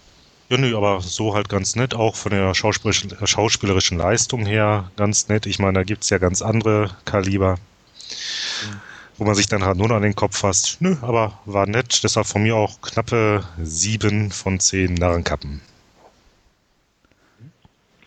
ja, 0.52 0.58
nö, 0.58 0.76
aber 0.76 1.00
so 1.00 1.34
halt 1.34 1.48
ganz 1.48 1.78
nett, 1.78 1.96
auch 1.96 2.16
von 2.16 2.32
der 2.32 2.54
schauspielerischen, 2.54 3.16
schauspielerischen 3.26 3.98
Leistung 3.98 4.46
her 4.46 4.92
ganz 4.98 5.30
nett. 5.30 5.46
Ich 5.46 5.60
meine, 5.60 5.80
da 5.80 5.84
gibt 5.84 6.04
es 6.04 6.10
ja 6.10 6.18
ganz 6.18 6.42
andere 6.42 6.92
Kaliber, 7.06 7.56
mhm. 7.56 8.82
wo 9.18 9.24
man 9.24 9.36
sich 9.36 9.48
dann 9.48 9.64
halt 9.64 9.78
nur 9.78 9.88
noch 9.88 9.96
an 9.96 10.02
den 10.02 10.16
Kopf 10.16 10.40
fasst. 10.40 10.82
Nö, 10.82 10.98
aber 11.02 11.40
war 11.46 11.68
nett, 11.68 12.04
deshalb 12.04 12.28
von 12.28 12.44
mir 12.44 12.58
auch 12.58 12.82
knappe 12.82 13.46
sieben 13.64 14.30
von 14.30 14.60
zehn 14.60 14.94
Narrenkappen. 14.96 15.62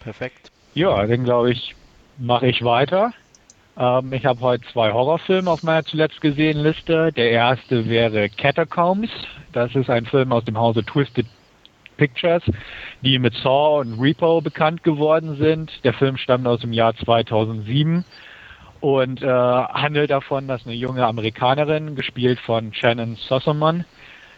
Perfekt. 0.01 0.51
Ja, 0.75 1.07
dann 1.07 1.25
glaube 1.25 1.51
ich, 1.51 1.75
mache 2.19 2.47
ich 2.47 2.63
weiter. 2.63 3.15
Ähm, 3.77 4.13
ich 4.13 4.25
habe 4.25 4.41
heute 4.41 4.65
zwei 4.73 4.93
Horrorfilme 4.93 5.51
auf 5.51 5.63
meiner 5.63 5.85
zuletzt 5.85 6.21
gesehenen 6.21 6.63
Liste. 6.63 7.13
Der 7.13 7.31
erste 7.31 7.89
wäre 7.89 8.29
Catacombs. 8.29 9.11
Das 9.53 9.75
ist 9.75 9.91
ein 9.91 10.07
Film 10.07 10.33
aus 10.33 10.45
dem 10.45 10.59
Hause 10.59 10.85
Twisted 10.85 11.27
Pictures, 11.97 12.43
die 13.03 13.19
mit 13.19 13.35
Saw 13.35 13.81
und 13.81 14.01
Repo 14.01 14.41
bekannt 14.41 14.83
geworden 14.83 15.37
sind. 15.37 15.71
Der 15.85 15.93
Film 15.93 16.17
stammt 16.17 16.47
aus 16.47 16.61
dem 16.61 16.73
Jahr 16.73 16.95
2007 16.97 18.05
und 18.81 19.23
äh, 19.23 19.27
handelt 19.27 20.11
davon, 20.11 20.49
dass 20.49 20.67
eine 20.67 20.75
junge 20.75 21.07
Amerikanerin, 21.07 21.95
gespielt 21.95 22.39
von 22.41 22.73
Shannon 22.75 23.17
Sossaman, 23.17 23.85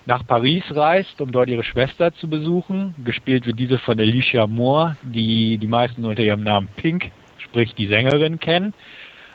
nach 0.04 0.24
Paris 0.24 0.62
reist, 0.70 1.20
um 1.20 1.32
dort 1.32 1.48
ihre 1.48 1.64
Schwester 1.64 2.14
zu 2.14 2.28
besuchen. 2.28 2.94
Gespielt 3.04 3.44
wird 3.46 3.58
diese 3.58 3.78
von 3.78 3.98
Alicia 3.98 4.46
Moore, 4.46 4.96
die 5.02 5.58
die 5.58 5.66
meisten 5.66 6.04
unter 6.04 6.22
ihrem 6.22 6.44
Namen 6.44 6.68
Pink, 6.76 7.10
sprich 7.38 7.74
die 7.74 7.88
Sängerin, 7.88 8.38
kennen. 8.38 8.72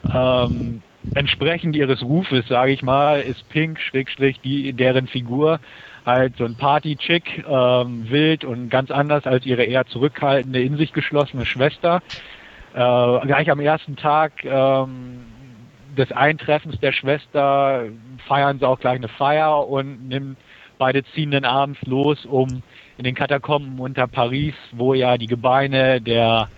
Ähm, 0.10 0.82
entsprechend 1.14 1.76
ihres 1.76 2.02
Rufes, 2.02 2.48
sage 2.48 2.72
ich 2.72 2.82
mal, 2.82 3.22
ist 3.22 3.48
Pink, 3.50 3.80
Schrägstrich, 3.80 4.40
die, 4.42 4.74
deren 4.74 5.08
Figur 5.08 5.60
halt 6.06 6.38
so 6.38 6.46
ein 6.46 6.56
Party-Chick, 6.56 7.46
ähm, 7.48 8.10
wild 8.10 8.44
und 8.44 8.70
ganz 8.70 8.92
anders 8.92 9.28
als 9.28 9.46
ihre 9.46 9.64
eher 9.64 9.86
zurückhaltende, 9.86 10.62
in 10.62 10.78
sich 10.78 10.94
geschlossene 10.94 11.46
Schwester. 11.46 12.02
Äh, 12.74 13.28
gleich 13.28 13.52
am 13.52 13.60
ersten 13.60 13.96
Tag 13.96 14.44
ähm, 14.44 15.26
des 15.98 16.12
Eintreffens 16.12 16.80
der 16.80 16.94
Schwester 16.94 17.86
feiern 18.28 18.60
sie 18.60 18.68
auch 18.68 18.80
gleich 18.80 18.96
eine 18.96 19.10
Feier 19.10 19.68
und 19.68 20.08
nimmt, 20.08 20.38
beide 20.78 21.04
ziehen 21.04 21.32
dann 21.32 21.46
abends 21.46 21.82
los, 21.86 22.26
um 22.26 22.64
in 22.98 23.04
den 23.04 23.16
Katakomben 23.16 23.80
unter 23.80 24.08
Paris, 24.08 24.56
wo 24.72 24.94
ja 24.94 25.18
die 25.18 25.28
Gebeine 25.28 26.02
der 26.02 26.50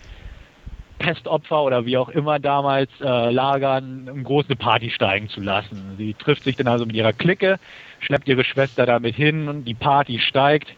Pestopfer 1.04 1.64
oder 1.64 1.86
wie 1.86 1.98
auch 1.98 2.08
immer 2.08 2.40
damals 2.40 2.90
äh, 3.02 3.30
lagern, 3.30 4.08
eine 4.10 4.24
große 4.24 4.56
Party 4.56 4.90
steigen 4.90 5.28
zu 5.28 5.42
lassen. 5.42 5.96
Sie 5.98 6.14
trifft 6.14 6.46
sich 6.46 6.56
dann 6.56 6.68
also 6.68 6.86
mit 6.86 6.96
ihrer 6.96 7.12
Clique, 7.12 7.60
schleppt 8.00 8.28
ihre 8.30 8.46
Schwester 8.46 8.86
damit 8.86 9.16
hin 9.16 9.50
und 9.50 9.66
die 9.66 9.74
Party 9.74 10.20
steigt. 10.20 10.70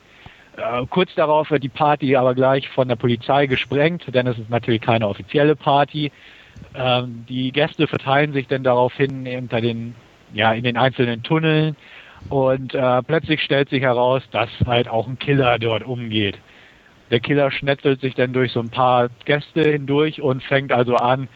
Äh, 0.58 0.86
kurz 0.90 1.14
darauf 1.14 1.52
wird 1.52 1.62
die 1.62 1.70
Party 1.70 2.16
aber 2.16 2.34
gleich 2.34 2.68
von 2.70 2.88
der 2.88 2.96
Polizei 2.96 3.46
gesprengt, 3.46 4.04
denn 4.08 4.26
es 4.26 4.40
ist 4.40 4.50
natürlich 4.50 4.82
keine 4.82 5.08
offizielle 5.08 5.56
Party. 5.56 6.12
Ähm, 6.74 7.26
die 7.30 7.52
Gäste 7.52 7.86
verteilen 7.86 8.34
sich 8.34 8.48
dann 8.48 8.64
daraufhin 8.64 9.28
unter 9.28 9.62
den, 9.62 9.94
ja, 10.34 10.54
in 10.54 10.64
den 10.64 10.76
einzelnen 10.76 11.22
Tunneln 11.22 11.76
und 12.30 12.74
äh, 12.74 13.04
plötzlich 13.04 13.42
stellt 13.44 13.70
sich 13.70 13.84
heraus, 13.84 14.24
dass 14.32 14.50
halt 14.66 14.88
auch 14.88 15.08
ein 15.08 15.20
Killer 15.20 15.60
dort 15.60 15.84
umgeht. 15.84 16.40
Der 17.12 17.20
Killer 17.20 17.52
schnetzelt 17.52 18.02
sich 18.02 18.16
dann 18.16 18.34
durch 18.34 18.52
so 18.52 18.60
ein 18.60 18.70
paar 18.70 19.10
Gäste 19.26 19.62
hindurch 19.62 20.22
und 20.22 20.44
fängt 20.44 20.72
also 20.72 20.96
an, 20.96 21.28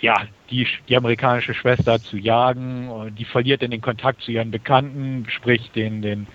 ja, 0.00 0.14
die, 0.50 0.66
die 0.88 0.96
amerikanische 0.96 1.54
Schwester 1.54 2.00
zu 2.00 2.16
jagen. 2.16 3.14
Die 3.18 3.24
verliert 3.24 3.62
dann 3.62 3.70
den 3.70 3.80
Kontakt 3.80 4.22
zu 4.22 4.30
ihren 4.30 4.50
Bekannten, 4.50 5.26
sprich 5.28 5.70
den, 5.72 6.02
den 6.02 6.26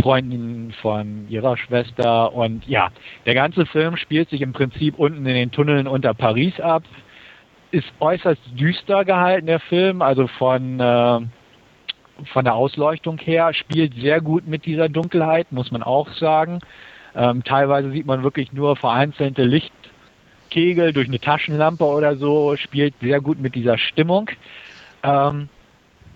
Freundinnen 0.00 0.72
von 0.82 1.26
ihrer 1.28 1.56
Schwester. 1.56 2.32
Und 2.32 2.66
ja, 2.66 2.90
der 3.24 3.34
ganze 3.34 3.66
Film 3.66 3.96
spielt 3.96 4.30
sich 4.30 4.42
im 4.42 4.52
Prinzip 4.52 4.98
unten 4.98 5.24
in 5.26 5.34
den 5.34 5.50
Tunneln 5.50 5.86
unter 5.86 6.14
Paris 6.14 6.60
ab. 6.60 6.82
Ist 7.70 7.90
äußerst 8.00 8.40
düster 8.54 9.04
gehalten, 9.04 9.46
der 9.46 9.60
Film, 9.60 10.02
also 10.02 10.26
von, 10.26 10.78
äh, 10.78 11.20
von 12.32 12.44
der 12.44 12.54
Ausleuchtung 12.54 13.18
her, 13.18 13.52
spielt 13.54 13.94
sehr 13.94 14.20
gut 14.20 14.46
mit 14.46 14.66
dieser 14.66 14.88
Dunkelheit, 14.88 15.50
muss 15.52 15.70
man 15.72 15.82
auch 15.82 16.12
sagen. 16.14 16.60
Ähm, 17.16 17.42
teilweise 17.42 17.90
sieht 17.90 18.06
man 18.06 18.22
wirklich 18.22 18.52
nur 18.52 18.76
vereinzelte 18.76 19.42
Lichtkegel 19.42 20.92
durch 20.92 21.08
eine 21.08 21.18
Taschenlampe 21.18 21.84
oder 21.84 22.16
so, 22.16 22.56
spielt 22.56 22.94
sehr 23.00 23.20
gut 23.22 23.40
mit 23.40 23.54
dieser 23.54 23.78
Stimmung. 23.78 24.30
Ähm, 25.02 25.48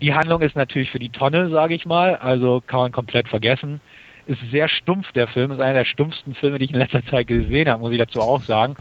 die 0.03 0.15
Handlung 0.15 0.43
ist 0.43 0.57
natürlich 0.57 0.91
für 0.91 0.99
die 0.99 1.09
Tonne, 1.09 1.49
sage 1.49 1.75
ich 1.75 1.87
mal, 1.87 2.17
also 2.17 2.63
kann 2.67 2.81
man 2.81 2.93
komplett 2.93 3.29
vergessen. 3.29 3.81
Ist 4.27 4.41
sehr 4.51 4.69
stumpf, 4.69 5.11
der 5.13 5.27
Film, 5.29 5.51
ist 5.51 5.61
einer 5.61 5.75
der 5.75 5.85
stumpfsten 5.87 6.35
Filme, 6.35 6.59
die 6.59 6.67
ich 6.67 6.73
in 6.73 6.79
letzter 6.79 7.05
Zeit 7.07 7.27
gesehen 7.27 7.69
habe, 7.69 7.81
muss 7.81 7.93
ich 7.93 7.99
dazu 7.99 8.21
auch 8.21 8.43
sagen, 8.45 8.77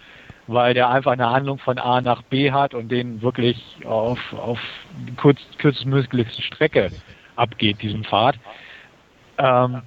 weil 0.48 0.74
der 0.74 0.90
einfach 0.90 1.14
eine 1.14 1.30
Handlung 1.30 1.58
von 1.58 1.78
A 1.78 2.02
nach 2.02 2.22
B 2.24 2.52
hat 2.52 2.74
und 2.74 2.90
den 2.90 3.22
wirklich 3.22 3.78
auf, 3.86 4.20
auf 4.34 4.60
kürzestmöglichste 5.58 6.42
Strecke 6.42 6.92
abgeht, 7.38 7.82
diesen 7.82 8.04
Pfad. 8.04 8.36
Ähm, 9.38 9.82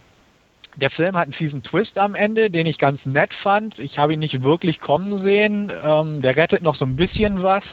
der 0.77 0.91
Film 0.91 1.17
hat 1.17 1.25
einen 1.25 1.33
fiesen 1.33 1.63
Twist 1.63 1.99
am 1.99 2.15
Ende, 2.15 2.51
den 2.51 2.67
ich 2.67 2.79
ganz 2.79 3.05
nett 3.05 3.33
fand. 3.43 3.79
Ich 3.79 3.99
habe 3.99 4.15
ihn 4.15 4.21
nicht 4.21 4.43
wirklich 4.43 4.81
kommen 4.81 5.23
sehen. 5.23 5.71
Ähm, 5.85 6.23
der 6.23 6.37
rettet 6.37 6.63
noch 6.63 6.77
so 6.77 6.85
ein 6.85 6.97
bisschen 6.97 7.43
was, 7.43 7.65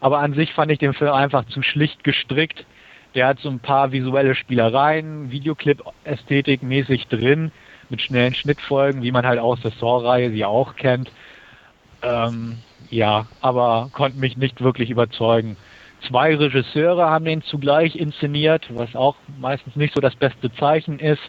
aber 0.00 0.18
an 0.20 0.34
sich 0.34 0.52
fand 0.54 0.70
ich 0.72 0.78
den 0.78 0.94
Film 0.94 1.12
einfach 1.12 1.44
zu 1.46 1.62
schlicht 1.62 2.04
gestrickt. 2.04 2.64
Der 3.14 3.26
hat 3.26 3.40
so 3.40 3.48
ein 3.48 3.60
paar 3.60 3.92
visuelle 3.92 4.34
Spielereien, 4.34 5.30
Videoclip-Ästhetik 5.30 6.62
mäßig 6.62 7.08
drin, 7.08 7.52
mit 7.90 8.02
schnellen 8.02 8.34
Schnittfolgen, 8.34 9.02
wie 9.02 9.12
man 9.12 9.26
halt 9.26 9.38
aus 9.38 9.60
der 9.60 9.72
Saw-Reihe 9.72 10.30
sie 10.30 10.44
auch 10.44 10.76
kennt. 10.76 11.10
Ähm, 12.02 12.58
ja, 12.90 13.26
aber 13.40 13.90
konnte 13.92 14.18
mich 14.18 14.36
nicht 14.36 14.62
wirklich 14.62 14.90
überzeugen. 14.90 15.56
Zwei 16.06 16.36
Regisseure 16.36 17.10
haben 17.10 17.24
den 17.24 17.42
zugleich 17.42 17.96
inszeniert, 17.96 18.66
was 18.70 18.94
auch 18.94 19.16
meistens 19.38 19.74
nicht 19.74 19.94
so 19.94 20.00
das 20.00 20.14
beste 20.14 20.52
Zeichen 20.52 20.98
ist. 20.98 21.22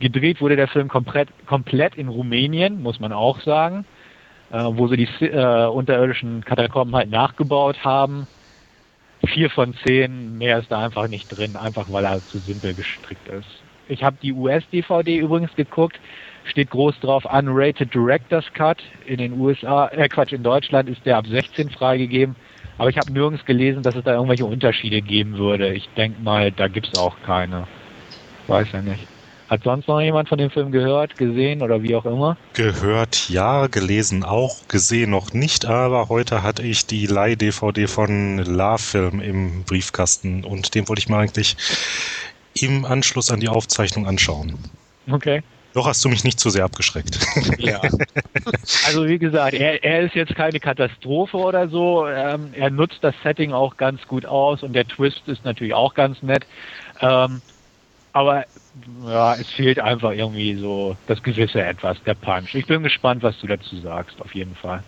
Gedreht 0.00 0.40
wurde 0.40 0.56
der 0.56 0.68
Film 0.68 0.88
komplett, 0.88 1.28
komplett 1.46 1.96
in 1.96 2.08
Rumänien, 2.08 2.82
muss 2.82 3.00
man 3.00 3.12
auch 3.12 3.40
sagen, 3.40 3.84
äh, 4.52 4.58
wo 4.58 4.86
sie 4.86 4.96
die 4.96 5.24
äh, 5.24 5.66
unterirdischen 5.66 6.44
Katakomben 6.44 6.94
halt 6.94 7.10
nachgebaut 7.10 7.84
haben. 7.84 8.26
Vier 9.26 9.50
von 9.50 9.74
zehn, 9.84 10.38
mehr 10.38 10.58
ist 10.58 10.70
da 10.70 10.84
einfach 10.84 11.08
nicht 11.08 11.26
drin, 11.28 11.56
einfach 11.56 11.90
weil 11.90 12.04
er 12.04 12.24
zu 12.28 12.38
simpel 12.38 12.74
gestrickt 12.74 13.26
ist. 13.28 13.48
Ich 13.88 14.04
habe 14.04 14.16
die 14.22 14.32
US-DVD 14.32 15.16
übrigens 15.16 15.54
geguckt, 15.56 15.98
steht 16.44 16.70
groß 16.70 17.00
drauf 17.00 17.24
Unrated 17.24 17.92
Director's 17.92 18.44
Cut. 18.52 18.82
In 19.06 19.18
den 19.18 19.40
USA, 19.40 19.88
äh 19.88 20.08
Quatsch, 20.08 20.32
in 20.32 20.42
Deutschland 20.42 20.88
ist 20.88 21.04
der 21.04 21.16
ab 21.16 21.26
16 21.26 21.70
freigegeben. 21.70 22.36
Aber 22.76 22.90
ich 22.90 22.98
habe 22.98 23.12
nirgends 23.12 23.44
gelesen, 23.44 23.82
dass 23.82 23.96
es 23.96 24.04
da 24.04 24.12
irgendwelche 24.12 24.44
Unterschiede 24.44 25.02
geben 25.02 25.36
würde. 25.36 25.72
Ich 25.72 25.88
denke 25.96 26.22
mal, 26.22 26.52
da 26.52 26.68
gibt 26.68 26.86
es 26.86 26.94
auch 26.98 27.16
keine. 27.24 27.66
Weiß 28.46 28.70
ja 28.72 28.82
nicht. 28.82 29.06
Hat 29.48 29.62
sonst 29.64 29.88
noch 29.88 30.00
jemand 30.00 30.28
von 30.28 30.36
dem 30.36 30.50
Film 30.50 30.70
gehört, 30.72 31.16
gesehen 31.16 31.62
oder 31.62 31.82
wie 31.82 31.96
auch 31.96 32.04
immer? 32.04 32.36
Gehört 32.52 33.30
ja, 33.30 33.66
gelesen 33.66 34.22
auch, 34.22 34.68
gesehen 34.68 35.10
noch 35.10 35.32
nicht, 35.32 35.64
aber 35.64 36.10
heute 36.10 36.42
hatte 36.42 36.62
ich 36.62 36.86
die 36.86 37.06
Leih-DVD 37.06 37.86
von 37.86 38.38
La-Film 38.38 39.20
im 39.20 39.64
Briefkasten 39.64 40.44
und 40.44 40.74
den 40.74 40.86
wollte 40.88 41.00
ich 41.00 41.08
mir 41.08 41.16
eigentlich 41.16 41.56
im 42.54 42.84
Anschluss 42.84 43.30
an 43.30 43.40
die 43.40 43.48
Aufzeichnung 43.48 44.06
anschauen. 44.06 44.58
Okay. 45.10 45.42
Doch 45.72 45.86
hast 45.86 46.04
du 46.04 46.08
mich 46.08 46.24
nicht 46.24 46.40
zu 46.40 46.50
sehr 46.50 46.64
abgeschreckt. 46.64 47.18
Ja. 47.58 47.80
Also 48.86 49.06
wie 49.06 49.18
gesagt, 49.18 49.54
er, 49.54 49.82
er 49.82 50.02
ist 50.02 50.14
jetzt 50.14 50.34
keine 50.34 50.60
Katastrophe 50.60 51.36
oder 51.36 51.68
so. 51.68 52.06
Ähm, 52.06 52.50
er 52.52 52.70
nutzt 52.70 52.98
das 53.02 53.14
Setting 53.22 53.52
auch 53.52 53.76
ganz 53.76 54.06
gut 54.06 54.24
aus 54.26 54.62
und 54.62 54.72
der 54.74 54.86
Twist 54.86 55.22
ist 55.26 55.44
natürlich 55.44 55.74
auch 55.74 55.94
ganz 55.94 56.22
nett. 56.22 56.46
Ähm, 57.00 57.40
aber 58.12 58.44
ja, 59.04 59.34
es 59.34 59.48
fehlt 59.50 59.78
einfach 59.78 60.12
irgendwie 60.12 60.54
so 60.56 60.96
das 61.06 61.22
gewisse 61.22 61.62
Etwas, 61.62 62.02
der 62.04 62.14
Punch. 62.14 62.54
Ich 62.54 62.66
bin 62.66 62.82
gespannt, 62.82 63.22
was 63.22 63.38
du 63.40 63.46
dazu 63.46 63.76
sagst, 63.76 64.20
auf 64.20 64.34
jeden 64.34 64.54
Fall. 64.54 64.82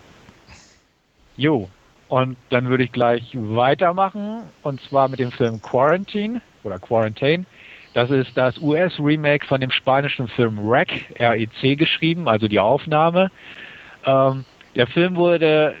Jo, 1.37 1.69
und 2.07 2.37
dann 2.49 2.67
würde 2.67 2.83
ich 2.83 2.91
gleich 2.91 3.23
weitermachen 3.33 4.43
und 4.63 4.81
zwar 4.81 5.07
mit 5.07 5.19
dem 5.19 5.31
Film 5.31 5.61
Quarantine 5.61 6.41
oder 6.63 6.77
Quarantine. 6.77 7.45
Das 7.93 8.09
ist 8.09 8.35
das 8.35 8.57
US-Remake 8.59 9.45
von 9.47 9.59
dem 9.59 9.71
spanischen 9.71 10.27
Film 10.29 10.59
REC, 10.59 10.89
REC 11.19 11.77
geschrieben, 11.77 12.27
also 12.27 12.47
die 12.47 12.59
Aufnahme. 12.59 13.31
Ähm, 14.05 14.45
der 14.75 14.87
Film 14.87 15.15
wurde, 15.15 15.75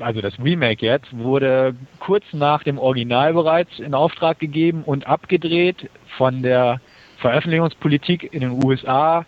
also 0.00 0.20
das 0.20 0.38
Remake 0.38 0.84
jetzt, 0.84 1.16
wurde 1.16 1.74
kurz 2.00 2.24
nach 2.32 2.62
dem 2.64 2.78
Original 2.78 3.34
bereits 3.34 3.78
in 3.78 3.94
Auftrag 3.94 4.38
gegeben 4.40 4.82
und 4.84 5.06
abgedreht 5.06 5.88
von 6.16 6.42
der 6.42 6.80
Veröffentlichungspolitik 7.20 8.32
in 8.32 8.40
den 8.40 8.64
USA 8.64 9.24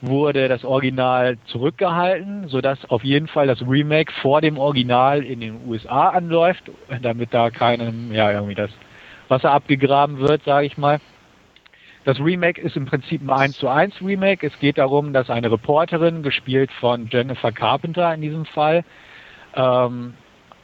wurde 0.00 0.48
das 0.48 0.64
Original 0.64 1.38
zurückgehalten, 1.46 2.48
sodass 2.48 2.78
auf 2.90 3.02
jeden 3.02 3.28
Fall 3.28 3.46
das 3.46 3.62
Remake 3.62 4.12
vor 4.20 4.40
dem 4.40 4.58
Original 4.58 5.22
in 5.22 5.40
den 5.40 5.66
USA 5.66 6.10
anläuft, 6.10 6.70
damit 7.02 7.32
da 7.32 7.50
keinem 7.50 8.12
ja 8.12 8.30
irgendwie 8.30 8.54
das 8.54 8.70
Wasser 9.28 9.50
abgegraben 9.50 10.18
wird, 10.18 10.44
sage 10.44 10.66
ich 10.66 10.78
mal. 10.78 11.00
Das 12.04 12.20
Remake 12.20 12.60
ist 12.60 12.76
im 12.76 12.86
Prinzip 12.86 13.20
ein 13.22 13.30
1 13.30 13.58
zu 13.58 13.68
1 13.68 14.00
Remake. 14.00 14.46
Es 14.46 14.56
geht 14.60 14.78
darum, 14.78 15.12
dass 15.12 15.28
eine 15.28 15.50
Reporterin, 15.50 16.22
gespielt 16.22 16.70
von 16.78 17.08
Jennifer 17.10 17.50
Carpenter 17.50 18.14
in 18.14 18.20
diesem 18.20 18.44
Fall, 18.44 18.84
ähm, 19.54 20.14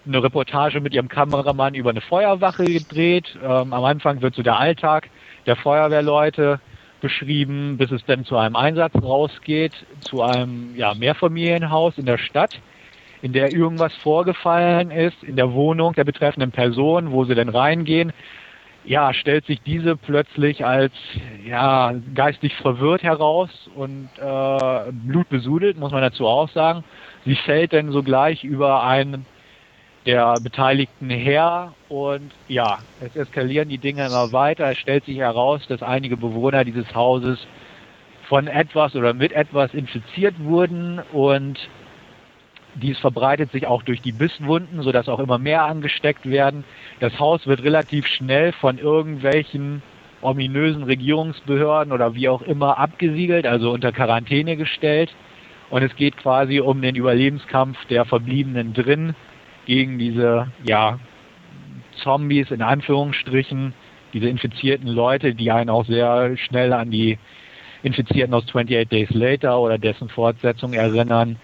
eine 0.06 0.22
Reportage 0.22 0.80
mit 0.80 0.94
ihrem 0.94 1.08
Kameramann 1.08 1.74
über 1.74 1.90
eine 1.90 2.00
Feuerwache 2.00 2.64
gedreht. 2.64 3.36
Ähm, 3.42 3.72
am 3.72 3.84
Anfang 3.84 4.22
wird 4.22 4.36
so 4.36 4.42
der 4.42 4.58
Alltag 4.58 5.08
der 5.47 5.57
Feuerwehrleute 5.57 6.61
beschrieben, 7.01 7.76
bis 7.78 7.90
es 7.90 8.05
dann 8.07 8.24
zu 8.24 8.36
einem 8.36 8.57
Einsatz 8.57 8.95
rausgeht, 8.95 9.72
zu 10.01 10.22
einem 10.22 10.74
ja, 10.76 10.95
Mehrfamilienhaus 10.95 11.99
in 11.99 12.07
der 12.07 12.18
Stadt, 12.18 12.61
in 13.22 13.32
der 13.32 13.53
irgendwas 13.53 13.95
vorgefallen 13.97 14.90
ist, 14.90 15.22
in 15.22 15.36
der 15.36 15.53
Wohnung 15.53 15.95
der 15.95 16.05
betreffenden 16.05 16.53
Person, 16.53 17.11
wo 17.11 17.24
sie 17.24 17.34
denn 17.34 17.49
reingehen 17.49 18.12
ja, 18.84 19.14
stellt 19.14 19.47
sich 19.47 19.61
diese 19.62 19.97
plötzlich 19.97 20.64
als 20.64 20.93
ja, 21.45 21.95
geistig 22.14 22.55
verwirrt 22.57 23.03
heraus 23.03 23.51
und 23.74 24.09
äh, 24.18 24.93
blutbesudelt, 24.93 25.78
muss 25.78 25.93
man 25.93 26.03
dazu 26.03 26.26
auch 26.26 26.49
sagen. 26.51 26.84
Sie 27.24 27.36
fällt 27.36 27.72
dann 27.72 27.93
sogleich 27.93 28.43
über 28.43 28.82
einen 28.82 29.24
der 30.07 30.40
Beteiligten 30.40 31.11
her 31.11 31.74
und 31.88 32.32
ja, 32.48 32.78
es 33.00 33.14
eskalieren 33.14 33.68
die 33.68 33.78
Dinge 33.78 34.07
immer 34.07 34.32
weiter. 34.32 34.70
Es 34.70 34.78
stellt 34.78 35.05
sich 35.05 35.18
heraus, 35.18 35.62
dass 35.68 35.82
einige 35.82 36.16
Bewohner 36.16 36.64
dieses 36.64 36.92
Hauses 36.94 37.38
von 38.28 38.48
etwas 38.48 38.96
oder 38.96 39.14
mit 39.14 39.32
etwas 39.32 39.72
infiziert 39.74 40.34
wurden 40.40 41.00
und 41.12 41.59
dies 42.74 42.98
verbreitet 42.98 43.53
sich 43.53 43.66
auch 43.66 43.82
durch 43.82 44.00
die 44.00 44.12
Bisswunden, 44.12 44.82
sodass 44.82 45.09
auch 45.09 45.18
immer 45.18 45.38
mehr 45.38 45.64
angesteckt 45.64 46.28
werden. 46.28 46.64
Das 47.00 47.18
Haus 47.18 47.46
wird 47.46 47.62
relativ 47.62 48.07
schnell 48.07 48.53
von 48.53 48.78
irgendwelchen 48.78 49.82
ominösen 50.22 50.84
Regierungsbehörden 50.84 51.92
oder 51.92 52.14
wie 52.14 52.28
auch 52.28 52.42
immer 52.42 52.78
abgesiegelt, 52.78 53.46
also 53.46 53.70
unter 53.72 53.92
Quarantäne 53.92 54.57
gestellt. 54.57 55.14
Und 55.68 55.82
es 55.82 55.94
geht 55.96 56.16
quasi 56.16 56.61
um 56.61 56.80
den 56.80 56.96
Überlebenskampf 56.96 57.84
der 57.86 58.05
Verbliebenen 58.05 58.72
drin 58.72 59.14
gegen 59.66 59.98
diese, 59.98 60.48
ja, 60.64 60.98
Zombies 62.02 62.50
in 62.50 62.62
Anführungsstrichen, 62.62 63.74
diese 64.12 64.28
infizierten 64.28 64.88
Leute, 64.88 65.34
die 65.34 65.50
einen 65.50 65.70
auch 65.70 65.86
sehr 65.86 66.36
schnell 66.36 66.72
an 66.72 66.90
die 66.90 67.18
Infizierten 67.82 68.34
aus 68.34 68.44
28 68.44 68.88
Days 68.88 69.10
Later 69.10 69.60
oder 69.60 69.78
dessen 69.78 70.08
Fortsetzung 70.08 70.72
erinnern 70.72 71.38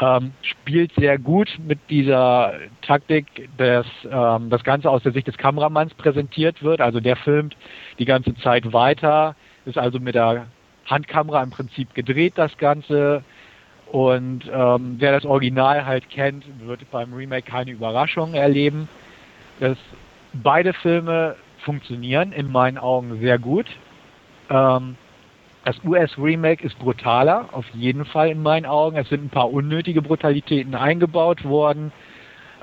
ähm, 0.00 0.32
spielt 0.42 0.92
sehr 0.94 1.18
gut 1.18 1.48
mit 1.64 1.78
dieser 1.88 2.54
Taktik, 2.82 3.48
dass 3.56 3.86
ähm, 4.10 4.50
das 4.50 4.64
Ganze 4.64 4.90
aus 4.90 5.02
der 5.02 5.12
Sicht 5.12 5.28
des 5.28 5.36
Kameramanns 5.36 5.94
präsentiert 5.94 6.62
wird. 6.62 6.80
Also 6.80 7.00
der 7.00 7.16
filmt 7.16 7.56
die 7.98 8.04
ganze 8.04 8.34
Zeit 8.36 8.72
weiter, 8.72 9.36
ist 9.66 9.78
also 9.78 10.00
mit 10.00 10.14
der 10.16 10.46
Handkamera 10.86 11.42
im 11.42 11.50
Prinzip 11.50 11.94
gedreht, 11.94 12.34
das 12.36 12.56
Ganze. 12.58 13.22
Und 13.94 14.50
ähm, 14.52 14.96
wer 14.98 15.12
das 15.12 15.24
Original 15.24 15.86
halt 15.86 16.10
kennt, 16.10 16.44
wird 16.66 16.80
beim 16.90 17.14
Remake 17.14 17.48
keine 17.48 17.70
Überraschung 17.70 18.34
erleben. 18.34 18.88
Das, 19.60 19.78
beide 20.32 20.72
Filme 20.72 21.36
funktionieren 21.58 22.32
in 22.32 22.50
meinen 22.50 22.76
Augen 22.76 23.20
sehr 23.20 23.38
gut. 23.38 23.66
Ähm, 24.50 24.96
das 25.64 25.76
US-Remake 25.84 26.66
ist 26.66 26.76
brutaler, 26.80 27.48
auf 27.52 27.66
jeden 27.72 28.04
Fall 28.04 28.30
in 28.30 28.42
meinen 28.42 28.66
Augen. 28.66 28.96
Es 28.96 29.08
sind 29.10 29.26
ein 29.26 29.30
paar 29.30 29.52
unnötige 29.52 30.02
Brutalitäten 30.02 30.74
eingebaut 30.74 31.44
worden. 31.44 31.92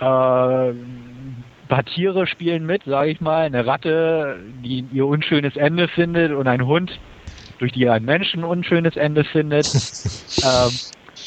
Äh, 0.02 0.04
ein 0.04 1.46
paar 1.70 1.86
Tiere 1.86 2.28
spielen 2.28 2.66
mit, 2.66 2.84
sage 2.84 3.10
ich 3.10 3.22
mal. 3.22 3.46
Eine 3.46 3.66
Ratte, 3.66 4.38
die 4.66 4.86
ihr 4.92 5.06
unschönes 5.06 5.56
Ende 5.56 5.88
findet 5.88 6.34
und 6.34 6.50
ein 6.50 6.66
Hund, 6.66 7.00
durch 7.60 7.72
die 7.72 7.88
ein 7.88 8.04
Menschen 8.04 8.42
ein 8.42 8.50
unschönes 8.50 8.98
Ende 8.98 9.24
findet. 9.24 9.68
ähm, 10.44 10.72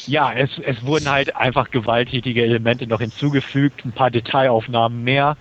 ja, 0.05 0.31
es, 0.33 0.49
es 0.59 0.85
wurden 0.85 1.09
halt 1.09 1.35
einfach 1.35 1.71
gewalttätige 1.71 2.43
Elemente 2.43 2.87
noch 2.87 3.01
hinzugefügt, 3.01 3.83
ein 3.85 3.93
paar 3.93 4.11
Detailaufnahmen 4.11 5.03
mehr. 5.03 5.37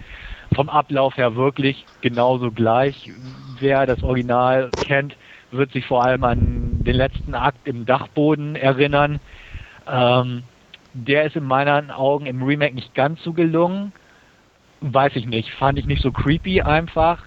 Vom 0.54 0.68
Ablauf 0.68 1.16
her 1.16 1.36
wirklich 1.36 1.88
genauso 2.00 2.50
gleich. 2.52 3.10
Wer 3.58 3.86
das 3.86 4.02
Original 4.02 4.72
kennt, 4.80 5.16
wird 5.50 5.72
sich 5.72 5.84
vor 5.86 6.02
allem 6.04 6.24
an 6.24 6.84
den 6.84 6.96
letzten 6.96 7.34
Akt 7.34 7.66
im 7.66 7.84
Dachboden 7.86 8.56
erinnern. 8.56 9.20
Ähm, 9.86 10.44
der 10.94 11.24
ist 11.24 11.36
in 11.36 11.44
meinen 11.44 11.90
Augen 11.90 12.26
im 12.26 12.42
Remake 12.42 12.74
nicht 12.74 12.94
ganz 12.94 13.22
so 13.22 13.32
gelungen. 13.32 13.92
Weiß 14.80 15.16
ich 15.16 15.26
nicht. 15.26 15.50
Fand 15.52 15.78
ich 15.78 15.86
nicht 15.86 16.02
so 16.02 16.12
creepy 16.12 16.62
einfach. 16.62 17.22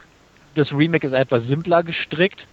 Das 0.56 0.72
Remake 0.72 1.06
ist 1.08 1.14
etwas 1.14 1.44
simpler 1.46 1.84
gestrickt, 1.84 2.48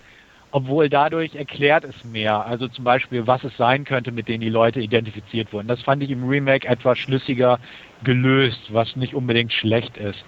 obwohl 0.54 0.88
dadurch 0.88 1.34
erklärt 1.34 1.82
es 1.82 2.04
mehr. 2.04 2.46
Also 2.46 2.68
zum 2.68 2.84
Beispiel, 2.84 3.26
was 3.26 3.42
es 3.42 3.56
sein 3.56 3.84
könnte, 3.84 4.12
mit 4.12 4.28
denen 4.28 4.40
die 4.40 4.50
Leute 4.50 4.78
identifiziert 4.78 5.52
wurden. 5.52 5.66
Das 5.66 5.82
fand 5.82 6.00
ich 6.04 6.10
im 6.10 6.28
Remake 6.28 6.68
etwas 6.68 6.96
schlüssiger 6.96 7.58
gelöst, 8.04 8.60
was 8.68 8.94
nicht 8.94 9.14
unbedingt 9.14 9.52
schlecht 9.52 9.96
ist. 9.96 10.24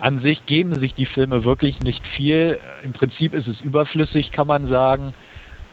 An 0.00 0.22
sich 0.22 0.44
geben 0.46 0.74
sich 0.74 0.94
die 0.94 1.06
Filme 1.06 1.44
wirklich 1.44 1.78
nicht 1.82 2.04
viel. 2.16 2.58
Im 2.82 2.92
Prinzip 2.92 3.32
ist 3.32 3.46
es 3.46 3.60
überflüssig, 3.60 4.32
kann 4.32 4.48
man 4.48 4.66
sagen. 4.66 5.14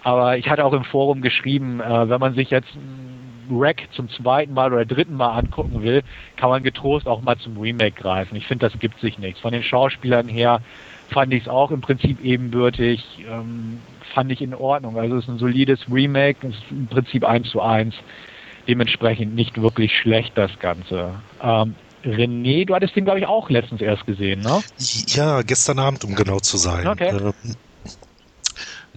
Aber 0.04 0.38
ich 0.38 0.48
hatte 0.48 0.64
auch 0.64 0.74
im 0.74 0.84
Forum 0.84 1.24
geschrieben, 1.24 1.82
äh, 1.82 2.08
wenn 2.08 2.20
man 2.20 2.36
sich 2.36 2.52
jetzt 2.52 2.70
Rack 3.50 3.88
zum 3.94 4.10
zweiten 4.10 4.54
Mal 4.54 4.72
oder 4.74 4.86
dritten 4.86 5.16
Mal 5.16 5.40
angucken 5.40 5.82
will, 5.82 6.04
kann 6.36 6.52
man 6.52 6.62
getrost 6.62 7.08
auch 7.08 7.24
mal 7.24 7.38
zum 7.40 7.58
Remake 7.58 8.00
greifen. 8.00 8.36
Ich 8.36 8.46
finde, 8.46 8.70
das 8.70 8.78
gibt 8.78 9.00
sich 9.00 9.18
nichts. 9.18 9.40
Von 9.40 9.54
den 9.54 9.64
Schauspielern 9.64 10.28
her 10.28 10.62
fand 11.10 11.34
ich 11.34 11.44
es 11.44 11.48
auch 11.48 11.72
im 11.72 11.82
Prinzip 11.82 12.24
ebenbürtig, 12.24 13.04
ähm, 13.30 13.80
fand 14.14 14.32
ich 14.32 14.42
in 14.42 14.54
Ordnung. 14.54 14.98
Also 14.98 15.18
es 15.18 15.24
ist 15.24 15.30
ein 15.30 15.40
solides 15.40 15.80
Remake, 15.92 16.48
ist 16.48 16.58
im 16.70 16.88
Prinzip 16.88 17.24
eins 17.24 17.50
zu 17.50 17.62
eins. 17.62 17.96
Dementsprechend 18.68 19.34
nicht 19.34 19.62
wirklich 19.62 19.98
schlecht 19.98 20.34
das 20.36 20.52
Ganze. 20.60 21.16
Ähm, 21.42 21.76
René, 22.04 22.66
du 22.66 22.76
hattest 22.76 22.96
den, 22.96 23.06
glaube 23.06 23.20
ich, 23.20 23.26
auch 23.26 23.50
letztens 23.50 23.82
erst 23.82 24.06
gesehen, 24.06 24.42
ne? 24.42 24.62
Ja, 25.08 25.42
gestern 25.42 25.80
Abend, 25.80 26.04
um 26.04 26.16
genau 26.16 26.40
zu 26.40 26.58
sein. 26.58 26.88
Okay. 26.88 27.10
Ähm, 27.10 27.34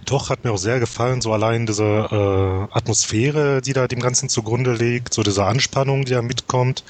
doch, 0.05 0.29
hat 0.29 0.43
mir 0.43 0.51
auch 0.51 0.57
sehr 0.57 0.79
gefallen, 0.79 1.21
so 1.21 1.31
allein 1.31 1.65
diese 1.65 1.83
äh, 1.83 2.75
Atmosphäre, 2.75 3.61
die 3.61 3.73
da 3.73 3.87
dem 3.87 3.99
Ganzen 3.99 4.29
zugrunde 4.29 4.73
liegt, 4.73 5.13
so 5.13 5.23
diese 5.23 5.45
Anspannung, 5.45 6.05
die 6.05 6.13
da 6.13 6.21
mitkommt. 6.21 6.83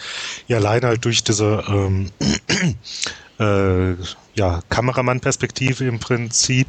Ja, 0.48 0.58
allein 0.58 0.82
halt 0.84 1.06
durch 1.06 1.24
diese 1.24 1.64
ähm, 1.68 2.10
äh, 3.40 3.96
ja, 4.36 4.62
Kameramann-Perspektive 4.70 5.86
im 5.86 6.00
Prinzip. 6.00 6.68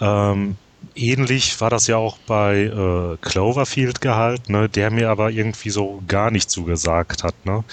Ähm, 0.00 0.56
ähnlich 0.94 1.60
war 1.60 1.70
das 1.70 1.86
ja 1.86 1.96
auch 1.96 2.18
bei 2.18 2.64
äh, 2.64 3.16
Cloverfield 3.20 4.00
gehalten, 4.00 4.52
ne, 4.52 4.68
der 4.68 4.90
mir 4.90 5.10
aber 5.10 5.30
irgendwie 5.30 5.70
so 5.70 6.02
gar 6.06 6.30
nicht 6.30 6.50
zugesagt 6.50 7.24
hat. 7.24 7.34
Ne? 7.44 7.64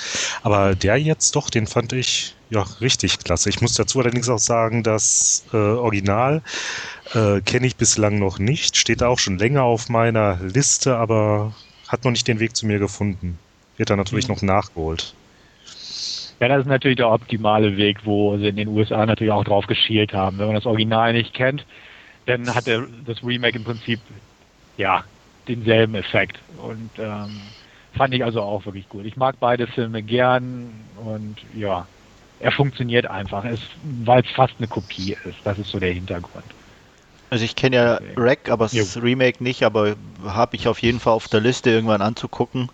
Aber 0.43 0.75
der 0.75 0.97
jetzt 0.97 1.35
doch, 1.35 1.49
den 1.49 1.67
fand 1.67 1.93
ich 1.93 2.35
ja 2.49 2.65
richtig 2.81 3.19
klasse. 3.19 3.49
Ich 3.49 3.61
muss 3.61 3.73
dazu 3.73 3.99
allerdings 3.99 4.29
auch 4.29 4.39
sagen, 4.39 4.83
das 4.83 5.45
äh, 5.53 5.57
Original 5.57 6.41
äh, 7.13 7.41
kenne 7.41 7.67
ich 7.67 7.75
bislang 7.75 8.19
noch 8.19 8.39
nicht, 8.39 8.77
steht 8.77 9.03
auch 9.03 9.19
schon 9.19 9.37
länger 9.37 9.63
auf 9.63 9.89
meiner 9.89 10.39
Liste, 10.41 10.97
aber 10.97 11.53
hat 11.87 12.03
noch 12.03 12.11
nicht 12.11 12.27
den 12.27 12.39
Weg 12.39 12.55
zu 12.55 12.65
mir 12.65 12.79
gefunden. 12.79 13.37
Wird 13.77 13.89
dann 13.89 13.97
natürlich 13.97 14.27
mhm. 14.27 14.35
noch 14.35 14.41
nachgeholt. 14.41 15.13
Ja, 16.41 16.49
das 16.49 16.61
ist 16.61 16.67
natürlich 16.67 16.97
der 16.97 17.09
optimale 17.09 17.77
Weg, 17.77 18.05
wo 18.05 18.37
sie 18.37 18.47
in 18.47 18.57
den 18.57 18.67
USA 18.67 19.05
natürlich 19.05 19.31
auch 19.31 19.45
drauf 19.45 19.67
geschielt 19.67 20.13
haben. 20.13 20.37
Wenn 20.37 20.47
man 20.47 20.55
das 20.55 20.65
Original 20.65 21.13
nicht 21.13 21.33
kennt, 21.33 21.65
dann 22.25 22.53
hat 22.53 22.67
der, 22.67 22.87
das 23.05 23.23
Remake 23.23 23.57
im 23.57 23.63
Prinzip 23.63 23.99
ja 24.77 25.05
denselben 25.47 25.95
Effekt 25.95 26.39
und 26.57 26.91
ähm, 26.97 27.39
fand 27.95 28.13
ich 28.13 28.23
also 28.23 28.41
auch 28.41 28.65
wirklich 28.65 28.89
gut. 28.89 29.05
Ich 29.05 29.15
mag 29.15 29.35
beide 29.39 29.67
Filme 29.67 30.03
gern 30.03 30.89
und 30.95 31.35
ja, 31.53 31.87
er 32.39 32.51
funktioniert 32.51 33.05
einfach, 33.07 33.45
weil 33.83 34.21
es 34.23 34.31
fast 34.31 34.55
eine 34.57 34.67
Kopie 34.67 35.15
ist. 35.25 35.37
Das 35.43 35.57
ist 35.57 35.69
so 35.69 35.79
der 35.79 35.93
Hintergrund. 35.93 36.45
Also 37.29 37.45
ich 37.45 37.55
kenne 37.55 37.75
ja 37.75 37.99
Rack, 38.17 38.49
aber 38.49 38.65
das 38.65 39.01
Remake 39.01 39.43
nicht, 39.43 39.63
aber 39.63 39.95
habe 40.25 40.55
ich 40.55 40.67
auf 40.67 40.81
jeden 40.81 40.99
Fall 40.99 41.13
auf 41.13 41.27
der 41.27 41.41
Liste 41.41 41.69
irgendwann 41.69 42.01
anzugucken, 42.01 42.69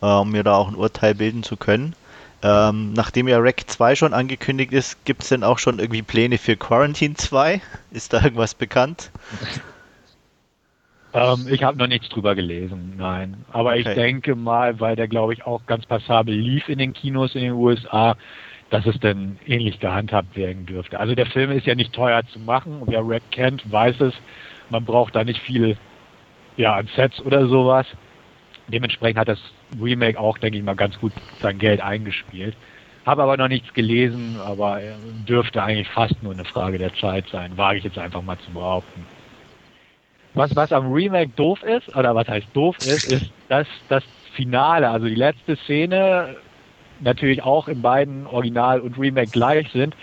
äh, 0.00 0.06
um 0.06 0.30
mir 0.30 0.42
da 0.42 0.54
auch 0.54 0.68
ein 0.68 0.76
Urteil 0.76 1.14
bilden 1.14 1.42
zu 1.42 1.56
können. 1.56 1.94
Ähm, 2.42 2.92
nachdem 2.92 3.28
ja 3.28 3.38
Rack 3.38 3.68
2 3.68 3.94
schon 3.94 4.14
angekündigt 4.14 4.72
ist, 4.72 5.04
gibt 5.04 5.22
es 5.22 5.28
denn 5.28 5.44
auch 5.44 5.58
schon 5.58 5.78
irgendwie 5.78 6.02
Pläne 6.02 6.38
für 6.38 6.56
Quarantine 6.56 7.14
2? 7.14 7.60
Ist 7.92 8.12
da 8.12 8.22
irgendwas 8.22 8.54
bekannt? 8.54 9.10
Ähm, 11.14 11.46
ich 11.50 11.62
habe 11.62 11.78
noch 11.78 11.86
nichts 11.86 12.08
drüber 12.08 12.34
gelesen, 12.34 12.94
nein. 12.96 13.44
Aber 13.52 13.70
okay. 13.70 13.80
ich 13.80 13.88
denke 13.88 14.34
mal, 14.34 14.80
weil 14.80 14.96
der, 14.96 15.08
glaube 15.08 15.34
ich, 15.34 15.44
auch 15.44 15.66
ganz 15.66 15.84
passabel 15.84 16.34
lief 16.34 16.68
in 16.70 16.78
den 16.78 16.94
Kinos 16.94 17.34
in 17.34 17.42
den 17.42 17.52
USA, 17.52 18.16
dass 18.70 18.86
es 18.86 18.98
dann 18.98 19.38
ähnlich 19.46 19.78
gehandhabt 19.78 20.34
werden 20.34 20.64
dürfte. 20.64 20.98
Also 20.98 21.14
der 21.14 21.26
Film 21.26 21.50
ist 21.50 21.66
ja 21.66 21.74
nicht 21.74 21.92
teuer 21.92 22.22
zu 22.32 22.38
machen. 22.38 22.80
Wer 22.86 23.06
Rack 23.06 23.22
kennt, 23.30 23.70
weiß 23.70 24.00
es. 24.00 24.14
Man 24.70 24.86
braucht 24.86 25.14
da 25.14 25.22
nicht 25.22 25.42
viel 25.42 25.76
ja, 26.56 26.76
an 26.76 26.88
Sets 26.96 27.20
oder 27.20 27.46
sowas 27.46 27.86
dementsprechend 28.68 29.18
hat 29.18 29.28
das 29.28 29.40
Remake 29.80 30.18
auch, 30.18 30.38
denke 30.38 30.58
ich 30.58 30.64
mal, 30.64 30.76
ganz 30.76 30.98
gut 30.98 31.12
sein 31.40 31.58
Geld 31.58 31.80
eingespielt. 31.80 32.56
Habe 33.06 33.22
aber 33.22 33.36
noch 33.36 33.48
nichts 33.48 33.72
gelesen, 33.74 34.36
aber 34.40 34.80
äh, 34.80 34.92
dürfte 35.26 35.62
eigentlich 35.62 35.88
fast 35.88 36.22
nur 36.22 36.32
eine 36.32 36.44
Frage 36.44 36.78
der 36.78 36.94
Zeit 36.94 37.26
sein, 37.30 37.56
wage 37.56 37.78
ich 37.78 37.84
jetzt 37.84 37.98
einfach 37.98 38.22
mal 38.22 38.38
zu 38.38 38.52
behaupten. 38.52 39.04
Was, 40.34 40.54
was 40.56 40.72
am 40.72 40.92
Remake 40.92 41.32
doof 41.36 41.62
ist, 41.62 41.94
oder 41.94 42.14
was 42.14 42.28
heißt 42.28 42.46
doof 42.54 42.76
ist, 42.80 43.04
ist, 43.04 43.30
dass 43.48 43.66
das 43.88 44.04
Finale, 44.34 44.88
also 44.88 45.06
die 45.06 45.14
letzte 45.14 45.56
Szene, 45.56 46.36
natürlich 47.00 47.42
auch 47.42 47.68
in 47.68 47.82
beiden 47.82 48.26
Original 48.26 48.80
und 48.80 48.98
Remake 48.98 49.30
gleich 49.30 49.68
sind. 49.72 49.94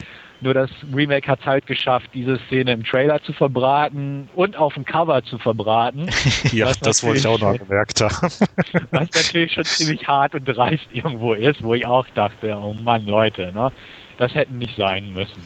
Nur 0.42 0.54
das 0.54 0.70
Remake 0.94 1.28
hat 1.28 1.42
es 1.42 1.46
halt 1.46 1.68
geschafft, 1.68 2.10
diese 2.14 2.40
Szene 2.48 2.72
im 2.72 2.84
Trailer 2.84 3.22
zu 3.24 3.34
verbraten 3.34 4.30
und 4.36 4.56
auf 4.56 4.74
dem 4.74 4.86
Cover 4.86 5.22
zu 5.24 5.38
verbraten. 5.38 6.10
ja, 6.52 6.72
das 6.82 7.04
wollte 7.04 7.20
ich 7.20 7.28
auch 7.28 7.40
noch 7.40 7.58
gemerkt 7.58 8.00
haben. 8.00 8.32
was 8.92 9.10
natürlich 9.14 9.54
schon 9.54 9.66
ziemlich 9.66 10.08
hart 10.08 10.36
und 10.36 10.46
dreist 10.46 10.88
irgendwo 10.94 11.34
ist, 11.34 11.62
wo 11.62 11.74
ich 11.74 11.86
auch 11.86 12.08
dachte, 12.16 12.56
oh 12.56 12.74
Mann, 12.74 13.06
Leute, 13.06 13.52
ne? 13.52 13.72
das 14.18 14.34
hätten 14.34 14.60
nicht 14.60 14.78
sein 14.78 15.12
müssen. 15.14 15.44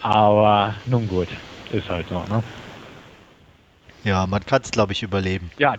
Aber 0.00 0.74
nun 0.86 1.08
gut, 1.08 1.28
ist 1.72 1.88
halt 1.88 2.06
so, 2.08 2.22
ne? 2.32 2.42
Ja, 4.04 4.26
man 4.26 4.44
kann 4.46 4.62
es, 4.62 4.70
glaube 4.70 4.92
ich, 4.92 5.02
überleben. 5.02 5.50
Ja, 5.58 5.74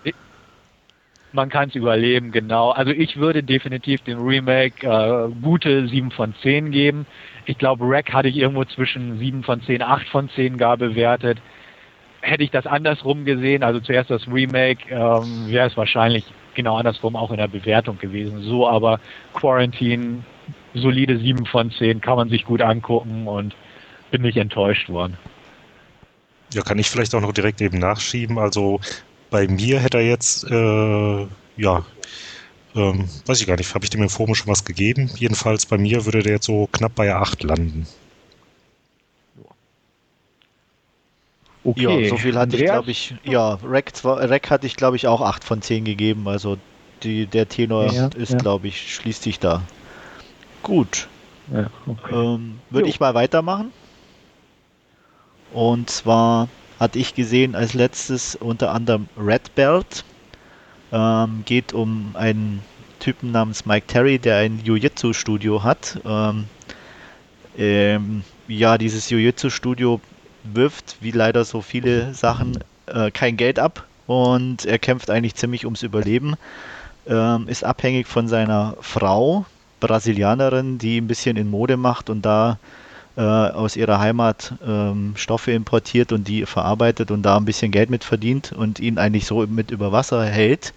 man 1.33 1.49
kann 1.49 1.69
es 1.69 1.75
überleben, 1.75 2.31
genau. 2.31 2.71
Also 2.71 2.91
ich 2.91 3.17
würde 3.17 3.43
definitiv 3.43 4.01
dem 4.01 4.19
Remake 4.19 4.85
äh, 4.85 5.29
gute 5.41 5.87
7 5.87 6.11
von 6.11 6.33
10 6.41 6.71
geben. 6.71 7.05
Ich 7.45 7.57
glaube, 7.57 7.85
Rack 7.87 8.13
hatte 8.13 8.27
ich 8.27 8.37
irgendwo 8.37 8.65
zwischen 8.65 9.19
7 9.19 9.43
von 9.43 9.61
10, 9.61 9.81
8 9.81 10.07
von 10.07 10.29
10 10.29 10.57
gar 10.57 10.77
bewertet. 10.77 11.39
Hätte 12.21 12.43
ich 12.43 12.51
das 12.51 12.65
andersrum 12.65 13.25
gesehen, 13.25 13.63
also 13.63 13.79
zuerst 13.79 14.09
das 14.09 14.27
Remake, 14.27 14.89
ähm, 14.89 15.47
wäre 15.47 15.67
es 15.67 15.77
wahrscheinlich 15.77 16.25
genau 16.53 16.77
andersrum 16.77 17.15
auch 17.15 17.31
in 17.31 17.37
der 17.37 17.47
Bewertung 17.47 17.97
gewesen. 17.97 18.41
So 18.41 18.67
aber 18.67 18.99
Quarantine, 19.33 20.23
solide 20.73 21.17
7 21.17 21.45
von 21.45 21.71
10, 21.71 22.01
kann 22.01 22.17
man 22.17 22.29
sich 22.29 22.43
gut 22.43 22.61
angucken 22.61 23.27
und 23.27 23.55
bin 24.11 24.23
nicht 24.23 24.37
enttäuscht 24.37 24.89
worden. 24.89 25.17
Ja, 26.53 26.63
kann 26.63 26.79
ich 26.79 26.89
vielleicht 26.89 27.13
auch 27.13 27.21
noch 27.21 27.31
direkt 27.31 27.61
eben 27.61 27.77
nachschieben. 27.77 28.39
Also 28.39 28.79
bei 29.29 29.47
mir 29.47 29.79
hätte 29.79 29.97
er 29.97 30.05
jetzt, 30.05 30.43
äh, 30.45 31.27
ja, 31.57 31.85
ähm, 32.75 33.09
weiß 33.25 33.41
ich 33.41 33.47
gar 33.47 33.57
nicht, 33.57 33.73
habe 33.73 33.85
ich 33.85 33.89
dem 33.89 34.03
im 34.03 34.09
Forum 34.09 34.35
schon 34.35 34.47
was 34.47 34.65
gegeben? 34.65 35.09
Jedenfalls 35.15 35.65
bei 35.65 35.77
mir 35.77 36.05
würde 36.05 36.23
der 36.23 36.33
jetzt 36.33 36.45
so 36.45 36.67
knapp 36.71 36.95
bei 36.95 37.13
8 37.13 37.43
landen. 37.43 37.87
Okay. 41.63 42.03
Ja, 42.03 42.09
so 42.09 42.17
viel 42.17 42.35
hatte 42.35 42.55
Andreas? 42.55 42.61
ich, 42.61 42.67
glaube 42.71 42.91
ich, 42.91 43.15
ja, 43.23 43.59
Rack, 43.63 43.91
Rack 44.03 44.49
hatte 44.49 44.65
ich, 44.65 44.75
glaube 44.75 44.95
ich, 44.95 45.07
auch 45.07 45.21
8 45.21 45.43
von 45.43 45.61
10 45.61 45.85
gegeben. 45.85 46.27
Also 46.27 46.57
die, 47.03 47.25
der 47.25 47.47
Tenor 47.49 47.91
ja, 47.91 48.07
ist, 48.15 48.31
ja. 48.31 48.37
glaube 48.37 48.67
ich, 48.67 48.95
schließt 48.95 49.23
sich 49.23 49.39
da. 49.39 49.63
Gut. 50.63 51.07
Ja, 51.53 51.69
okay. 51.87 52.13
ähm, 52.13 52.59
Würde 52.69 52.89
ich 52.89 52.99
mal 52.99 53.13
weitermachen. 53.13 53.71
Und 55.51 55.89
zwar 55.89 56.47
hatte 56.79 56.99
ich 56.99 57.13
gesehen 57.13 57.55
als 57.55 57.73
letztes 57.73 58.35
unter 58.35 58.71
anderem 58.71 59.07
Red 59.17 59.53
Belt. 59.55 60.03
Ähm, 60.91 61.43
geht 61.45 61.73
um 61.73 62.11
einen 62.15 62.61
Typen 62.99 63.31
namens 63.31 63.65
Mike 63.65 63.87
Terry, 63.87 64.17
der 64.19 64.37
ein 64.37 64.61
Jiu-Jitsu-Studio 64.63 65.63
hat. 65.63 65.99
Ähm, 66.05 66.45
ähm, 67.57 68.23
ja, 68.47 68.77
dieses 68.77 69.09
Jiu-Jitsu-Studio 69.09 70.01
wirft, 70.43 70.97
wie 71.01 71.11
leider 71.11 71.43
so 71.45 71.61
viele 71.61 72.13
Sachen, 72.13 72.59
äh, 72.87 73.11
kein 73.11 73.37
Geld 73.37 73.59
ab 73.59 73.85
und 74.07 74.65
er 74.65 74.79
kämpft 74.79 75.09
eigentlich 75.09 75.35
ziemlich 75.35 75.65
ums 75.65 75.83
Überleben. 75.83 76.35
Ähm, 77.07 77.47
ist 77.47 77.63
abhängig 77.63 78.07
von 78.07 78.27
seiner 78.27 78.75
Frau, 78.81 79.45
Brasilianerin, 79.79 80.77
die 80.77 80.99
ein 80.99 81.07
bisschen 81.07 81.37
in 81.37 81.49
Mode 81.49 81.77
macht 81.77 82.09
und 82.09 82.23
da 82.23 82.57
äh, 83.19 83.21
aus 83.21 83.75
ihrer 83.75 83.99
Heimat 83.99 84.53
ähm, 84.65 85.11
Stoffe 85.17 85.51
importiert 85.51 86.13
und 86.13 86.29
die 86.29 86.45
verarbeitet 86.45 87.11
und 87.11 87.23
da 87.23 87.35
ein 87.35 87.43
bisschen 87.43 87.69
Geld 87.69 87.89
mit 87.89 88.05
verdient 88.05 88.53
und 88.53 88.79
ihn 88.79 88.97
eigentlich 88.97 89.25
so 89.25 89.45
mit 89.45 89.71
über 89.71 89.91
Wasser 89.91 90.23
hält. 90.23 90.73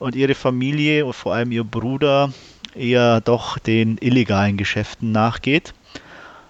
Und 0.00 0.16
ihre 0.16 0.34
Familie 0.34 1.06
und 1.06 1.12
vor 1.12 1.32
allem 1.32 1.52
ihr 1.52 1.62
Bruder 1.62 2.32
eher 2.74 3.20
doch 3.20 3.56
den 3.58 3.98
illegalen 4.00 4.56
Geschäften 4.56 5.12
nachgeht. 5.12 5.72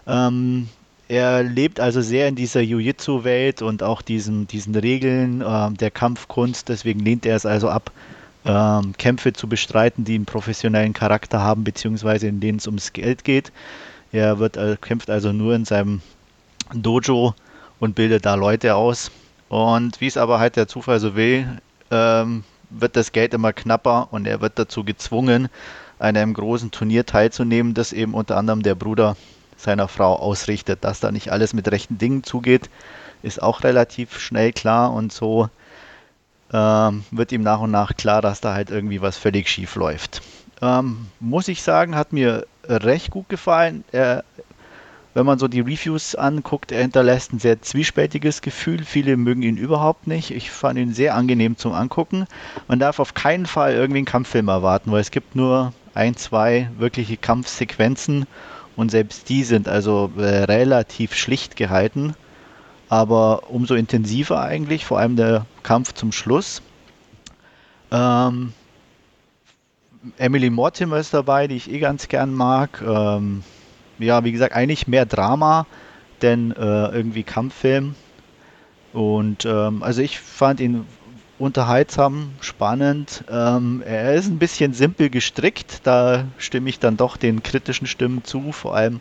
Ähm, 0.06 0.70
er 1.06 1.42
lebt 1.42 1.80
also 1.80 2.00
sehr 2.00 2.26
in 2.26 2.34
dieser 2.34 2.62
Jiu-Jitsu-Welt 2.62 3.60
und 3.60 3.82
auch 3.82 4.00
diesen, 4.00 4.46
diesen 4.46 4.74
Regeln 4.74 5.42
äh, 5.42 5.70
der 5.72 5.90
Kampfkunst. 5.90 6.70
Deswegen 6.70 7.00
lehnt 7.00 7.26
er 7.26 7.36
es 7.36 7.44
also 7.44 7.68
ab, 7.68 7.90
ähm, 8.46 8.94
Kämpfe 8.96 9.34
zu 9.34 9.48
bestreiten, 9.48 10.04
die 10.04 10.14
einen 10.14 10.24
professionellen 10.24 10.94
Charakter 10.94 11.40
haben, 11.40 11.62
beziehungsweise 11.62 12.26
in 12.26 12.40
denen 12.40 12.56
es 12.56 12.66
ums 12.66 12.94
Geld 12.94 13.24
geht. 13.24 13.52
Er 14.12 14.38
wird, 14.38 14.56
äh, 14.56 14.76
kämpft 14.80 15.10
also 15.10 15.32
nur 15.32 15.54
in 15.54 15.64
seinem 15.64 16.02
Dojo 16.74 17.34
und 17.78 17.94
bildet 17.94 18.26
da 18.26 18.34
Leute 18.34 18.74
aus. 18.74 19.10
Und 19.48 20.00
wie 20.00 20.06
es 20.06 20.16
aber 20.16 20.38
halt 20.38 20.56
der 20.56 20.68
Zufall 20.68 21.00
so 21.00 21.16
will, 21.16 21.60
ähm, 21.90 22.44
wird 22.70 22.96
das 22.96 23.12
Geld 23.12 23.34
immer 23.34 23.52
knapper 23.52 24.08
und 24.12 24.26
er 24.26 24.40
wird 24.40 24.58
dazu 24.58 24.84
gezwungen, 24.84 25.48
an 25.98 26.16
einem 26.16 26.34
großen 26.34 26.70
Turnier 26.70 27.04
teilzunehmen, 27.04 27.74
das 27.74 27.92
eben 27.92 28.14
unter 28.14 28.36
anderem 28.36 28.62
der 28.62 28.74
Bruder 28.74 29.16
seiner 29.56 29.88
Frau 29.88 30.16
ausrichtet. 30.16 30.82
Dass 30.82 31.00
da 31.00 31.12
nicht 31.12 31.30
alles 31.30 31.52
mit 31.52 31.70
rechten 31.70 31.98
Dingen 31.98 32.22
zugeht, 32.22 32.70
ist 33.22 33.42
auch 33.42 33.64
relativ 33.64 34.18
schnell 34.18 34.52
klar 34.52 34.92
und 34.92 35.12
so 35.12 35.50
ähm, 36.52 37.04
wird 37.10 37.32
ihm 37.32 37.42
nach 37.42 37.60
und 37.60 37.70
nach 37.70 37.96
klar, 37.96 38.22
dass 38.22 38.40
da 38.40 38.54
halt 38.54 38.70
irgendwie 38.70 39.02
was 39.02 39.18
völlig 39.18 39.48
schief 39.48 39.76
läuft. 39.76 40.22
Ähm, 40.62 41.06
muss 41.20 41.48
ich 41.48 41.62
sagen, 41.62 41.96
hat 41.96 42.12
mir 42.12 42.46
recht 42.68 43.10
gut 43.10 43.28
gefallen. 43.28 43.84
Er, 43.92 44.24
wenn 45.14 45.26
man 45.26 45.38
so 45.38 45.48
die 45.48 45.60
Reviews 45.60 46.14
anguckt, 46.14 46.72
er 46.72 46.82
hinterlässt 46.82 47.32
ein 47.32 47.38
sehr 47.38 47.60
zwiespältiges 47.62 48.42
Gefühl. 48.42 48.84
Viele 48.84 49.16
mögen 49.16 49.42
ihn 49.42 49.56
überhaupt 49.56 50.06
nicht. 50.06 50.30
Ich 50.30 50.50
fand 50.50 50.78
ihn 50.78 50.94
sehr 50.94 51.14
angenehm 51.14 51.56
zum 51.56 51.72
Angucken. 51.72 52.26
Man 52.68 52.78
darf 52.78 53.00
auf 53.00 53.14
keinen 53.14 53.46
Fall 53.46 53.74
irgendwie 53.74 53.98
einen 53.98 54.06
Kampffilm 54.06 54.48
erwarten, 54.48 54.92
weil 54.92 55.00
es 55.00 55.10
gibt 55.10 55.34
nur 55.34 55.72
ein, 55.94 56.16
zwei 56.16 56.70
wirkliche 56.78 57.16
Kampfsequenzen 57.16 58.26
und 58.76 58.90
selbst 58.90 59.28
die 59.28 59.42
sind 59.42 59.68
also 59.68 60.10
äh, 60.16 60.44
relativ 60.44 61.14
schlicht 61.14 61.56
gehalten, 61.56 62.14
aber 62.88 63.50
umso 63.50 63.74
intensiver 63.74 64.40
eigentlich, 64.40 64.86
vor 64.86 64.98
allem 64.98 65.16
der 65.16 65.44
Kampf 65.62 65.92
zum 65.94 66.12
Schluss. 66.12 66.62
Ähm, 67.90 68.52
Emily 70.16 70.50
Mortimer 70.50 70.98
ist 70.98 71.12
dabei, 71.12 71.46
die 71.46 71.56
ich 71.56 71.70
eh 71.70 71.78
ganz 71.78 72.08
gern 72.08 72.32
mag. 72.34 72.82
Ähm, 72.86 73.42
ja, 73.98 74.24
wie 74.24 74.32
gesagt, 74.32 74.54
eigentlich 74.54 74.86
mehr 74.86 75.06
Drama, 75.06 75.66
denn 76.22 76.52
äh, 76.52 76.88
irgendwie 76.88 77.22
Kampffilm. 77.22 77.94
Und 78.92 79.44
ähm, 79.44 79.82
also 79.82 80.00
ich 80.02 80.18
fand 80.18 80.60
ihn 80.60 80.86
unterhaltsam, 81.38 82.32
spannend. 82.40 83.24
Ähm, 83.30 83.82
er 83.84 84.14
ist 84.14 84.28
ein 84.28 84.38
bisschen 84.38 84.72
simpel 84.72 85.10
gestrickt, 85.10 85.80
da 85.84 86.24
stimme 86.38 86.68
ich 86.70 86.78
dann 86.78 86.96
doch 86.96 87.16
den 87.16 87.42
kritischen 87.42 87.86
Stimmen 87.86 88.24
zu. 88.24 88.52
Vor 88.52 88.74
allem 88.74 89.00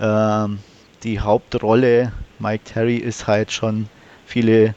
ähm, 0.00 0.58
die 1.02 1.20
Hauptrolle 1.20 2.12
Mike 2.38 2.64
Terry 2.64 2.96
ist 2.96 3.26
halt 3.26 3.52
schon 3.52 3.88
viele 4.26 4.74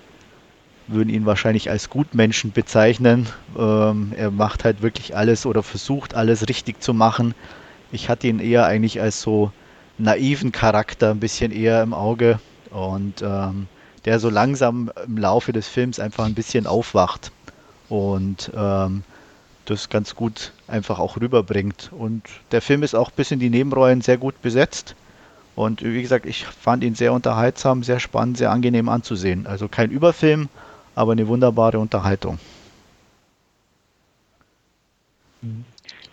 würden 0.91 1.09
ihn 1.09 1.25
wahrscheinlich 1.25 1.69
als 1.69 1.89
Gutmenschen 1.89 2.51
bezeichnen. 2.51 3.27
Ähm, 3.57 4.13
er 4.15 4.31
macht 4.31 4.63
halt 4.63 4.81
wirklich 4.81 5.15
alles 5.15 5.45
oder 5.45 5.63
versucht 5.63 6.13
alles 6.13 6.47
richtig 6.49 6.81
zu 6.81 6.93
machen. 6.93 7.33
Ich 7.91 8.09
hatte 8.09 8.27
ihn 8.27 8.39
eher 8.39 8.65
eigentlich 8.65 9.01
als 9.01 9.21
so 9.21 9.51
naiven 9.97 10.51
Charakter 10.51 11.11
ein 11.11 11.19
bisschen 11.19 11.51
eher 11.51 11.81
im 11.83 11.93
Auge 11.93 12.39
und 12.71 13.21
ähm, 13.21 13.67
der 14.05 14.19
so 14.19 14.29
langsam 14.29 14.91
im 15.05 15.17
Laufe 15.17 15.51
des 15.51 15.67
Films 15.67 15.99
einfach 15.99 16.25
ein 16.25 16.35
bisschen 16.35 16.67
aufwacht 16.67 17.31
und 17.89 18.51
ähm, 18.55 19.03
das 19.65 19.89
ganz 19.89 20.15
gut 20.15 20.53
einfach 20.67 20.99
auch 20.99 21.17
rüberbringt. 21.17 21.91
Und 21.91 22.23
der 22.51 22.61
Film 22.61 22.83
ist 22.83 22.95
auch 22.95 23.11
bis 23.11 23.31
in 23.31 23.39
die 23.39 23.49
Nebenrollen 23.49 24.01
sehr 24.01 24.17
gut 24.17 24.41
besetzt. 24.41 24.95
Und 25.55 25.83
wie 25.83 26.01
gesagt, 26.01 26.25
ich 26.25 26.45
fand 26.45 26.83
ihn 26.83 26.95
sehr 26.95 27.11
unterhaltsam, 27.11 27.83
sehr 27.83 27.99
spannend, 27.99 28.37
sehr 28.37 28.51
angenehm 28.51 28.87
anzusehen. 28.87 29.45
Also 29.45 29.67
kein 29.67 29.91
Überfilm, 29.91 30.47
aber 30.99 31.13
eine 31.13 31.25
wunderbare 31.29 31.79
Unterhaltung. 31.79 32.37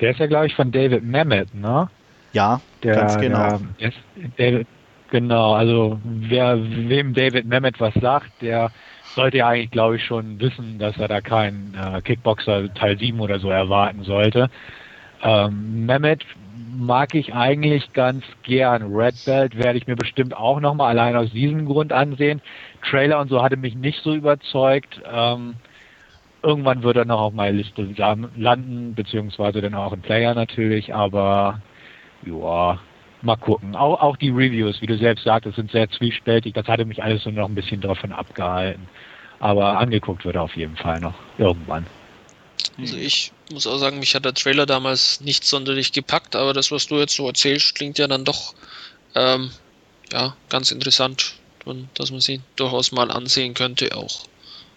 Der 0.00 0.12
ist 0.12 0.20
ja, 0.20 0.26
glaube 0.26 0.46
ich, 0.46 0.54
von 0.54 0.70
David 0.70 1.04
Mamet, 1.04 1.52
ne? 1.52 1.90
Ja, 2.32 2.60
der, 2.84 2.94
ganz 2.94 3.18
genau. 3.18 3.58
Der, 3.80 3.92
der, 4.38 4.64
genau, 5.10 5.54
also 5.54 5.98
wer 6.04 6.56
wem 6.60 7.14
David 7.14 7.46
Mamet 7.46 7.80
was 7.80 7.94
sagt, 7.94 8.30
der 8.40 8.70
sollte 9.16 9.38
ja 9.38 9.48
eigentlich, 9.48 9.72
glaube 9.72 9.96
ich, 9.96 10.04
schon 10.04 10.38
wissen, 10.38 10.78
dass 10.78 10.96
er 10.98 11.08
da 11.08 11.20
keinen 11.20 11.74
äh, 11.74 12.00
Kickboxer 12.02 12.72
Teil 12.74 12.96
7 12.96 13.18
oder 13.18 13.40
so 13.40 13.50
erwarten 13.50 14.04
sollte. 14.04 14.50
Ähm, 15.20 15.86
Mehmet 15.86 16.24
mag 16.76 17.14
ich 17.14 17.34
eigentlich 17.34 17.92
ganz 17.92 18.24
gern. 18.42 18.94
Red 18.94 19.24
Belt 19.24 19.56
werde 19.56 19.78
ich 19.78 19.86
mir 19.86 19.96
bestimmt 19.96 20.36
auch 20.36 20.60
nochmal 20.60 20.90
allein 20.90 21.16
aus 21.16 21.30
diesem 21.30 21.66
Grund 21.66 21.92
ansehen. 21.92 22.40
Trailer 22.90 23.20
und 23.20 23.28
so 23.28 23.42
hatte 23.42 23.56
mich 23.56 23.74
nicht 23.74 24.02
so 24.02 24.14
überzeugt. 24.14 25.00
Ähm, 25.10 25.54
irgendwann 26.42 26.82
wird 26.82 26.96
er 26.96 27.04
noch 27.04 27.20
auf 27.20 27.32
meiner 27.32 27.56
Liste 27.56 27.82
landen, 28.36 28.94
beziehungsweise 28.94 29.60
dann 29.60 29.74
auch 29.74 29.92
ein 29.92 30.02
Player 30.02 30.34
natürlich, 30.34 30.94
aber 30.94 31.60
ja, 32.24 32.78
mal 33.22 33.36
gucken. 33.36 33.74
Auch, 33.76 34.00
auch 34.00 34.16
die 34.16 34.30
Reviews, 34.30 34.80
wie 34.80 34.86
du 34.86 34.96
selbst 34.96 35.24
sagtest, 35.24 35.56
sind 35.56 35.70
sehr 35.70 35.90
zwiespältig. 35.90 36.54
Das 36.54 36.66
hatte 36.66 36.84
mich 36.84 37.02
alles 37.02 37.24
nur 37.24 37.34
noch 37.34 37.48
ein 37.48 37.54
bisschen 37.54 37.80
davon 37.80 38.12
abgehalten. 38.12 38.88
Aber 39.38 39.78
angeguckt 39.78 40.24
wird 40.24 40.36
auf 40.36 40.56
jeden 40.56 40.76
Fall 40.76 41.00
noch 41.00 41.14
irgendwann. 41.36 41.86
Also 42.78 42.96
ich 42.96 43.32
muss 43.52 43.66
auch 43.66 43.78
sagen, 43.78 43.98
mich 43.98 44.14
hat 44.14 44.24
der 44.24 44.34
Trailer 44.34 44.66
damals 44.66 45.20
nicht 45.20 45.44
sonderlich 45.44 45.92
gepackt, 45.92 46.36
aber 46.36 46.52
das, 46.52 46.70
was 46.70 46.86
du 46.86 46.98
jetzt 46.98 47.14
so 47.14 47.26
erzählst, 47.26 47.74
klingt 47.74 47.98
ja 47.98 48.06
dann 48.06 48.24
doch 48.24 48.54
ähm, 49.14 49.50
ja, 50.12 50.36
ganz 50.48 50.70
interessant, 50.70 51.34
dass 51.94 52.10
man 52.10 52.20
sie 52.20 52.40
durchaus 52.56 52.92
mal 52.92 53.10
ansehen 53.10 53.54
könnte 53.54 53.96
auch. 53.96 54.24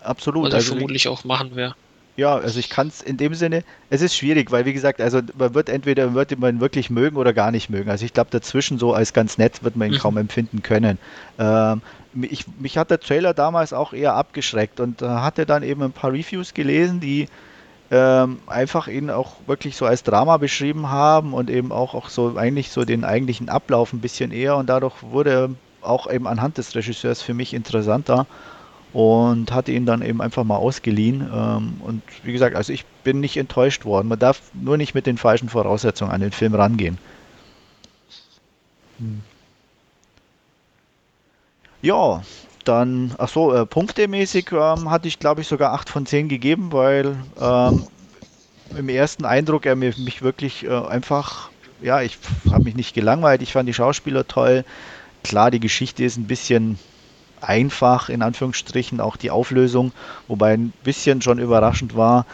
Absolut. 0.02 0.48
Was 0.48 0.54
also 0.54 0.74
vermutlich 0.74 1.08
auch 1.08 1.24
machen 1.24 1.56
wäre. 1.56 1.76
Ja, 2.16 2.36
also 2.36 2.60
ich 2.60 2.70
kann 2.70 2.90
es 2.90 3.02
in 3.02 3.16
dem 3.16 3.34
Sinne, 3.34 3.64
es 3.90 4.02
ist 4.02 4.14
schwierig, 4.14 4.52
weil 4.52 4.66
wie 4.66 4.74
gesagt, 4.74 5.00
also 5.00 5.22
man 5.38 5.54
wird 5.54 5.70
entweder 5.70 6.14
wird 6.14 6.38
man 6.38 6.60
wirklich 6.60 6.90
mögen 6.90 7.16
oder 7.16 7.32
gar 7.32 7.50
nicht 7.52 7.70
mögen. 7.70 7.90
Also 7.90 8.04
ich 8.04 8.14
glaube 8.14 8.30
dazwischen 8.30 8.78
so 8.78 8.94
als 8.94 9.14
ganz 9.14 9.38
nett 9.38 9.64
wird 9.64 9.78
man 9.78 9.88
ihn 9.88 9.94
mhm. 9.94 10.00
kaum 10.00 10.18
empfinden 10.18 10.62
können. 10.62 10.98
Ähm, 11.38 11.82
ich, 12.24 12.46
mich 12.60 12.78
hat 12.78 12.92
der 12.92 13.00
Trailer 13.00 13.34
damals 13.34 13.72
auch 13.72 13.94
eher 13.94 14.16
abgeschreckt 14.16 14.82
und 14.82 15.02
äh, 15.02 15.06
hatte 15.06 15.46
dann 15.46 15.64
eben 15.64 15.82
ein 15.82 15.94
paar 15.94 16.12
Reviews 16.12 16.54
gelesen, 16.54 17.00
die 17.00 17.28
ähm, 17.90 18.40
einfach 18.48 18.88
ihn 18.88 19.10
auch 19.10 19.36
wirklich 19.48 19.78
so 19.78 19.86
als 19.86 20.04
Drama 20.04 20.38
beschrieben 20.38 20.90
haben 20.90 21.34
und 21.34 21.50
eben 21.50 21.72
auch, 21.72 21.94
auch 21.94 22.10
so 22.10 22.36
eigentlich 22.36 22.70
so 22.70 22.84
den 22.84 23.06
eigentlichen 23.06 23.48
Ablauf 23.48 23.94
ein 23.94 24.02
bisschen 24.02 24.32
eher 24.32 24.58
und 24.58 24.68
dadurch 24.68 25.02
wurde 25.04 25.56
auch 25.82 26.10
eben 26.10 26.28
anhand 26.28 26.58
des 26.58 26.76
Regisseurs 26.76 27.22
für 27.22 27.34
mich 27.34 27.54
interessanter 27.54 28.28
und 28.94 29.52
hatte 29.52 29.72
ihn 29.72 29.86
dann 29.86 30.02
eben 30.02 30.22
einfach 30.22 30.44
mal 30.44 30.58
ausgeliehen. 30.58 31.22
Ähm, 31.34 31.82
und 31.82 32.02
wie 32.24 32.34
gesagt, 32.34 32.56
also 32.56 32.74
ich 32.74 32.86
bin 33.04 33.20
nicht 33.20 33.38
enttäuscht 33.38 33.86
worden. 33.86 34.08
Man 34.08 34.20
darf 34.20 34.42
nur 34.54 34.78
nicht 34.78 34.96
mit 34.96 35.06
den 35.06 35.18
falschen 35.18 35.50
Voraussetzungen 35.50 36.12
an 36.12 36.22
den 36.22 36.32
Film 36.32 36.56
rangehen. 36.56 36.98
Hm. 38.98 39.22
Ja, 41.82 42.22
dann, 42.66 43.16
ach 43.18 43.30
so, 43.30 43.54
äh, 43.54 43.66
punktemäßig 43.66 44.52
ähm, 44.52 44.90
hatte 44.90 45.08
ich 45.08 45.20
glaube 45.20 45.42
ich 45.42 45.48
sogar 45.48 45.74
8 45.74 45.90
von 45.90 46.06
10 46.06 46.28
gegeben, 46.28 46.72
weil 46.72 47.16
ähm, 47.40 47.88
im 48.78 48.90
ersten 48.90 49.26
Eindruck 49.26 49.66
er 49.66 49.76
mir, 49.76 49.94
mich 49.98 50.22
wirklich 50.22 50.66
äh, 50.66 50.70
einfach, 50.70 51.50
ja, 51.82 52.02
ich 52.02 52.18
habe 52.52 52.66
mich 52.66 52.76
nicht 52.76 52.94
gelangweilt, 52.94 53.42
ich 53.42 53.54
fand 53.54 53.70
die 53.70 53.74
Schauspieler 53.74 54.28
toll. 54.28 54.66
Klar, 55.24 55.52
die 55.52 55.60
Geschichte 55.60 56.04
ist 56.04 56.18
ein 56.18 56.28
bisschen 56.28 56.80
einfach, 57.42 58.10
in 58.10 58.22
Anführungsstrichen, 58.22 59.00
auch 59.00 59.18
die 59.18 59.32
Auflösung, 59.32 59.92
wobei 60.28 60.54
ein 60.54 60.74
bisschen 60.84 61.22
schon 61.22 61.40
überraschend 61.40 61.96
war, 61.96 62.26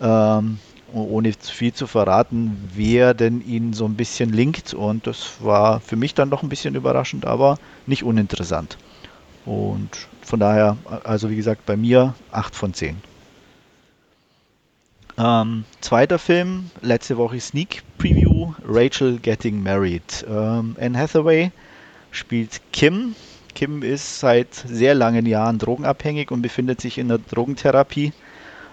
ähm, 0.00 0.58
ohne 0.92 1.32
viel 1.32 1.72
zu 1.72 1.86
verraten, 1.86 2.68
wer 2.74 3.14
denn 3.14 3.46
ihn 3.46 3.72
so 3.72 3.84
ein 3.84 3.94
bisschen 3.94 4.32
linkt. 4.32 4.74
Und 4.74 5.06
das 5.06 5.34
war 5.40 5.80
für 5.80 5.96
mich 5.96 6.14
dann 6.14 6.30
doch 6.30 6.42
ein 6.42 6.48
bisschen 6.48 6.74
überraschend, 6.74 7.26
aber 7.26 7.58
nicht 7.86 8.02
uninteressant. 8.02 8.76
Und 9.44 10.08
von 10.22 10.40
daher, 10.40 10.76
also 11.04 11.30
wie 11.30 11.36
gesagt, 11.36 11.64
bei 11.66 11.76
mir 11.76 12.14
8 12.32 12.54
von 12.54 12.74
10. 12.74 12.96
Ähm, 15.18 15.64
zweiter 15.80 16.18
Film, 16.18 16.70
letzte 16.80 17.16
Woche 17.16 17.40
Sneak 17.40 17.82
Preview, 17.98 18.54
Rachel 18.66 19.18
Getting 19.18 19.62
Married. 19.62 20.24
Ähm, 20.28 20.76
Anne 20.80 20.98
Hathaway 20.98 21.52
spielt 22.10 22.60
Kim. 22.72 23.14
Kim 23.54 23.82
ist 23.82 24.20
seit 24.20 24.54
sehr 24.54 24.94
langen 24.94 25.26
Jahren 25.26 25.58
drogenabhängig 25.58 26.30
und 26.30 26.42
befindet 26.42 26.80
sich 26.80 26.98
in 26.98 27.08
der 27.08 27.18
Drogentherapie 27.18 28.12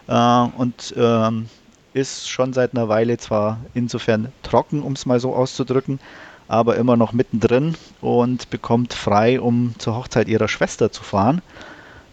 äh, 0.07 0.47
und 0.57 0.93
ähm, 0.97 1.47
ist 1.93 2.29
schon 2.29 2.53
seit 2.53 2.75
einer 2.75 2.89
Weile 2.89 3.17
zwar 3.17 3.59
insofern 3.73 4.31
trocken, 4.43 4.81
um 4.81 4.93
es 4.93 5.05
mal 5.05 5.19
so 5.19 5.33
auszudrücken, 5.33 5.99
aber 6.47 6.75
immer 6.77 6.95
noch 6.95 7.11
mittendrin 7.11 7.75
und 8.01 8.49
bekommt 8.49 8.93
frei, 8.93 9.41
um 9.41 9.73
zur 9.79 9.95
Hochzeit 9.95 10.27
ihrer 10.27 10.47
Schwester 10.47 10.91
zu 10.91 11.03
fahren. 11.03 11.41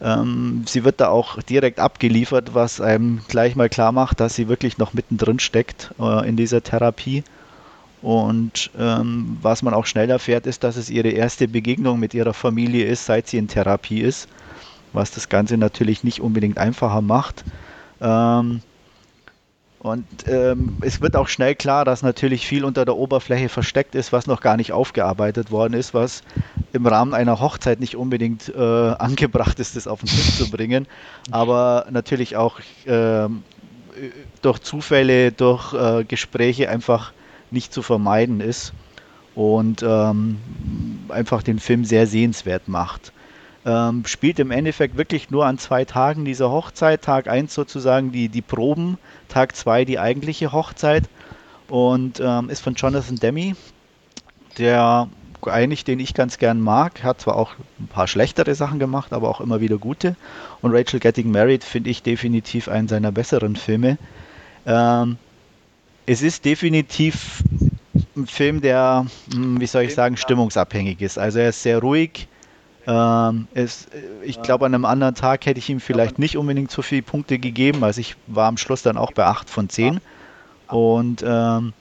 Ähm, 0.02 0.64
sie 0.66 0.84
wird 0.84 1.00
da 1.00 1.08
auch 1.08 1.40
direkt 1.42 1.78
abgeliefert, 1.78 2.54
was 2.54 2.80
einem 2.80 3.20
gleich 3.28 3.56
mal 3.56 3.68
klar 3.68 3.92
macht, 3.92 4.20
dass 4.20 4.34
sie 4.34 4.48
wirklich 4.48 4.78
noch 4.78 4.92
mittendrin 4.92 5.38
steckt 5.38 5.94
äh, 6.00 6.28
in 6.28 6.36
dieser 6.36 6.62
Therapie. 6.62 7.22
Und 8.04 8.70
ähm, 8.78 9.38
was 9.40 9.62
man 9.62 9.72
auch 9.72 9.86
schnell 9.86 10.10
erfährt, 10.10 10.46
ist, 10.46 10.62
dass 10.62 10.76
es 10.76 10.90
ihre 10.90 11.08
erste 11.08 11.48
Begegnung 11.48 11.98
mit 11.98 12.12
ihrer 12.12 12.34
Familie 12.34 12.84
ist, 12.84 13.06
seit 13.06 13.28
sie 13.28 13.38
in 13.38 13.48
Therapie 13.48 14.02
ist, 14.02 14.28
was 14.92 15.10
das 15.10 15.30
Ganze 15.30 15.56
natürlich 15.56 16.04
nicht 16.04 16.20
unbedingt 16.20 16.58
einfacher 16.58 17.00
macht. 17.00 17.44
Ähm, 18.02 18.60
und 19.78 20.04
ähm, 20.26 20.76
es 20.82 21.00
wird 21.00 21.16
auch 21.16 21.28
schnell 21.28 21.54
klar, 21.54 21.86
dass 21.86 22.02
natürlich 22.02 22.46
viel 22.46 22.66
unter 22.66 22.84
der 22.84 22.94
Oberfläche 22.94 23.48
versteckt 23.48 23.94
ist, 23.94 24.12
was 24.12 24.26
noch 24.26 24.42
gar 24.42 24.58
nicht 24.58 24.72
aufgearbeitet 24.72 25.50
worden 25.50 25.72
ist, 25.72 25.94
was 25.94 26.22
im 26.74 26.86
Rahmen 26.86 27.14
einer 27.14 27.40
Hochzeit 27.40 27.80
nicht 27.80 27.96
unbedingt 27.96 28.52
äh, 28.54 28.60
angebracht 28.98 29.58
ist, 29.60 29.76
das 29.76 29.86
auf 29.86 30.00
den 30.00 30.10
Tisch 30.10 30.36
zu 30.36 30.50
bringen, 30.50 30.86
aber 31.30 31.86
natürlich 31.90 32.36
auch 32.36 32.60
äh, 32.84 33.28
durch 34.42 34.58
Zufälle, 34.58 35.32
durch 35.32 35.72
äh, 35.72 36.04
Gespräche 36.04 36.68
einfach 36.68 37.14
nicht 37.50 37.72
zu 37.72 37.82
vermeiden 37.82 38.40
ist 38.40 38.72
und 39.34 39.82
ähm, 39.82 40.38
einfach 41.08 41.42
den 41.42 41.58
Film 41.58 41.84
sehr 41.84 42.06
sehenswert 42.06 42.68
macht 42.68 43.12
ähm, 43.64 44.04
spielt 44.06 44.38
im 44.38 44.50
Endeffekt 44.50 44.96
wirklich 44.96 45.30
nur 45.30 45.46
an 45.46 45.58
zwei 45.58 45.84
Tagen 45.84 46.24
dieser 46.24 46.50
Hochzeit. 46.50 47.02
Tag 47.02 47.28
1 47.28 47.54
sozusagen 47.54 48.12
die, 48.12 48.28
die 48.28 48.42
Proben, 48.42 48.98
Tag 49.28 49.56
2 49.56 49.84
die 49.84 49.98
eigentliche 49.98 50.52
Hochzeit 50.52 51.04
und 51.68 52.20
ähm, 52.20 52.50
ist 52.50 52.62
von 52.62 52.74
Jonathan 52.74 53.16
Demi, 53.16 53.54
der 54.58 55.08
eigentlich, 55.46 55.84
den 55.84 56.00
ich 56.00 56.14
ganz 56.14 56.38
gern 56.38 56.60
mag, 56.60 57.02
hat 57.02 57.20
zwar 57.20 57.36
auch 57.36 57.52
ein 57.78 57.86
paar 57.86 58.06
schlechtere 58.06 58.54
Sachen 58.54 58.78
gemacht, 58.78 59.12
aber 59.12 59.28
auch 59.28 59.42
immer 59.42 59.60
wieder 59.60 59.76
gute. 59.76 60.16
Und 60.62 60.74
Rachel 60.74 61.00
Getting 61.00 61.30
Married 61.30 61.64
finde 61.64 61.90
ich 61.90 62.02
definitiv 62.02 62.68
einen 62.68 62.88
seiner 62.88 63.12
besseren 63.12 63.56
Filme. 63.56 63.98
Ähm, 64.66 65.18
es 66.06 66.22
ist 66.22 66.44
definitiv 66.44 67.42
ein 68.16 68.26
Film, 68.26 68.60
der, 68.60 69.06
hm, 69.32 69.60
wie 69.60 69.66
soll 69.66 69.82
ich 69.82 69.94
sagen, 69.94 70.16
stimmungsabhängig 70.16 71.00
ist. 71.00 71.18
Also 71.18 71.38
er 71.38 71.50
ist 71.50 71.62
sehr 71.62 71.78
ruhig, 71.78 72.28
ähm, 72.86 73.48
es, 73.54 73.88
ich 74.22 74.42
glaube, 74.42 74.66
an 74.66 74.74
einem 74.74 74.84
anderen 74.84 75.14
Tag 75.14 75.46
hätte 75.46 75.58
ich 75.58 75.70
ihm 75.70 75.80
vielleicht 75.80 76.18
nicht 76.18 76.36
unbedingt 76.36 76.70
so 76.70 76.82
viele 76.82 77.02
Punkte 77.02 77.38
gegeben. 77.38 77.82
Also 77.82 78.00
ich 78.00 78.16
war 78.26 78.48
am 78.48 78.56
Schluss 78.56 78.82
dann 78.82 78.96
auch 78.96 79.12
bei 79.12 79.24
8 79.24 79.48
von 79.48 79.68
10. 79.68 80.00
Und 80.68 81.24
ähm, 81.26 81.72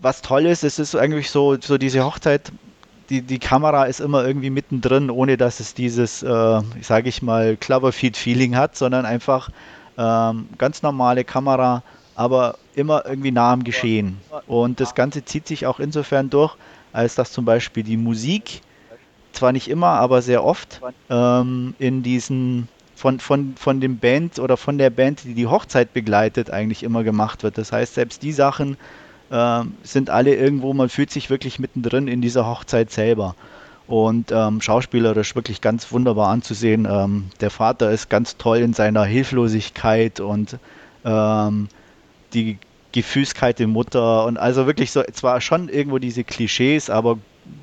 was 0.00 0.22
toll 0.22 0.46
ist, 0.46 0.64
es 0.64 0.78
ist 0.78 0.96
eigentlich 0.96 1.30
so, 1.30 1.56
so 1.60 1.78
diese 1.78 2.04
Hochzeit, 2.04 2.50
die, 3.10 3.22
die 3.22 3.38
Kamera 3.38 3.84
ist 3.84 4.00
immer 4.00 4.26
irgendwie 4.26 4.50
mittendrin, 4.50 5.10
ohne 5.10 5.36
dass 5.36 5.60
es 5.60 5.74
dieses, 5.74 6.22
äh, 6.24 6.60
sage 6.80 7.08
ich 7.08 7.22
mal, 7.22 7.56
Cloverfield-Feeling 7.56 8.56
hat, 8.56 8.76
sondern 8.76 9.06
einfach 9.06 9.50
ähm, 9.96 10.48
ganz 10.58 10.82
normale 10.82 11.22
Kamera, 11.22 11.84
aber 12.16 12.56
immer 12.74 13.04
irgendwie 13.06 13.30
nah 13.30 13.52
am 13.52 13.62
Geschehen. 13.62 14.18
Und 14.46 14.80
das 14.80 14.94
Ganze 14.94 15.24
zieht 15.24 15.46
sich 15.46 15.66
auch 15.66 15.78
insofern 15.78 16.30
durch, 16.30 16.56
als 16.92 17.14
dass 17.14 17.30
zum 17.30 17.44
Beispiel 17.44 17.82
die 17.82 17.98
Musik 17.98 18.62
zwar 19.32 19.52
nicht 19.52 19.68
immer, 19.68 19.88
aber 19.88 20.22
sehr 20.22 20.42
oft 20.42 20.80
ähm, 21.10 21.74
in 21.78 22.02
diesen 22.02 22.68
von, 22.94 23.20
von, 23.20 23.54
von 23.56 23.80
dem 23.82 23.98
Band 23.98 24.38
oder 24.38 24.56
von 24.56 24.78
der 24.78 24.88
Band, 24.88 25.24
die 25.24 25.34
die 25.34 25.46
Hochzeit 25.46 25.92
begleitet, 25.92 26.50
eigentlich 26.50 26.82
immer 26.82 27.04
gemacht 27.04 27.42
wird. 27.42 27.58
Das 27.58 27.70
heißt, 27.70 27.94
selbst 27.94 28.22
die 28.22 28.32
Sachen 28.32 28.78
äh, 29.30 29.62
sind 29.82 30.08
alle 30.08 30.34
irgendwo, 30.34 30.72
man 30.72 30.88
fühlt 30.88 31.10
sich 31.10 31.28
wirklich 31.28 31.58
mittendrin 31.58 32.08
in 32.08 32.22
dieser 32.22 32.46
Hochzeit 32.46 32.90
selber. 32.90 33.34
Und 33.86 34.32
ähm, 34.32 34.62
schauspielerisch 34.62 35.36
wirklich 35.36 35.60
ganz 35.60 35.92
wunderbar 35.92 36.28
anzusehen. 36.28 36.88
Ähm, 36.90 37.26
der 37.40 37.50
Vater 37.50 37.90
ist 37.90 38.08
ganz 38.08 38.38
toll 38.38 38.58
in 38.58 38.72
seiner 38.72 39.04
Hilflosigkeit 39.04 40.18
und 40.18 40.58
ähm, 41.04 41.68
die 42.36 42.58
gefühlskalte 42.92 43.66
Mutter 43.66 44.24
und 44.26 44.38
also 44.38 44.66
wirklich 44.66 44.92
so, 44.92 45.02
zwar 45.12 45.40
schon 45.40 45.68
irgendwo 45.68 45.98
diese 45.98 46.24
Klischees, 46.24 46.88
aber 46.88 47.18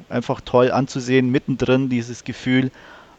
einfach 0.09 0.41
toll 0.41 0.71
anzusehen, 0.71 1.31
mittendrin 1.31 1.89
dieses 1.89 2.23
Gefühl. 2.23 2.71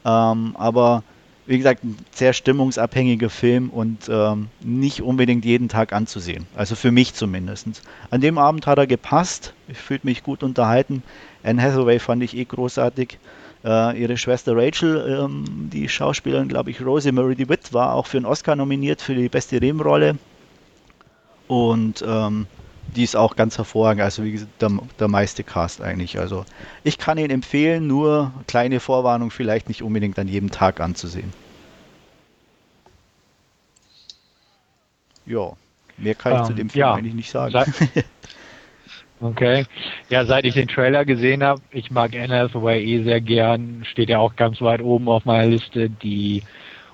Ähm, 0.04 0.54
aber 0.56 1.02
wie 1.46 1.58
gesagt, 1.58 1.84
ein 1.84 1.96
sehr 2.10 2.32
stimmungsabhängiger 2.32 3.28
Film 3.28 3.68
und 3.70 4.08
ähm, 4.08 4.48
nicht 4.60 5.02
unbedingt 5.02 5.44
jeden 5.44 5.68
Tag 5.68 5.92
anzusehen. 5.92 6.46
Also 6.56 6.74
für 6.74 6.90
mich 6.90 7.14
zumindest. 7.14 7.82
An 8.10 8.20
dem 8.20 8.38
Abend 8.38 8.66
hat 8.66 8.78
er 8.78 8.86
gepasst. 8.86 9.52
Ich 9.68 9.78
fühlte 9.78 10.06
mich 10.06 10.22
gut 10.22 10.42
unterhalten. 10.42 11.02
Anne 11.42 11.60
Hathaway 11.60 11.98
fand 11.98 12.22
ich 12.22 12.36
eh 12.36 12.44
großartig. 12.44 13.18
Äh, 13.64 14.00
ihre 14.00 14.16
Schwester 14.16 14.56
Rachel, 14.56 15.24
ähm, 15.24 15.70
die 15.72 15.88
Schauspielerin, 15.88 16.48
glaube 16.48 16.70
ich, 16.70 16.80
Rosemary 16.84 17.34
DeWitt, 17.34 17.72
war 17.72 17.94
auch 17.94 18.06
für 18.06 18.18
einen 18.18 18.26
Oscar 18.26 18.56
nominiert 18.56 19.00
für 19.00 19.14
die 19.14 19.28
beste 19.28 19.56
Nebenrolle. 19.56 20.16
Und 21.46 22.04
ähm, 22.06 22.46
die 22.94 23.02
ist 23.02 23.16
auch 23.16 23.36
ganz 23.36 23.58
hervorragend. 23.58 24.02
Also 24.02 24.24
wie 24.24 24.32
gesagt, 24.32 24.50
der, 24.60 24.70
der 24.98 25.08
meiste 25.08 25.44
Cast 25.44 25.80
eigentlich. 25.80 26.18
Also 26.18 26.44
ich 26.84 26.98
kann 26.98 27.18
ihn 27.18 27.30
empfehlen, 27.30 27.86
nur 27.86 28.32
kleine 28.46 28.80
Vorwarnung, 28.80 29.30
vielleicht 29.30 29.68
nicht 29.68 29.82
unbedingt 29.82 30.18
an 30.18 30.28
jedem 30.28 30.50
Tag 30.50 30.80
anzusehen. 30.80 31.32
Ja, 35.26 35.52
mehr 35.96 36.14
kann 36.14 36.40
ich 36.40 36.46
zu 36.46 36.52
dem 36.52 36.68
Film 36.68 36.80
ja, 36.80 36.94
eigentlich 36.94 37.14
nicht 37.14 37.30
sagen. 37.30 37.54
Okay. 39.20 39.64
Ja, 40.10 40.26
seit 40.26 40.44
ich 40.44 40.52
den 40.52 40.68
Trailer 40.68 41.06
gesehen 41.06 41.42
habe, 41.42 41.62
ich 41.70 41.90
mag 41.90 42.14
Anne 42.14 42.40
Hathaway 42.40 42.84
eh 42.84 43.04
sehr 43.04 43.22
gern, 43.22 43.84
steht 43.90 44.10
ja 44.10 44.18
auch 44.18 44.36
ganz 44.36 44.60
weit 44.60 44.82
oben 44.82 45.08
auf 45.08 45.24
meiner 45.24 45.46
Liste. 45.46 45.88
Die 45.88 46.42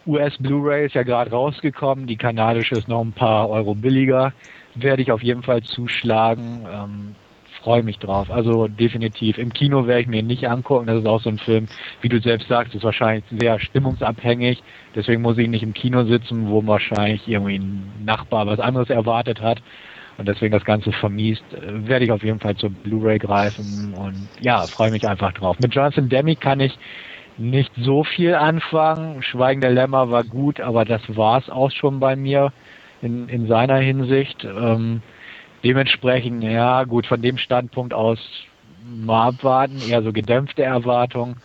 US 0.07 0.36
Blu-ray 0.38 0.86
ist 0.86 0.94
ja 0.94 1.03
gerade 1.03 1.30
rausgekommen, 1.30 2.07
die 2.07 2.16
kanadische 2.16 2.74
ist 2.74 2.88
noch 2.88 3.03
ein 3.03 3.12
paar 3.12 3.48
Euro 3.48 3.74
billiger. 3.74 4.32
Werde 4.74 5.03
ich 5.03 5.12
auf 5.12 5.22
jeden 5.22 5.42
Fall 5.42 5.62
zuschlagen. 5.62 6.66
Ähm, 6.72 7.14
Freue 7.62 7.82
mich 7.82 7.98
drauf. 7.98 8.30
Also 8.30 8.68
definitiv. 8.68 9.36
Im 9.36 9.53
Kino 9.53 9.86
werde 9.86 10.01
ich 10.01 10.07
mir 10.07 10.22
nicht 10.22 10.48
angucken. 10.48 10.86
Das 10.86 11.01
ist 11.01 11.07
auch 11.07 11.20
so 11.20 11.28
ein 11.28 11.36
Film, 11.36 11.68
wie 12.01 12.09
du 12.09 12.18
selbst 12.18 12.48
sagst, 12.48 12.74
ist 12.74 12.84
wahrscheinlich 12.84 13.24
sehr 13.38 13.61
stimmungsabhängig. 13.61 14.62
Deswegen 14.94 15.20
muss 15.20 15.36
ich 15.36 15.46
nicht 15.46 15.62
im 15.62 15.74
Kino 15.74 16.05
sitzen, 16.05 16.48
wo 16.48 16.66
wahrscheinlich 16.66 17.28
irgendwie 17.28 17.59
ein 17.59 17.92
Nachbar 18.03 18.46
was 18.46 18.61
anderes 18.61 18.88
erwartet 18.88 19.42
hat 19.42 19.61
und 20.20 20.28
deswegen 20.28 20.53
das 20.53 20.64
Ganze 20.64 20.92
vermiest, 20.92 21.42
äh, 21.55 21.88
werde 21.88 22.05
ich 22.05 22.12
auf 22.12 22.22
jeden 22.22 22.40
Fall 22.40 22.55
zur 22.55 22.68
Blu-ray 22.68 23.18
greifen 23.18 23.94
und 23.94 24.28
ja, 24.40 24.66
freue 24.66 24.90
mich 24.90 25.09
einfach 25.09 25.32
drauf. 25.32 25.59
Mit 25.61 25.74
Jonathan 25.74 26.11
Demi 26.11 26.36
kann 26.36 26.61
ich 26.61 26.78
nicht 27.41 27.72
so 27.76 28.05
viel 28.05 28.34
anfangen. 28.34 29.22
Schweigen 29.22 29.61
der 29.61 29.70
Lämmer 29.70 30.11
war 30.11 30.24
gut, 30.24 30.61
aber 30.61 30.84
das 30.84 31.03
war 31.16 31.38
es 31.38 31.49
auch 31.49 31.70
schon 31.70 31.99
bei 31.99 32.14
mir 32.14 32.53
in, 33.03 33.28
in 33.28 33.47
seiner 33.47 33.78
Hinsicht. 33.78 34.45
Ähm, 34.45 35.03
dementsprechend, 35.64 36.45
ja, 36.45 36.84
gut, 36.84 37.07
von 37.07 37.22
dem 37.22 37.38
Standpunkt 37.38 37.95
aus 37.95 38.18
mal 38.84 39.28
abwarten, 39.28 39.80
eher 39.88 40.03
so 40.03 40.12
gedämpfte 40.12 40.62
Erwartungen. 40.62 41.36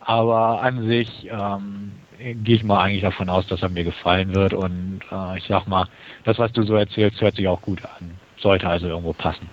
Aber 0.00 0.62
an 0.62 0.86
sich 0.86 1.28
ähm, 1.30 1.92
gehe 2.18 2.56
ich 2.56 2.64
mal 2.64 2.80
eigentlich 2.80 3.02
davon 3.02 3.28
aus, 3.28 3.46
dass 3.46 3.62
er 3.62 3.68
mir 3.68 3.84
gefallen 3.84 4.34
wird. 4.34 4.52
Und 4.52 5.00
äh, 5.10 5.38
ich 5.38 5.44
sag 5.48 5.66
mal, 5.66 5.86
das, 6.24 6.38
was 6.38 6.52
du 6.52 6.62
so 6.62 6.74
erzählst, 6.74 7.20
hört 7.20 7.36
sich 7.36 7.48
auch 7.48 7.62
gut 7.62 7.84
an. 7.84 8.12
Sollte 8.38 8.68
also 8.68 8.88
irgendwo 8.88 9.12
passen. 9.12 9.48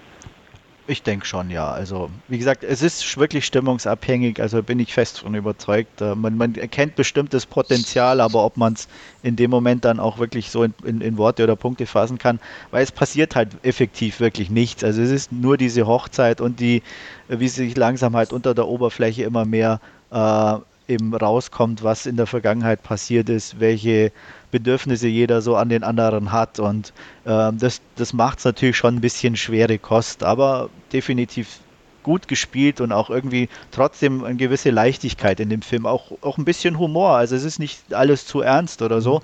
Ich 0.86 1.02
denke 1.02 1.26
schon, 1.26 1.50
ja. 1.50 1.72
Also, 1.72 2.10
wie 2.28 2.38
gesagt, 2.38 2.66
es 2.66 2.82
ist 2.82 3.18
wirklich 3.18 3.46
stimmungsabhängig, 3.46 4.42
also 4.42 4.62
bin 4.62 4.80
ich 4.80 4.94
fest 4.94 5.20
von 5.20 5.34
überzeugt. 5.34 6.02
Äh, 6.02 6.14
man, 6.14 6.36
man 6.36 6.56
erkennt 6.56 6.96
bestimmtes 6.96 7.46
Potenzial, 7.46 8.20
aber 8.20 8.44
ob 8.44 8.58
man 8.58 8.74
es 8.74 8.90
in 9.22 9.38
dem 9.38 9.50
Moment 9.50 9.86
dann 9.86 10.02
auch 10.02 10.18
wirklich 10.18 10.52
so 10.52 10.64
in, 10.64 10.74
in, 10.84 11.00
in, 11.00 11.18
Worte 11.18 11.46
oder 11.46 11.56
Punkte 11.56 11.86
fassen 11.86 12.18
kann, 12.18 12.40
weil 12.72 12.84
es 12.84 12.92
passiert 12.92 13.34
halt 13.34 13.52
effektiv 13.64 14.20
wirklich 14.20 14.50
nichts. 14.50 14.84
Also 14.84 15.02
es 15.02 15.10
ist 15.10 15.32
nur 15.32 15.56
diese 15.56 15.88
Hochzeit 15.88 16.42
und 16.42 16.60
die, 16.60 16.84
wie 17.30 17.48
sie 17.48 17.66
sich 17.66 17.78
langsam 17.78 18.18
halt 18.18 18.34
unter 18.34 18.54
der 18.54 18.68
Oberfläche 18.68 19.24
immer 19.24 19.46
mehr 19.46 19.80
äh, 20.12 20.58
eben 20.88 21.14
rauskommt, 21.14 21.84
was 21.84 22.06
in 22.06 22.18
der 22.18 22.28
Vergangenheit 22.28 22.84
passiert 22.84 23.30
ist, 23.30 23.60
welche 23.60 24.12
Bedürfnisse 24.52 25.08
jeder 25.08 25.42
so 25.42 25.56
an 25.56 25.70
den 25.70 25.84
anderen 25.84 26.32
hat. 26.32 26.60
Und 26.60 26.94
äh, 27.26 27.52
das, 27.54 27.82
das 27.96 28.14
macht 28.14 28.40
es 28.40 28.46
natürlich 28.46 28.78
schon 28.78 28.96
ein 28.96 29.02
bisschen 29.02 29.36
schwere 29.36 29.80
Kost, 29.80 30.24
aber 30.24 30.70
definitiv 30.92 31.60
gut 32.04 32.28
gespielt 32.28 32.82
und 32.82 32.92
auch 32.92 33.10
irgendwie 33.10 33.50
trotzdem 33.72 34.24
eine 34.24 34.36
gewisse 34.36 34.70
Leichtigkeit 34.70 35.40
in 35.40 35.50
dem 35.50 35.62
Film, 35.62 35.86
auch, 35.86 36.12
auch 36.22 36.38
ein 36.38 36.46
bisschen 36.46 36.78
Humor. 36.78 37.16
Also 37.16 37.36
es 37.36 37.44
ist 37.44 37.60
nicht 37.60 37.94
alles 37.94 38.26
zu 38.26 38.42
ernst 38.42 38.82
oder 38.82 39.02
so. 39.02 39.22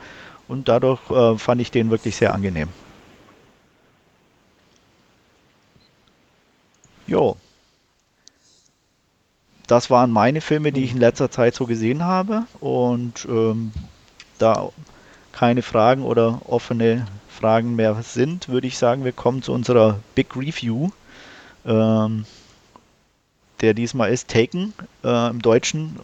Und 0.48 0.68
dadurch 0.68 1.00
äh, 1.12 1.38
fand 1.38 1.62
ich 1.62 1.72
den 1.72 1.92
wirklich 1.92 2.16
sehr 2.16 2.34
angenehm. 2.34 2.70
Jo, 7.06 7.38
das 9.70 9.92
waren 9.92 10.12
meine 10.12 10.42
Filme, 10.42 10.72
die 10.72 10.84
ich 10.84 10.92
in 10.92 11.00
letzter 11.00 11.30
Zeit 11.30 11.54
so 11.54 11.66
gesehen 11.66 12.04
habe. 12.04 12.44
Und 12.60 13.26
ähm, 13.30 13.72
da 14.40 14.70
keine 15.32 15.62
Fragen 15.62 16.04
oder 16.04 16.42
offene 16.48 17.06
Fragen 17.30 17.76
mehr 17.76 18.02
sind, 18.02 18.50
würde 18.50 18.68
ich 18.68 18.78
sagen, 18.78 19.06
wir 19.06 19.12
kommen 19.12 19.44
zu 19.44 19.54
unserer 19.54 20.00
Big 20.16 20.36
Review. 20.36 20.90
Ähm, 21.66 22.26
der 23.62 23.76
diesmal 23.76 24.12
ist 24.12 24.28
Taken. 24.30 24.74
Äh, 25.04 25.30
Im 25.30 25.42
Deutschen 25.42 26.00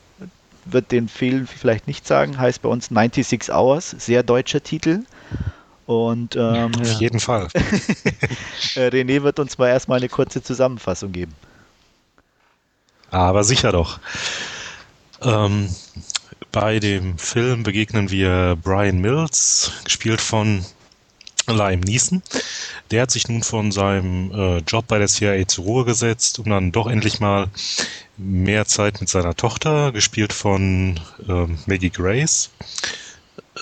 wird 0.65 0.91
den 0.91 1.07
Film 1.07 1.47
vielleicht 1.47 1.87
nicht 1.87 2.05
sagen, 2.05 2.37
heißt 2.37 2.61
bei 2.61 2.69
uns 2.69 2.89
96 2.89 3.51
Hours, 3.51 3.91
sehr 3.91 4.21
deutscher 4.21 4.61
Titel. 4.61 5.03
Und 5.87 6.35
ähm, 6.35 6.71
auf 6.79 6.99
jeden 6.99 7.19
Fall. 7.19 7.47
Äh, 8.75 8.89
René 8.89 9.23
wird 9.23 9.39
uns 9.39 9.57
mal 9.57 9.69
erstmal 9.69 9.99
eine 9.99 10.09
kurze 10.09 10.43
Zusammenfassung 10.43 11.13
geben. 11.13 11.33
Aber 13.15 13.45
sicher 13.45 13.71
doch. 13.71 14.01
Ähm, 15.21 15.73
bei 16.51 16.79
dem 16.79 17.17
Film 17.17 17.63
begegnen 17.63 18.09
wir 18.09 18.57
Brian 18.61 18.99
Mills, 18.99 19.71
gespielt 19.85 20.19
von 20.19 20.65
Liam 21.47 21.79
Neeson. 21.79 22.21
Der 22.91 23.03
hat 23.03 23.11
sich 23.11 23.29
nun 23.29 23.41
von 23.41 23.71
seinem 23.71 24.31
äh, 24.31 24.57
Job 24.67 24.87
bei 24.87 24.99
der 24.99 25.07
CIA 25.07 25.47
zur 25.47 25.63
Ruhe 25.63 25.85
gesetzt, 25.85 26.39
um 26.39 26.49
dann 26.49 26.73
doch 26.73 26.87
endlich 26.87 27.21
mal 27.21 27.47
mehr 28.17 28.65
Zeit 28.65 28.99
mit 28.99 29.07
seiner 29.07 29.33
Tochter, 29.33 29.93
gespielt 29.93 30.33
von 30.33 30.99
äh, 31.25 31.47
Maggie 31.67 31.91
Grace, 31.91 32.49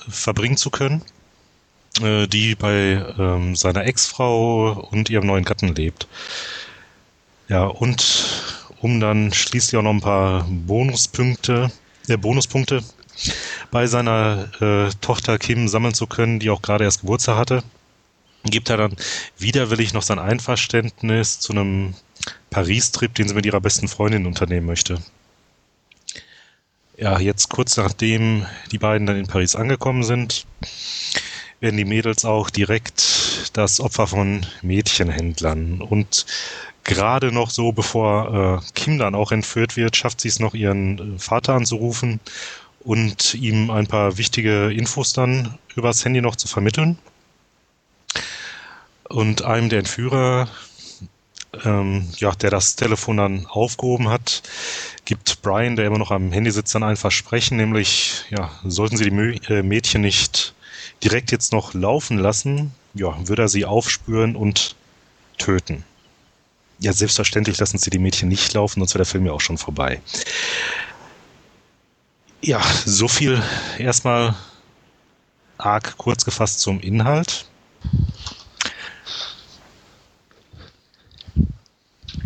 verbringen 0.10 0.58
zu 0.58 0.72
können, 0.72 1.04
äh, 2.02 2.26
die 2.26 2.56
bei 2.56 3.06
ähm, 3.20 3.56
seiner 3.56 3.86
Ex-Frau 3.86 4.88
und 4.90 5.12
ihrem 5.12 5.28
neuen 5.28 5.46
Gatten 5.46 5.76
lebt. 5.76 6.08
Ja, 7.50 7.66
und 7.66 8.63
um 8.84 9.00
dann 9.00 9.32
schließlich 9.32 9.80
auch 9.80 9.84
noch 9.84 9.94
ein 9.94 10.02
paar 10.02 10.46
Bonuspunkte, 10.50 11.72
äh, 12.10 12.18
Bonuspunkte 12.18 12.84
bei 13.72 13.88
seiner 13.88 14.50
äh, 14.62 14.90
Tochter 15.00 15.40
Kim 15.40 15.70
sammeln 15.70 15.94
zu 15.94 16.06
können, 16.06 16.40
die 16.40 16.50
auch 16.50 16.62
gerade 16.62 16.84
erst 16.84 17.00
Geburtstag 17.00 17.38
hatte, 17.38 17.64
gibt 18.44 18.70
er 18.70 18.76
dann 18.76 18.98
widerwillig 19.38 19.94
noch 19.94 20.02
sein 20.02 20.20
Einverständnis 20.20 21.40
zu 21.40 21.54
einem 21.54 21.94
Paris-Trip, 22.50 23.14
den 23.16 23.30
sie 23.30 23.34
mit 23.34 23.46
ihrer 23.46 23.62
besten 23.62 23.88
Freundin 23.88 24.26
unternehmen 24.26 24.68
möchte. 24.68 25.00
Ja, 26.98 27.20
jetzt 27.20 27.48
kurz 27.48 27.78
nachdem 27.78 28.46
die 28.74 28.80
beiden 28.80 29.08
dann 29.08 29.16
in 29.16 29.28
Paris 29.28 29.56
angekommen 29.56 30.04
sind, 30.04 30.46
werden 31.62 31.78
die 31.78 31.86
Mädels 31.86 32.26
auch 32.26 32.50
direkt 32.50 33.50
das 33.54 33.80
Opfer 33.80 34.08
von 34.08 34.46
Mädchenhändlern 34.62 35.82
und 35.82 36.26
gerade 36.84 37.32
noch 37.32 37.50
so, 37.50 37.72
bevor 37.72 38.62
äh, 38.62 38.72
Kim 38.74 38.98
dann 38.98 39.16
auch 39.16 39.32
entführt 39.32 39.78
wird, 39.78 39.96
schafft 39.96 40.22
sie 40.22 40.28
es 40.28 40.40
noch, 40.40 40.54
ihren 40.54 41.16
äh, 41.16 41.20
Vater 41.20 41.54
anzurufen 41.54 42.20
und 42.82 43.34
ihm 43.34 43.70
ein 43.72 43.88
paar 43.88 44.18
wichtige 44.18 44.72
Infos 44.72 45.14
dann 45.14 45.58
übers 45.76 46.04
Handy 46.04 46.22
noch 46.22 46.36
zu 46.36 46.48
vermitteln. 46.48 46.98
Und 49.10 49.44
einem 49.44 49.70
der 49.70 49.80
Entführer, 49.80 50.50
ähm, 51.64 52.10
ja, 52.18 52.32
der 52.32 52.50
das 52.50 52.76
Telefon 52.76 53.18
dann 53.18 53.46
aufgehoben 53.46 54.10
hat, 54.10 54.44
gibt 55.06 55.42
Brian, 55.42 55.76
der 55.76 55.86
immer 55.86 55.98
noch 55.98 56.12
am 56.12 56.32
Handy 56.32 56.52
sitzt, 56.52 56.74
dann 56.76 56.84
ein 56.84 56.98
Versprechen, 56.98 57.58
nämlich, 57.58 58.26
ja, 58.30 58.52
sollten 58.66 58.98
sie 58.98 59.10
die 59.10 59.54
äh, 59.54 59.62
Mädchen 59.62 60.02
nicht 60.02 60.54
direkt 61.04 61.32
jetzt 61.32 61.52
noch 61.52 61.74
laufen 61.74 62.18
lassen, 62.18 62.72
ja, 62.94 63.16
würde 63.28 63.44
er 63.44 63.50
sie 63.50 63.66
aufspüren 63.66 64.36
und 64.36 64.76
töten. 65.38 65.84
Ja, 66.84 66.92
selbstverständlich 66.92 67.58
lassen 67.60 67.78
sie 67.78 67.90
die 67.90 67.98
Mädchen 67.98 68.28
nicht 68.28 68.52
laufen, 68.54 68.82
sonst 68.82 68.94
wäre 68.94 69.04
der 69.04 69.06
Film 69.06 69.26
ja 69.26 69.32
auch 69.32 69.40
schon 69.40 69.58
vorbei. 69.58 70.02
Ja, 72.42 72.62
so 72.86 73.08
viel 73.08 73.42
erstmal 73.78 74.36
arg 75.58 75.96
kurz 75.98 76.26
gefasst 76.26 76.60
zum 76.60 76.82
Inhalt. 76.82 77.46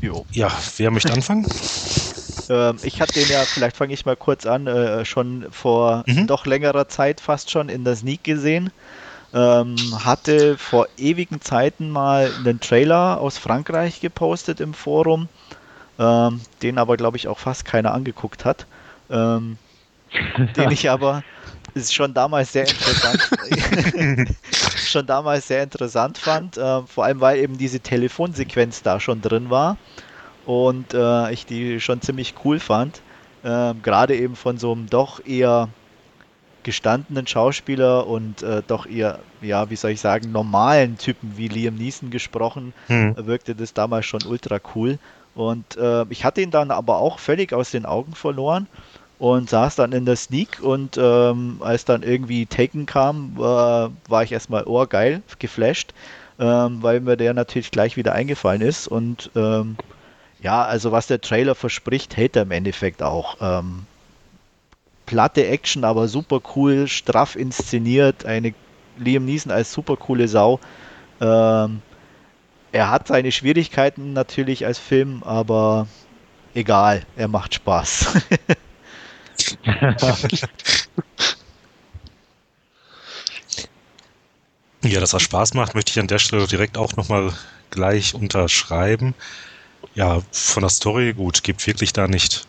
Jo. 0.01 0.25
Ja, 0.31 0.51
wer 0.77 0.89
möchte 0.89 1.13
anfangen? 1.13 1.45
Ähm, 2.49 2.79
ich 2.81 2.99
hatte 2.99 3.13
den 3.13 3.29
ja, 3.29 3.43
vielleicht 3.45 3.77
fange 3.77 3.93
ich 3.93 4.07
mal 4.07 4.15
kurz 4.15 4.47
an, 4.47 4.65
äh, 4.65 5.05
schon 5.05 5.45
vor 5.51 6.03
mhm. 6.07 6.25
doch 6.25 6.47
längerer 6.47 6.89
Zeit 6.89 7.21
fast 7.21 7.51
schon 7.51 7.69
in 7.69 7.83
der 7.83 7.95
Sneak 7.95 8.23
gesehen. 8.23 8.71
Ähm, 9.33 9.75
hatte 10.05 10.57
vor 10.57 10.87
ewigen 10.97 11.41
Zeiten 11.41 11.89
mal 11.89 12.33
einen 12.33 12.59
Trailer 12.61 13.19
aus 13.19 13.37
Frankreich 13.37 13.99
gepostet 13.99 14.61
im 14.61 14.73
Forum, 14.73 15.27
ähm, 15.99 16.41
den 16.61 16.77
aber, 16.77 16.95
glaube 16.97 17.17
ich, 17.17 17.27
auch 17.27 17.39
fast 17.39 17.65
keiner 17.65 17.93
angeguckt 17.93 18.45
hat. 18.45 18.67
Ähm, 19.09 19.57
den 20.55 20.71
ich 20.71 20.89
aber 20.89 21.23
ist 21.73 21.93
schon 21.93 22.13
damals 22.13 22.53
sehr 22.53 22.67
interessant 22.67 23.29
schon 24.85 25.05
damals 25.05 25.47
sehr 25.47 25.63
interessant 25.63 26.17
fand, 26.17 26.57
äh, 26.57 26.81
vor 26.87 27.05
allem 27.05 27.19
weil 27.21 27.39
eben 27.39 27.57
diese 27.57 27.79
Telefonsequenz 27.81 28.81
da 28.81 28.99
schon 28.99 29.21
drin 29.21 29.49
war 29.49 29.77
und 30.45 30.93
äh, 30.93 31.31
ich 31.31 31.45
die 31.45 31.79
schon 31.81 32.01
ziemlich 32.01 32.35
cool 32.45 32.59
fand. 32.59 33.03
Äh, 33.43 33.73
Gerade 33.75 34.15
eben 34.15 34.35
von 34.35 34.57
so 34.57 34.71
einem 34.71 34.87
doch 34.89 35.23
eher 35.25 35.69
gestandenen 36.67 37.25
Schauspieler 37.25 38.05
und 38.07 38.43
äh, 38.43 38.61
doch 38.67 38.85
eher, 38.85 39.19
ja, 39.39 39.69
wie 39.69 39.77
soll 39.77 39.91
ich 39.91 40.01
sagen, 40.01 40.33
normalen 40.33 40.97
Typen 40.97 41.37
wie 41.37 41.47
Liam 41.47 41.75
Neeson 41.75 42.11
gesprochen, 42.11 42.73
hm. 42.87 43.15
wirkte 43.25 43.55
das 43.55 43.73
damals 43.73 44.05
schon 44.05 44.21
ultra 44.25 44.59
cool. 44.75 44.99
Und 45.33 45.77
äh, 45.77 46.03
ich 46.09 46.25
hatte 46.25 46.41
ihn 46.41 46.51
dann 46.51 46.69
aber 46.69 46.97
auch 46.97 47.19
völlig 47.19 47.53
aus 47.53 47.71
den 47.71 47.85
Augen 47.85 48.15
verloren 48.15 48.67
und 49.17 49.49
saß 49.49 49.77
dann 49.77 49.93
in 49.93 50.03
der 50.03 50.17
Sneak 50.17 50.59
und 50.61 50.97
ähm, 51.01 51.61
als 51.61 51.85
dann 51.85 52.03
irgendwie 52.03 52.47
Taken 52.47 52.85
kam, 52.85 53.37
äh, 53.37 53.39
war 53.39 54.23
ich 54.23 54.33
erstmal 54.33 54.65
ohrgeil, 54.65 55.21
geflasht. 55.39 55.93
ähm, 56.37 56.83
weil 56.83 56.99
mir 56.99 57.15
der 57.15 57.33
natürlich 57.33 57.71
gleich 57.71 57.95
wieder 57.95 58.11
eingefallen 58.11 58.61
ist. 58.61 58.89
Und 58.89 59.31
ähm, 59.37 59.77
ja, 60.41 60.65
also 60.65 60.91
was 60.91 61.07
der 61.07 61.21
Trailer 61.21 61.55
verspricht, 61.55 62.17
hält 62.17 62.35
er 62.35 62.41
im 62.41 62.51
Endeffekt 62.51 63.01
auch. 63.01 63.37
Ähm, 63.39 63.85
platte 65.07 65.47
Action, 65.47 65.83
aber 65.83 66.07
super 66.07 66.39
cool, 66.55 66.87
straff 66.87 67.35
inszeniert, 67.35 68.25
eine 68.25 68.53
Liam 68.99 69.25
Neeson 69.25 69.51
als 69.51 69.73
super 69.73 69.97
coole 69.97 70.27
Sau. 70.27 70.59
Ähm, 71.19 71.81
er 72.71 72.91
hat 72.91 73.07
seine 73.07 73.31
Schwierigkeiten 73.31 74.13
natürlich 74.13 74.67
als 74.67 74.77
Film, 74.77 75.23
aber 75.23 75.87
egal, 76.53 77.01
er 77.15 77.27
macht 77.27 77.55
Spaß. 77.55 78.21
ja, 84.83 84.99
dass 84.99 85.13
er 85.13 85.19
Spaß 85.19 85.55
macht, 85.55 85.73
möchte 85.73 85.91
ich 85.91 85.99
an 85.99 86.07
der 86.07 86.19
Stelle 86.19 86.45
direkt 86.45 86.77
auch 86.77 86.95
nochmal 86.95 87.33
gleich 87.71 88.13
unterschreiben. 88.13 89.15
Ja, 89.95 90.21
von 90.31 90.61
der 90.61 90.69
Story 90.69 91.13
gut, 91.13 91.43
gibt 91.43 91.65
wirklich 91.65 91.93
da 91.93 92.07
nicht 92.07 92.45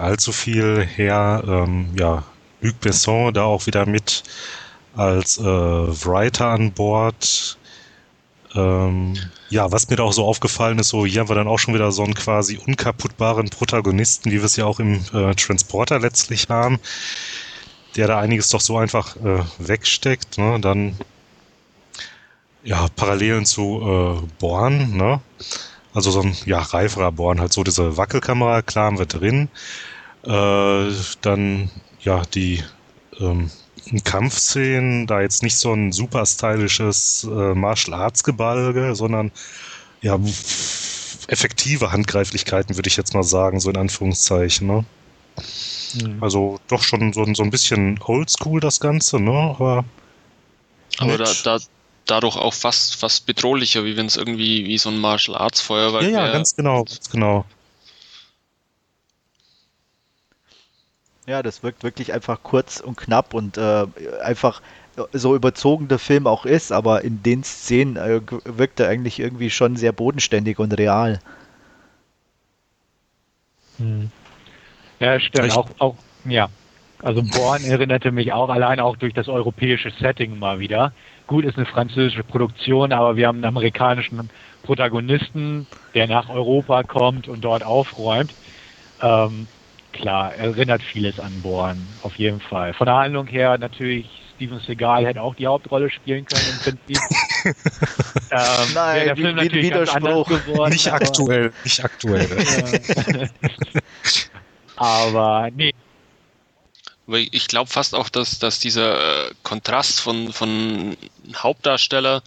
allzu 0.00 0.32
viel 0.32 0.84
her. 0.84 1.42
Ähm, 1.46 1.90
ja, 1.98 2.24
Luc 2.60 2.80
Besson 2.80 3.32
da 3.34 3.44
auch 3.44 3.66
wieder 3.66 3.86
mit 3.86 4.22
als 4.94 5.38
äh, 5.38 5.44
Writer 5.44 6.48
an 6.48 6.72
Bord. 6.72 7.58
Ähm, 8.54 9.16
ja, 9.48 9.70
was 9.70 9.88
mir 9.88 9.96
da 9.96 10.02
auch 10.02 10.12
so 10.12 10.24
aufgefallen 10.24 10.78
ist, 10.78 10.88
so 10.88 11.06
hier 11.06 11.20
haben 11.20 11.28
wir 11.28 11.36
dann 11.36 11.46
auch 11.46 11.58
schon 11.58 11.74
wieder 11.74 11.92
so 11.92 12.02
einen 12.02 12.14
quasi 12.14 12.58
unkaputtbaren 12.66 13.48
Protagonisten, 13.48 14.30
wie 14.30 14.38
wir 14.38 14.44
es 14.44 14.56
ja 14.56 14.64
auch 14.64 14.80
im 14.80 15.04
äh, 15.12 15.34
Transporter 15.34 16.00
letztlich 16.00 16.48
haben, 16.48 16.80
der 17.96 18.08
da 18.08 18.18
einiges 18.18 18.48
doch 18.50 18.60
so 18.60 18.76
einfach 18.78 19.16
äh, 19.16 19.44
wegsteckt. 19.58 20.38
Ne? 20.38 20.58
Dann 20.60 20.96
ja, 22.64 22.88
Parallelen 22.96 23.46
zu 23.46 23.80
äh, 23.82 24.26
Born, 24.38 24.96
ne? 24.96 25.20
Also 25.92 26.10
so 26.10 26.20
ein 26.20 26.36
ja, 26.46 26.60
reiferer 26.60 27.10
Born, 27.10 27.40
halt 27.40 27.52
so 27.52 27.64
diese 27.64 27.96
Wackelkamera, 27.96 28.62
klar 28.62 28.86
haben 28.86 28.98
wir 28.98 29.06
drin. 29.06 29.48
Äh, 30.24 30.92
dann 31.22 31.70
ja 32.00 32.22
die 32.34 32.62
ähm, 33.18 33.50
Kampfszenen, 34.04 35.06
da 35.06 35.20
jetzt 35.20 35.42
nicht 35.42 35.56
so 35.56 35.72
ein 35.72 35.92
super 35.92 36.26
stylisches 36.26 37.24
äh, 37.24 37.54
Martial 37.54 37.94
Arts 37.94 38.22
Gebalge, 38.22 38.94
sondern 38.94 39.32
ja 40.02 40.18
effektive 41.26 41.92
Handgreiflichkeiten, 41.92 42.76
würde 42.76 42.88
ich 42.88 42.96
jetzt 42.96 43.14
mal 43.14 43.22
sagen, 43.22 43.60
so 43.60 43.70
in 43.70 43.76
Anführungszeichen. 43.76 44.66
Ne? 44.66 44.84
Mhm. 45.94 46.22
Also 46.22 46.60
doch 46.68 46.82
schon 46.82 47.12
so, 47.12 47.24
so 47.34 47.42
ein 47.42 47.50
bisschen 47.50 47.98
oldschool 48.04 48.60
das 48.60 48.80
Ganze, 48.80 49.20
ne? 49.20 49.32
Aber, 49.32 49.84
Aber 50.98 51.18
da, 51.18 51.30
da, 51.44 51.58
dadurch 52.06 52.36
auch 52.36 52.54
fast, 52.54 52.96
fast 52.96 53.26
bedrohlicher, 53.26 53.84
wie 53.84 53.96
wenn 53.96 54.06
es 54.06 54.16
irgendwie 54.16 54.66
wie 54.66 54.78
so 54.78 54.90
ein 54.90 54.98
Martial 54.98 55.36
Arts 55.36 55.60
Feuerwerk 55.60 56.02
wäre. 56.02 56.12
Ja, 56.12 56.26
ja, 56.26 56.32
ganz 56.32 56.54
genau, 56.54 56.84
ganz 56.84 57.08
genau. 57.10 57.44
Ja, 61.30 61.44
das 61.44 61.62
wirkt 61.62 61.84
wirklich 61.84 62.12
einfach 62.12 62.42
kurz 62.42 62.80
und 62.80 62.96
knapp 62.96 63.34
und 63.34 63.56
äh, 63.56 63.86
einfach 64.20 64.60
so 65.12 65.36
überzogen 65.36 65.86
der 65.86 66.00
Film 66.00 66.26
auch 66.26 66.44
ist, 66.44 66.72
aber 66.72 67.04
in 67.04 67.22
den 67.22 67.44
Szenen 67.44 67.94
äh, 67.94 68.20
wirkt 68.44 68.80
er 68.80 68.88
eigentlich 68.88 69.20
irgendwie 69.20 69.48
schon 69.48 69.76
sehr 69.76 69.92
bodenständig 69.92 70.58
und 70.58 70.76
real. 70.76 71.20
Hm. 73.78 74.10
Ja, 74.98 75.20
stimmt. 75.20 75.56
Auch, 75.56 75.68
auch, 75.78 75.94
ja. 76.24 76.48
Also 77.00 77.22
Born 77.22 77.62
erinnerte 77.64 78.10
mich 78.10 78.32
auch 78.32 78.48
allein 78.48 78.80
auch 78.80 78.96
durch 78.96 79.14
das 79.14 79.28
europäische 79.28 79.92
Setting 80.00 80.36
mal 80.36 80.58
wieder. 80.58 80.92
Gut, 81.28 81.44
ist 81.44 81.56
eine 81.56 81.66
französische 81.66 82.24
Produktion, 82.24 82.92
aber 82.92 83.14
wir 83.14 83.28
haben 83.28 83.36
einen 83.36 83.44
amerikanischen 83.44 84.30
Protagonisten, 84.64 85.68
der 85.94 86.08
nach 86.08 86.28
Europa 86.28 86.82
kommt 86.82 87.28
und 87.28 87.44
dort 87.44 87.62
aufräumt. 87.62 88.34
Ähm, 89.00 89.46
klar, 89.92 90.34
erinnert 90.34 90.82
vieles 90.82 91.20
an 91.20 91.42
Born, 91.42 91.86
auf 92.02 92.16
jeden 92.16 92.40
Fall. 92.40 92.74
Von 92.74 92.86
der 92.86 92.96
Handlung 92.96 93.26
her 93.26 93.58
natürlich, 93.58 94.06
Steven 94.36 94.60
Seagal 94.60 95.06
hätte 95.06 95.22
auch 95.22 95.34
die 95.34 95.46
Hauptrolle 95.46 95.90
spielen 95.90 96.24
können 96.24 96.46
im 96.50 96.58
Prinzip. 96.58 96.98
ähm, 98.30 98.74
Nein, 98.74 99.04
der 99.04 99.16
Film 99.16 99.36
natürlich 99.36 99.66
Widerspruch. 99.66 100.28
Geworden, 100.28 100.72
nicht 100.72 100.92
aktuell, 100.92 101.52
nicht 101.64 101.84
aktuell. 101.84 103.30
aber 104.76 105.48
nee, 105.54 105.72
ich 107.18 107.48
glaube 107.48 107.70
fast 107.70 107.94
auch, 107.94 108.08
dass, 108.08 108.38
dass 108.38 108.60
dieser 108.60 109.28
äh, 109.28 109.30
Kontrast 109.42 110.00
von, 110.00 110.32
von 110.32 110.96
Hauptdarsteller, 111.34 112.22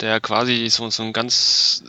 der 0.00 0.20
quasi 0.20 0.68
so, 0.70 0.90
so 0.90 1.02
ein 1.02 1.12
ganz 1.12 1.84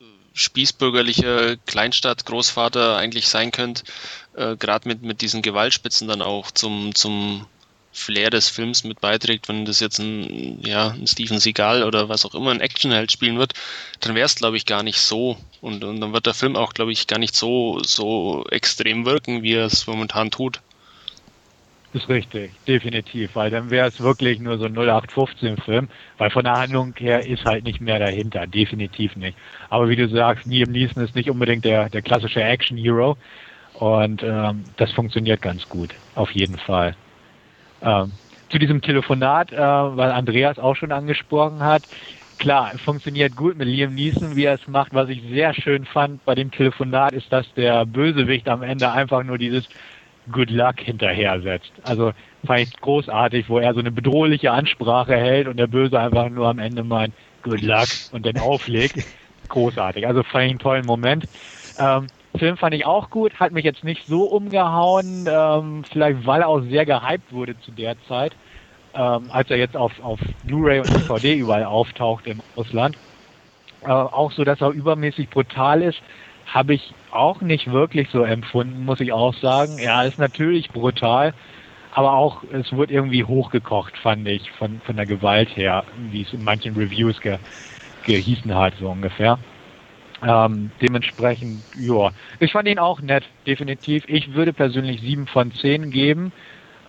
äh, 0.00 0.04
spießbürgerlicher 0.34 1.56
Kleinstadt-Großvater 1.56 2.96
eigentlich 2.96 3.28
sein 3.28 3.50
könnte, 3.50 3.82
äh, 4.34 4.56
gerade 4.56 4.88
mit, 4.88 5.02
mit 5.02 5.20
diesen 5.20 5.42
Gewaltspitzen 5.42 6.08
dann 6.08 6.22
auch 6.22 6.50
zum, 6.50 6.94
zum 6.94 7.46
Flair 7.92 8.30
des 8.30 8.48
Films 8.48 8.84
mit 8.84 9.00
beiträgt, 9.00 9.48
wenn 9.48 9.64
das 9.64 9.80
jetzt 9.80 9.98
ein, 9.98 10.60
ja, 10.64 10.90
ein 10.90 11.06
Steven 11.06 11.38
Seagal 11.38 11.82
oder 11.82 12.08
was 12.08 12.24
auch 12.24 12.34
immer 12.34 12.52
ein 12.52 12.60
Actionheld 12.60 13.10
spielen 13.10 13.38
wird, 13.38 13.54
dann 14.00 14.14
wäre 14.14 14.26
es, 14.26 14.36
glaube 14.36 14.56
ich, 14.56 14.66
gar 14.66 14.82
nicht 14.82 15.00
so. 15.00 15.36
Und, 15.60 15.82
und 15.82 16.00
dann 16.00 16.12
wird 16.12 16.26
der 16.26 16.34
Film 16.34 16.56
auch, 16.56 16.72
glaube 16.72 16.92
ich, 16.92 17.08
gar 17.08 17.18
nicht 17.18 17.34
so, 17.34 17.80
so 17.82 18.44
extrem 18.50 19.06
wirken, 19.06 19.42
wie 19.42 19.54
er 19.54 19.66
es 19.66 19.86
momentan 19.86 20.30
tut. 20.30 20.60
Ist 21.92 22.08
richtig, 22.08 22.52
definitiv, 22.68 23.34
weil 23.34 23.50
dann 23.50 23.70
wäre 23.70 23.88
es 23.88 23.98
wirklich 23.98 24.38
nur 24.38 24.58
so 24.58 24.66
ein 24.66 24.76
0815-Film, 24.76 25.88
weil 26.18 26.30
von 26.30 26.44
der 26.44 26.52
Handlung 26.52 26.94
her 26.96 27.26
ist 27.26 27.44
halt 27.44 27.64
nicht 27.64 27.80
mehr 27.80 27.98
dahinter, 27.98 28.46
definitiv 28.46 29.16
nicht. 29.16 29.36
Aber 29.70 29.88
wie 29.88 29.96
du 29.96 30.08
sagst, 30.08 30.46
Liam 30.46 30.70
Neeson 30.70 31.02
ist 31.02 31.16
nicht 31.16 31.28
unbedingt 31.28 31.64
der, 31.64 31.88
der 31.88 32.02
klassische 32.02 32.44
Action-Hero 32.44 33.16
und 33.80 34.22
ähm, 34.22 34.64
das 34.76 34.92
funktioniert 34.92 35.40
ganz 35.40 35.68
gut, 35.68 35.94
auf 36.14 36.30
jeden 36.32 36.58
Fall. 36.58 36.94
Ähm, 37.82 38.12
zu 38.50 38.58
diesem 38.58 38.82
Telefonat, 38.82 39.52
äh, 39.52 39.56
weil 39.56 40.10
Andreas 40.12 40.58
auch 40.58 40.76
schon 40.76 40.92
angesprochen 40.92 41.60
hat, 41.60 41.82
klar, 42.38 42.72
funktioniert 42.84 43.36
gut 43.36 43.56
mit 43.56 43.68
Liam 43.68 43.94
Neeson, 43.94 44.36
wie 44.36 44.44
er 44.44 44.54
es 44.54 44.68
macht. 44.68 44.92
Was 44.92 45.08
ich 45.08 45.22
sehr 45.30 45.54
schön 45.54 45.86
fand 45.86 46.24
bei 46.26 46.34
dem 46.34 46.50
Telefonat, 46.50 47.12
ist, 47.12 47.32
dass 47.32 47.46
der 47.54 47.86
Bösewicht 47.86 48.48
am 48.48 48.62
Ende 48.62 48.90
einfach 48.90 49.22
nur 49.22 49.38
dieses 49.38 49.66
Good 50.30 50.50
Luck 50.50 50.80
hinterher 50.80 51.40
setzt. 51.40 51.72
Also 51.82 52.12
fand 52.44 52.60
ich 52.60 52.76
großartig, 52.80 53.48
wo 53.48 53.58
er 53.58 53.72
so 53.72 53.80
eine 53.80 53.90
bedrohliche 53.90 54.50
Ansprache 54.50 55.16
hält 55.16 55.48
und 55.48 55.56
der 55.56 55.68
Böse 55.68 55.98
einfach 55.98 56.28
nur 56.28 56.48
am 56.48 56.58
Ende 56.58 56.84
meint 56.84 57.14
Good 57.42 57.62
Luck 57.62 57.88
und 58.12 58.26
dann 58.26 58.38
auflegt. 58.38 59.06
Großartig. 59.48 60.06
Also 60.06 60.22
fand 60.22 60.44
ich 60.44 60.50
einen 60.50 60.58
tollen 60.58 60.86
Moment. 60.86 61.24
Ähm, 61.78 62.06
Film 62.36 62.56
fand 62.56 62.74
ich 62.74 62.86
auch 62.86 63.10
gut, 63.10 63.38
hat 63.40 63.52
mich 63.52 63.64
jetzt 63.64 63.84
nicht 63.84 64.06
so 64.08 64.24
umgehauen, 64.24 65.26
ähm, 65.28 65.84
vielleicht 65.90 66.26
weil 66.26 66.42
er 66.42 66.48
auch 66.48 66.60
sehr 66.62 66.86
gehypt 66.86 67.32
wurde 67.32 67.58
zu 67.60 67.72
der 67.72 67.96
Zeit, 68.06 68.32
ähm, 68.94 69.30
als 69.30 69.50
er 69.50 69.56
jetzt 69.56 69.76
auf, 69.76 69.92
auf 70.02 70.20
Blu-ray 70.44 70.80
und 70.80 70.88
DVD 70.90 71.34
überall 71.34 71.64
auftaucht 71.64 72.26
im 72.26 72.40
Ausland. 72.56 72.96
Äh, 73.82 73.88
auch 73.88 74.30
so, 74.32 74.44
dass 74.44 74.60
er 74.60 74.70
übermäßig 74.70 75.28
brutal 75.30 75.82
ist 75.82 76.00
habe 76.52 76.74
ich 76.74 76.94
auch 77.12 77.40
nicht 77.40 77.70
wirklich 77.70 78.08
so 78.10 78.24
empfunden, 78.24 78.84
muss 78.84 79.00
ich 79.00 79.12
auch 79.12 79.34
sagen. 79.34 79.78
Ja, 79.78 80.02
ist 80.02 80.18
natürlich 80.18 80.70
brutal, 80.70 81.32
aber 81.92 82.12
auch 82.12 82.42
es 82.52 82.72
wird 82.72 82.90
irgendwie 82.90 83.24
hochgekocht, 83.24 83.96
fand 83.98 84.26
ich, 84.28 84.50
von, 84.52 84.80
von 84.84 84.96
der 84.96 85.06
Gewalt 85.06 85.56
her, 85.56 85.84
wie 86.10 86.22
es 86.22 86.32
in 86.32 86.42
manchen 86.42 86.74
Reviews 86.76 87.20
ge, 87.20 87.38
gehießen 88.04 88.54
hat, 88.54 88.74
so 88.80 88.88
ungefähr. 88.88 89.38
Ähm, 90.22 90.70
dementsprechend, 90.82 91.62
ja, 91.78 92.10
ich 92.40 92.52
fand 92.52 92.68
ihn 92.68 92.78
auch 92.78 93.00
nett, 93.00 93.24
definitiv. 93.46 94.04
Ich 94.06 94.34
würde 94.34 94.52
persönlich 94.52 95.00
sieben 95.00 95.26
von 95.26 95.52
zehn 95.52 95.90
geben. 95.90 96.32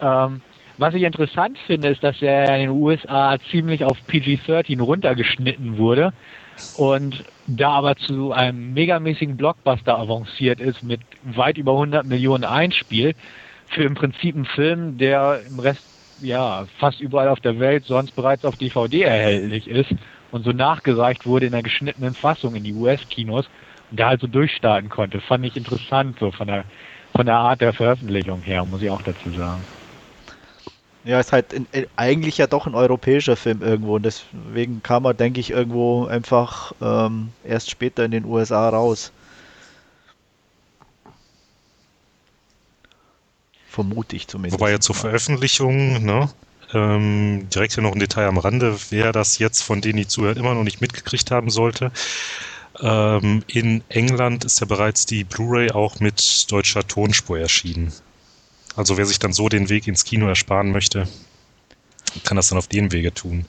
Ähm, 0.02 0.42
was 0.78 0.94
ich 0.94 1.04
interessant 1.04 1.58
finde, 1.68 1.90
ist, 1.90 2.04
dass 2.04 2.22
er 2.22 2.56
in 2.56 2.62
den 2.62 2.70
USA 2.72 3.38
ziemlich 3.52 3.84
auf 3.84 3.98
PG-13 4.08 4.82
runtergeschnitten 4.82 5.78
wurde 5.78 6.12
und 6.74 7.24
da 7.48 7.72
aber 7.72 7.96
zu 7.96 8.32
einem 8.32 8.74
megamäßigen 8.74 9.38
Blockbuster 9.38 9.98
avanciert 9.98 10.60
ist 10.60 10.84
mit 10.84 11.02
weit 11.24 11.58
über 11.58 11.74
100 11.74 12.06
Millionen 12.06 12.46
Einspiel 12.46 13.14
für 13.68 13.84
im 13.84 13.94
Prinzip 13.94 14.36
einen 14.36 14.46
Film, 14.46 14.98
der 14.98 15.42
im 15.48 15.60
Rest 15.60 15.84
ja 16.22 16.66
fast 16.80 17.00
überall 17.00 17.28
auf 17.28 17.40
der 17.40 17.60
Welt 17.60 17.86
sonst 17.86 18.16
bereits 18.16 18.46
auf 18.46 18.56
DVD 18.56 19.04
erhältlich 19.04 19.68
ist 19.68 19.94
und 20.32 20.44
so 20.44 20.52
nachgereicht 20.52 21.26
wurde 21.26 21.46
in 21.46 21.54
einer 21.54 21.64
geschnittenen 21.64 22.14
Fassung 22.14 22.56
in 22.56 22.64
die 22.64 22.74
US-Kinos 22.74 23.48
und 23.90 24.00
da 24.00 24.08
halt 24.08 24.22
so 24.22 24.28
durchstarten 24.28 24.90
konnte, 24.90 25.20
fand 25.22 25.46
ich 25.46 25.56
interessant 25.56 26.18
so 26.20 26.32
von 26.32 26.48
der 26.48 26.64
von 27.16 27.26
der 27.26 27.36
Art 27.36 27.60
der 27.62 27.74
Veröffentlichung 27.74 28.42
her, 28.42 28.66
muss 28.66 28.82
ich 28.82 28.90
auch 28.90 29.02
dazu 29.02 29.32
sagen. 29.32 29.62
Ja, 31.04 31.20
ist 31.20 31.34
halt 31.34 31.52
in, 31.52 31.68
in, 31.72 31.88
eigentlich 31.96 32.38
ja 32.38 32.48
doch 32.48 32.68
ein 32.68 32.76
europäischer 32.76 33.36
Film 33.36 33.62
irgendwo 33.62 33.96
und 33.96 34.04
deswegen 34.04 34.84
kam 34.84 35.06
er, 35.06 35.14
denke 35.14 35.40
ich, 35.40 35.50
irgendwo 35.50 36.06
einfach 36.06 36.74
ähm, 36.82 37.30
erst 37.44 37.72
später 37.72 38.06
in 38.06 38.12
den 38.12 38.26
USA 38.26 38.70
raus. 38.70 39.12
Vermute 43.68 44.16
ich 44.16 44.28
zumindest. 44.28 44.60
Wobei 44.60 44.72
ja 44.72 44.80
zur 44.80 44.96
Veröffentlichung, 44.96 46.04
ne? 46.06 46.30
Ähm, 46.74 47.48
direkt 47.54 47.74
hier 47.74 47.84
noch 47.84 47.94
ein 47.94 48.00
Detail 48.00 48.28
am 48.28 48.38
Rande, 48.38 48.78
wer 48.90 49.12
das 49.12 49.38
jetzt 49.40 49.62
von 49.62 49.82
denen, 49.82 49.98
die 49.98 50.08
zuhört, 50.08 50.38
immer 50.38 50.54
noch 50.54 50.64
nicht 50.64 50.82
mitgekriegt 50.82 51.32
haben 51.32 51.50
sollte. 51.50 51.92
Ähm, 52.80 53.44
in 53.48 53.84
England 53.90 54.46
ist 54.46 54.60
ja 54.62 54.66
bereits 54.66 55.06
die 55.06 55.24
Blu-ray 55.24 55.72
auch 55.72 56.00
mit 56.00 56.50
deutscher 56.52 56.88
Tonspur 56.88 57.40
erschienen. 57.40 57.92
Also 58.76 58.98
wer 58.98 59.06
sich 59.06 59.20
dann 59.20 59.34
so 59.34 59.50
den 59.50 59.70
Weg 59.70 59.88
ins 59.88 60.06
Kino 60.06 60.28
ersparen 60.28 60.72
möchte, 60.72 61.08
kann 62.24 62.38
das 62.38 62.50
dann 62.50 62.58
auf 62.58 62.68
dem 62.68 62.92
Wege 62.92 63.14
tun. 63.14 63.46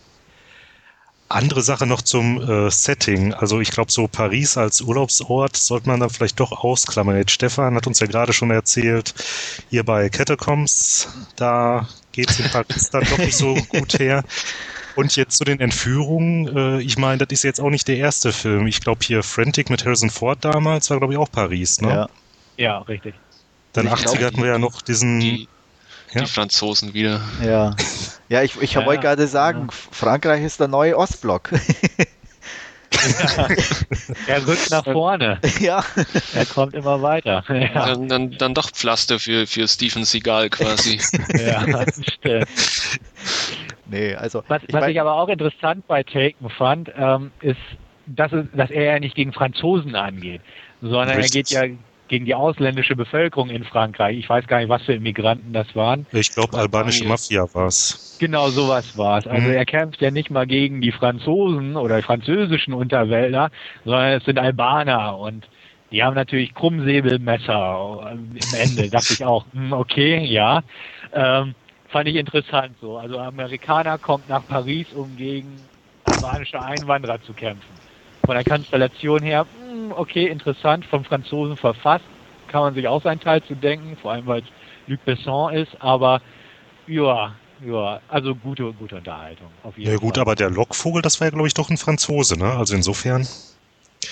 Andere 1.32 1.62
Sache 1.62 1.86
noch 1.86 2.02
zum 2.02 2.40
äh, 2.40 2.70
Setting. 2.70 3.32
Also 3.34 3.60
ich 3.60 3.70
glaube, 3.70 3.90
so 3.90 4.06
Paris 4.06 4.56
als 4.56 4.80
Urlaubsort 4.80 5.56
sollte 5.56 5.88
man 5.88 6.00
dann 6.00 6.10
vielleicht 6.10 6.38
doch 6.40 6.52
ausklammern. 6.52 7.16
Jetzt 7.16 7.32
Stefan 7.32 7.74
hat 7.74 7.86
uns 7.86 8.00
ja 8.00 8.06
gerade 8.06 8.32
schon 8.32 8.50
erzählt, 8.50 9.14
hier 9.70 9.84
bei 9.84 10.08
Catacombs, 10.08 11.08
da 11.36 11.88
geht 12.12 12.30
es 12.30 12.38
in 12.38 12.50
Paris 12.50 12.90
dann 12.90 13.04
doch 13.04 13.18
nicht 13.18 13.36
so 13.36 13.54
gut 13.68 13.98
her. 13.98 14.24
Und 14.94 15.16
jetzt 15.16 15.38
zu 15.38 15.44
den 15.44 15.60
Entführungen. 15.60 16.54
Äh, 16.54 16.82
ich 16.82 16.98
meine, 16.98 17.18
das 17.18 17.28
ist 17.30 17.44
jetzt 17.44 17.60
auch 17.60 17.70
nicht 17.70 17.88
der 17.88 17.96
erste 17.96 18.32
Film. 18.32 18.66
Ich 18.66 18.80
glaube 18.80 19.00
hier 19.02 19.22
Frantic 19.22 19.70
mit 19.70 19.84
Harrison 19.84 20.10
Ford 20.10 20.38
damals 20.42 20.90
war, 20.90 20.98
glaube 20.98 21.14
ich, 21.14 21.18
auch 21.18 21.30
Paris, 21.30 21.80
ne? 21.80 21.88
Ja. 21.88 22.08
Ja, 22.58 22.78
richtig. 22.80 23.14
Dann 23.72 23.86
Ich 23.86 23.92
80er 23.92 24.02
glaub, 24.02 24.22
hatten 24.24 24.42
wir 24.42 24.50
ja 24.50 24.58
noch 24.58 24.82
diesen... 24.82 25.20
Die, 25.20 25.48
Ja. 26.14 26.20
die 26.22 26.26
Franzosen 26.30 26.94
wieder. 26.94 27.20
Ja, 27.44 27.74
ja 28.28 28.42
ich, 28.42 28.60
ich 28.60 28.74
Ja, 28.74 28.84
wollte 28.86 29.02
gerade 29.02 29.26
sagen, 29.26 29.68
Frankreich 29.70 30.42
ist 30.42 30.60
der 30.60 30.68
neue 30.68 30.96
Ostblock. 30.98 31.50
Er 34.26 34.46
rückt 34.46 34.70
nach 34.70 34.84
vorne. 34.84 35.40
ja, 35.60 35.82
Er 36.34 36.46
kommt 36.46 36.74
immer 36.74 37.02
weiter. 37.02 37.42
Ja, 37.48 37.86
Dann, 37.86 38.08
dann, 38.08 38.30
dann 38.38 38.54
doch 38.54 38.70
Pflaster 38.70 39.18
für, 39.18 39.46
für 39.46 39.66
Steven 39.66 40.04
Seagal 40.04 40.50
quasi. 40.50 41.00
ja 41.34 41.64
stimmt. 41.90 42.46
nee, 43.86 44.14
also 44.14 44.44
Was, 44.48 44.62
ich 44.66 44.72
was 44.72 44.80
mein- 44.82 44.90
ich 44.90 45.00
aber 45.00 45.14
auch 45.14 45.28
interessant 45.28 45.86
bei 45.88 46.02
Taken 46.02 46.50
fand, 46.50 46.92
ähm, 46.96 47.32
ist, 47.40 47.56
dass, 48.06 48.32
es, 48.32 48.44
dass 48.54 48.70
er 48.70 48.84
ja 48.84 48.98
nicht 49.00 49.14
gegen 49.16 49.32
Franzosen 49.32 49.94
angeht, 49.96 50.42
sondern 50.80 51.08
er 51.08 51.18
Richtig. 51.18 51.46
geht 51.46 51.50
ja 51.50 51.62
gegen 52.12 52.26
die 52.26 52.34
ausländische 52.34 52.94
Bevölkerung 52.94 53.48
in 53.48 53.64
Frankreich. 53.64 54.18
Ich 54.18 54.28
weiß 54.28 54.46
gar 54.46 54.58
nicht, 54.58 54.68
was 54.68 54.82
für 54.82 54.92
Immigranten 54.92 55.54
das 55.54 55.74
waren. 55.74 56.06
Ich 56.12 56.30
glaube, 56.34 56.58
albanische. 56.58 57.06
Mafia 57.06 57.46
war's. 57.54 57.98
Genau 58.18 58.50
sowas 58.50 58.84
war 58.96 59.18
es. 59.20 59.26
Also 59.26 59.48
Mhm. 59.48 59.54
er 59.54 59.64
kämpft 59.64 60.02
ja 60.02 60.10
nicht 60.10 60.30
mal 60.30 60.46
gegen 60.46 60.82
die 60.82 60.92
Franzosen 60.92 61.74
oder 61.74 61.96
die 61.96 62.02
französischen 62.02 62.74
Unterwälder, 62.74 63.48
sondern 63.84 64.12
es 64.12 64.24
sind 64.26 64.38
Albaner 64.38 65.16
und 65.18 65.48
die 65.90 66.02
haben 66.02 66.14
natürlich 66.14 66.52
Krummsäbelmesser 66.54 68.12
im 68.34 68.52
Ende. 68.54 68.90
dachte 68.90 69.14
ich 69.14 69.24
auch, 69.24 69.46
hm, 69.54 69.72
okay, 69.72 70.22
ja. 70.26 70.62
Ähm, 71.14 71.54
fand 71.88 72.08
ich 72.08 72.16
interessant 72.16 72.76
so. 72.78 72.98
Also 72.98 73.18
Amerikaner 73.18 73.98
kommt 73.98 74.28
nach 74.28 74.46
Paris, 74.46 74.92
um 74.92 75.16
gegen 75.16 75.70
albanische 76.04 76.60
Einwanderer 76.60 77.20
zu 77.22 77.32
kämpfen. 77.34 77.81
Von 78.24 78.34
der 78.36 78.44
Konstellation 78.44 79.22
her, 79.22 79.46
hm, 79.58 79.92
okay, 79.92 80.28
interessant, 80.28 80.84
vom 80.86 81.04
Franzosen 81.04 81.56
verfasst, 81.56 82.04
kann 82.48 82.62
man 82.62 82.74
sich 82.74 82.86
auch 82.86 83.02
seinen 83.02 83.20
Teil 83.20 83.42
zu 83.44 83.54
denken, 83.54 83.96
vor 83.96 84.12
allem 84.12 84.26
weil 84.26 84.42
es 84.42 84.48
Luc 84.86 85.04
Besson 85.04 85.54
ist, 85.54 85.70
aber 85.80 86.20
ja, 86.86 87.34
ja, 87.64 88.00
also 88.08 88.34
gute, 88.34 88.72
gute 88.74 88.96
Unterhaltung. 88.96 89.50
Auf 89.62 89.76
jeden 89.78 89.90
Ja 89.90 89.96
gut, 89.98 90.14
Fall. 90.14 90.22
aber 90.22 90.34
der 90.34 90.50
Lockvogel, 90.50 91.02
das 91.02 91.20
war 91.20 91.26
ja, 91.26 91.30
glaube 91.30 91.48
ich, 91.48 91.54
doch 91.54 91.70
ein 91.70 91.76
Franzose, 91.78 92.36
ne? 92.38 92.52
Also 92.56 92.74
insofern. 92.74 93.26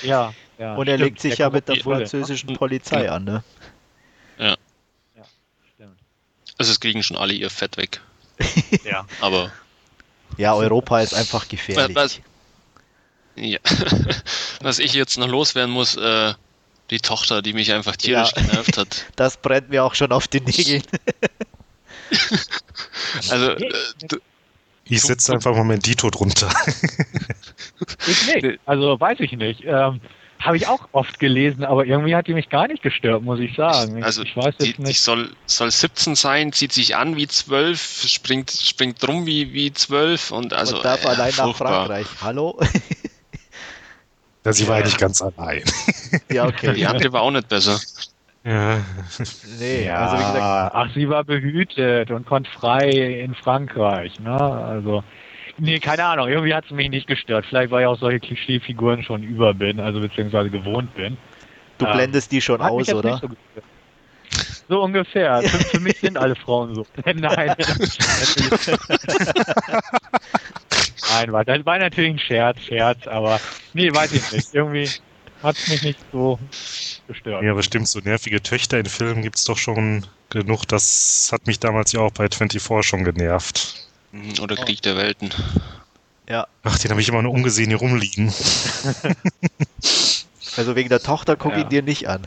ja, 0.02 0.32
ja. 0.58 0.74
und 0.74 0.88
er 0.88 0.94
stimmt, 0.96 1.10
legt 1.10 1.20
sich 1.20 1.36
der 1.36 1.46
ja 1.46 1.50
mit 1.50 1.68
der 1.68 1.76
französischen 1.76 2.54
Polizei 2.54 3.10
an, 3.10 3.24
ne? 3.24 3.44
Stimmt. 5.74 5.98
Also 6.58 6.72
es 6.72 6.80
kriegen 6.80 7.02
schon 7.02 7.16
alle 7.16 7.32
ihr 7.32 7.50
Fett 7.50 7.76
weg. 7.76 8.00
Ja. 8.84 9.06
Aber 9.20 9.50
Ja, 10.36 10.54
Europa 10.54 11.00
ist 11.00 11.14
einfach 11.14 11.48
gefährlich. 11.48 11.96
Was- 11.96 12.20
ja. 13.40 13.58
was 14.60 14.78
ich 14.78 14.92
jetzt 14.94 15.18
noch 15.18 15.28
loswerden 15.28 15.72
muss, 15.72 15.96
äh, 15.96 16.34
die 16.90 17.00
Tochter, 17.00 17.40
die 17.42 17.52
mich 17.52 17.72
einfach 17.72 17.96
tierisch 17.96 18.32
Ja. 18.36 18.42
genervt 18.42 18.76
hat. 18.78 19.06
Das 19.16 19.36
brennt 19.36 19.70
mir 19.70 19.84
auch 19.84 19.94
schon 19.94 20.12
auf 20.12 20.28
den 20.28 20.44
Nägeln. 20.44 20.82
Also 23.30 23.50
äh, 23.50 23.72
du, 24.08 24.18
Ich 24.84 25.02
setze 25.02 25.32
einfach 25.32 25.54
mal 25.54 25.64
mein 25.64 25.80
Dito 25.80 26.10
drunter. 26.10 26.52
Ich 28.06 28.26
nicht. 28.34 28.58
Also 28.66 28.98
weiß 28.98 29.20
ich 29.20 29.32
nicht. 29.32 29.62
Ähm, 29.64 30.00
Habe 30.40 30.56
ich 30.56 30.66
auch 30.66 30.88
oft 30.92 31.18
gelesen, 31.20 31.64
aber 31.64 31.84
irgendwie 31.86 32.16
hat 32.16 32.26
die 32.26 32.34
mich 32.34 32.48
gar 32.48 32.66
nicht 32.66 32.82
gestört, 32.82 33.22
muss 33.22 33.38
ich 33.40 33.54
sagen. 33.56 33.98
Ich, 33.98 34.04
also 34.04 34.22
ich 34.22 34.36
weiß 34.36 34.56
die, 34.58 34.66
jetzt 34.68 34.78
die 34.78 34.82
nicht. 34.82 35.00
soll, 35.02 35.30
soll 35.46 35.70
17 35.70 36.14
sein, 36.16 36.52
zieht 36.52 36.72
sich 36.72 36.96
an 36.96 37.16
wie 37.16 37.28
12, 37.28 38.04
springt, 38.08 38.50
springt 38.50 39.06
rum 39.06 39.26
wie, 39.26 39.52
wie 39.52 39.72
12 39.72 40.30
und 40.32 40.52
also 40.52 40.76
und 40.76 40.84
darf 40.84 41.04
äh, 41.04 41.08
allein 41.08 41.30
nach 41.36 41.44
furchtbar. 41.44 41.86
Frankreich. 41.86 42.06
Hallo? 42.22 42.58
Ja, 44.44 44.52
sie 44.52 44.68
war 44.68 44.78
ja 44.78 44.84
nicht 44.84 44.98
ganz 44.98 45.20
allein. 45.20 45.62
ja, 46.30 46.46
okay. 46.46 46.74
Die 46.74 46.86
andere 46.86 47.12
war 47.12 47.22
auch 47.22 47.30
nicht 47.30 47.48
besser. 47.48 47.78
Ja. 48.44 48.80
Nee, 49.58 49.84
Ja, 49.84 49.96
also 49.96 50.16
wie 50.16 50.32
gesagt, 50.32 50.74
ach, 50.74 50.88
sie 50.94 51.08
war 51.10 51.24
behütet 51.24 52.10
und 52.10 52.26
konnte 52.26 52.50
frei 52.50 52.88
in 53.20 53.34
Frankreich, 53.34 54.18
ne? 54.18 54.40
Also, 54.40 55.04
nee, 55.58 55.78
keine 55.78 56.04
Ahnung, 56.04 56.28
irgendwie 56.28 56.54
hat 56.54 56.64
es 56.64 56.70
mich 56.70 56.88
nicht 56.88 57.06
gestört. 57.06 57.44
Vielleicht, 57.46 57.70
weil 57.70 57.82
ich 57.82 57.86
auch 57.86 57.98
solche 57.98 58.20
Klischeefiguren 58.20 59.02
schon 59.02 59.22
über 59.22 59.52
bin, 59.52 59.78
also 59.78 60.00
beziehungsweise 60.00 60.48
gewohnt 60.48 60.94
bin. 60.94 61.18
du 61.76 61.84
ähm, 61.84 61.92
blendest 61.92 62.32
die 62.32 62.40
schon 62.40 62.62
aus, 62.62 62.88
oder? 62.94 63.18
So, 63.18 63.28
so 64.70 64.82
ungefähr. 64.82 65.42
Für, 65.42 65.58
für 65.58 65.80
mich 65.80 65.98
sind 65.98 66.16
alle 66.16 66.34
Frauen 66.34 66.74
so. 66.74 66.86
Nein. 67.04 67.54
Nein, 71.08 71.32
war, 71.32 71.44
das 71.44 71.64
war 71.64 71.78
natürlich 71.78 72.10
ein 72.10 72.18
Scherz, 72.18 72.60
Scherz, 72.60 73.06
aber 73.06 73.40
nee, 73.72 73.92
weiß 73.92 74.12
ich 74.12 74.30
nicht. 74.32 74.54
Irgendwie 74.54 74.90
hat 75.42 75.56
es 75.56 75.68
mich 75.68 75.82
nicht 75.82 76.00
so 76.12 76.38
gestört. 77.06 77.42
ja, 77.42 77.50
aber 77.52 77.62
stimmt, 77.62 77.88
so 77.88 78.00
nervige 78.00 78.42
Töchter 78.42 78.78
in 78.78 78.86
Filmen 78.86 79.22
gibt's 79.22 79.44
doch 79.44 79.58
schon 79.58 80.06
genug. 80.28 80.66
Das 80.66 81.30
hat 81.32 81.46
mich 81.46 81.58
damals 81.60 81.92
ja 81.92 82.00
auch 82.00 82.12
bei 82.12 82.28
24 82.28 82.86
schon 82.86 83.04
genervt. 83.04 83.88
Mhm, 84.12 84.34
Oder 84.40 84.56
Krieg 84.56 84.82
der 84.82 84.96
Welten. 84.96 85.30
Ach, 86.62 86.78
den 86.78 86.90
habe 86.90 87.00
ich 87.00 87.08
immer 87.08 87.22
nur 87.22 87.32
ungesehen 87.32 87.68
hier 87.70 87.78
rumliegen. 87.78 88.32
Also 90.56 90.74
wegen 90.74 90.88
der 90.88 91.00
Tochter 91.00 91.36
guck 91.36 91.52
Ja. 91.52 91.60
ihn 91.60 91.68
dir 91.68 91.82
nicht 91.82 92.08
an. 92.08 92.26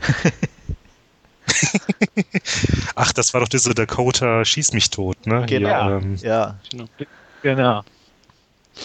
Ach, 2.96 3.12
das 3.12 3.34
war 3.34 3.40
doch 3.42 3.48
diese 3.48 3.74
Dakota 3.74 4.44
Schieß 4.44 4.72
mich 4.72 4.90
tot, 4.90 5.26
ne? 5.26 5.44
Genau. 5.46 5.86
Hier, 5.88 5.98
ähm, 6.02 6.16
Ja, 6.16 6.58
Genau. 7.42 7.82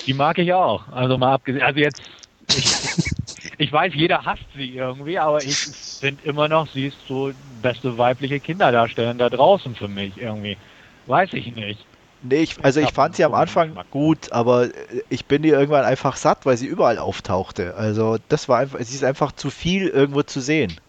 Die 0.06 0.14
mag 0.14 0.38
ich 0.38 0.54
auch. 0.54 0.88
Also 0.90 1.18
mal 1.18 1.34
abgesehen, 1.34 1.64
also 1.64 1.80
jetzt, 1.80 2.02
ich, 2.54 2.74
ich 3.58 3.72
weiß, 3.72 3.94
jeder 3.96 4.26
hasst 4.26 4.48
sie 4.56 4.76
irgendwie, 4.76 5.20
aber 5.20 5.44
ich 5.44 5.58
finde 6.00 6.24
immer 6.26 6.48
noch, 6.48 6.68
sie 6.68 6.88
ist 6.88 6.98
so 7.08 7.32
beste 7.38 7.98
weibliche 7.98 8.40
Kinderdarstellerin 8.40 9.18
da 9.18 9.30
draußen 9.30 9.76
für 9.76 9.88
mich 9.88 10.18
irgendwie. 10.18 10.58
Weiß 11.06 11.34
ich 11.34 11.54
nicht. 11.56 11.88
nee, 12.22 12.42
ich, 12.44 12.64
also 12.64 12.80
ich 12.80 12.94
fand 12.94 13.16
sie 13.16 13.24
am 13.24 13.34
Anfang 13.34 13.80
gut, 13.90 14.32
aber 14.32 14.66
äh, 14.66 15.04
ich 15.10 15.28
bin 15.28 15.44
ihr 15.44 15.58
irgendwann 15.60 15.86
einfach 15.86 16.16
satt, 16.18 16.46
weil 16.46 16.58
sie 16.58 16.68
überall 16.68 17.00
auftauchte. 17.00 17.76
Also 17.76 18.18
das 18.30 18.50
war 18.50 18.60
einfach, 18.60 18.80
sie 18.82 18.96
ist 18.96 19.04
einfach 19.04 19.32
zu 19.34 19.50
viel 19.50 19.88
irgendwo 19.88 20.24
zu 20.24 20.42
sehen. 20.42 20.80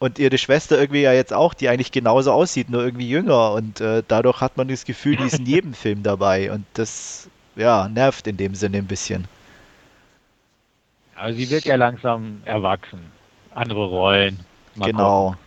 Und 0.00 0.18
ihre 0.18 0.38
Schwester 0.38 0.80
irgendwie 0.80 1.02
ja 1.02 1.12
jetzt 1.12 1.32
auch, 1.32 1.52
die 1.52 1.68
eigentlich 1.68 1.92
genauso 1.92 2.32
aussieht, 2.32 2.70
nur 2.70 2.82
irgendwie 2.82 3.08
jünger. 3.08 3.52
Und 3.52 3.82
äh, 3.82 4.02
dadurch 4.08 4.40
hat 4.40 4.56
man 4.56 4.66
das 4.66 4.86
Gefühl, 4.86 5.16
die 5.16 5.24
ist 5.24 5.38
in 5.38 5.46
jedem 5.46 5.74
Film 5.74 6.02
dabei. 6.02 6.50
Und 6.50 6.64
das, 6.72 7.28
ja, 7.54 7.86
nervt 7.86 8.26
in 8.26 8.38
dem 8.38 8.54
Sinne 8.54 8.78
ein 8.78 8.86
bisschen. 8.86 9.28
Aber 11.16 11.34
sie 11.34 11.50
wird 11.50 11.66
ja 11.66 11.76
langsam 11.76 12.40
erwachsen. 12.46 13.12
Andere 13.54 13.84
Rollen. 13.84 14.40
Mal 14.74 14.86
genau. 14.90 15.24
gucken. 15.32 15.38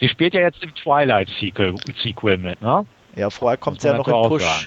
Sie 0.00 0.08
spielt 0.10 0.34
ja 0.34 0.42
jetzt 0.42 0.62
im 0.62 0.74
Twilight-Sequel 0.74 1.74
Sequel 2.02 2.36
mit, 2.36 2.60
ne? 2.60 2.84
Ja, 3.16 3.30
vorher 3.30 3.56
kommt 3.56 3.80
sie 3.80 3.88
ja 3.88 3.96
noch 3.96 4.06
in 4.06 4.28
Push. 4.28 4.42
sagen. 4.42 4.66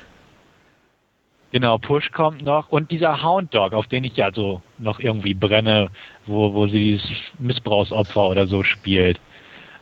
Genau, 1.52 1.78
Push 1.78 2.12
kommt 2.12 2.42
noch 2.42 2.70
und 2.70 2.90
dieser 2.90 3.22
Hound 3.22 3.54
Dog, 3.54 3.74
auf 3.74 3.86
den 3.86 4.04
ich 4.04 4.16
ja 4.16 4.32
so 4.34 4.62
noch 4.80 5.00
irgendwie 5.00 5.34
brenne, 5.34 5.90
wo, 6.26 6.54
wo 6.54 6.68
sie 6.68 6.80
dieses 6.80 7.10
Missbrauchsopfer 7.40 8.30
oder 8.30 8.48
so 8.48 8.64
spielt. 8.64 9.20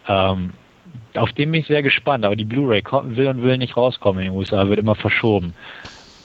Ähm, 0.08 0.54
auf 1.16 1.32
den 1.34 1.52
bin 1.52 1.62
ich 1.62 1.68
sehr 1.68 1.84
gespannt, 1.84 2.26
aber 2.26 2.36
die 2.36 2.46
Blu-ray 2.46 2.84
will 3.16 3.28
und 3.28 3.42
will 3.42 3.58
nicht 3.58 3.78
rauskommen 3.78 4.24
in 4.24 4.32
den 4.32 4.38
USA, 4.38 4.68
wird 4.68 4.80
immer 4.80 4.96
verschoben. 4.96 5.54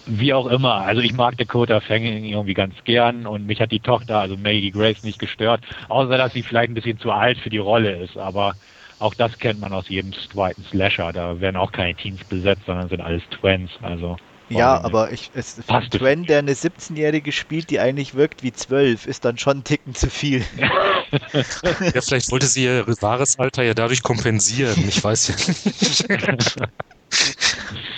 Wie 0.06 0.32
auch 0.32 0.46
immer, 0.46 0.74
also 0.74 1.00
ich 1.00 1.12
mag 1.12 1.36
Dakota 1.36 1.80
Fanning 1.80 2.24
irgendwie 2.24 2.54
ganz 2.54 2.74
gern 2.84 3.26
und 3.26 3.46
mich 3.46 3.60
hat 3.60 3.70
die 3.70 3.80
Tochter, 3.80 4.20
also 4.20 4.36
Maggie 4.36 4.70
Grace, 4.70 5.02
nicht 5.02 5.18
gestört, 5.18 5.60
außer 5.88 6.16
dass 6.16 6.32
sie 6.32 6.42
vielleicht 6.42 6.70
ein 6.70 6.74
bisschen 6.74 6.98
zu 6.98 7.12
alt 7.12 7.38
für 7.38 7.50
die 7.50 7.58
Rolle 7.58 7.96
ist, 7.96 8.16
aber 8.16 8.54
auch 8.98 9.14
das 9.14 9.38
kennt 9.38 9.60
man 9.60 9.72
aus 9.72 9.88
jedem 9.88 10.12
zweiten 10.12 10.64
Slasher, 10.64 11.12
da 11.12 11.40
werden 11.40 11.56
auch 11.56 11.72
keine 11.72 11.94
Teens 11.94 12.24
besetzt, 12.24 12.62
sondern 12.66 12.88
sind 12.88 13.00
alles 13.00 13.22
Twins, 13.30 13.70
also 13.82 14.16
Ja, 14.50 14.82
aber 14.82 15.12
ich, 15.12 15.30
es, 15.34 15.54
für 15.54 15.78
es 15.78 15.90
Twen, 15.90 16.24
der 16.24 16.40
eine 16.40 16.52
17-Jährige 16.52 17.32
spielt, 17.32 17.70
die 17.70 17.80
eigentlich 17.80 18.14
wirkt 18.14 18.42
wie 18.42 18.52
12, 18.52 19.06
ist 19.06 19.24
dann 19.24 19.38
schon 19.38 19.58
ein 19.58 19.64
Ticken 19.64 19.94
zu 19.94 20.10
viel. 20.10 20.44
ja, 21.32 22.00
vielleicht 22.00 22.30
wollte 22.30 22.46
sie 22.46 22.64
ihr 22.64 22.86
wahres 23.00 23.38
Alter 23.38 23.62
ja 23.62 23.74
dadurch 23.74 24.02
kompensieren. 24.02 24.76
Ich 24.88 25.02
weiß 25.02 25.28
ja 25.28 25.34
nicht. 25.36 26.56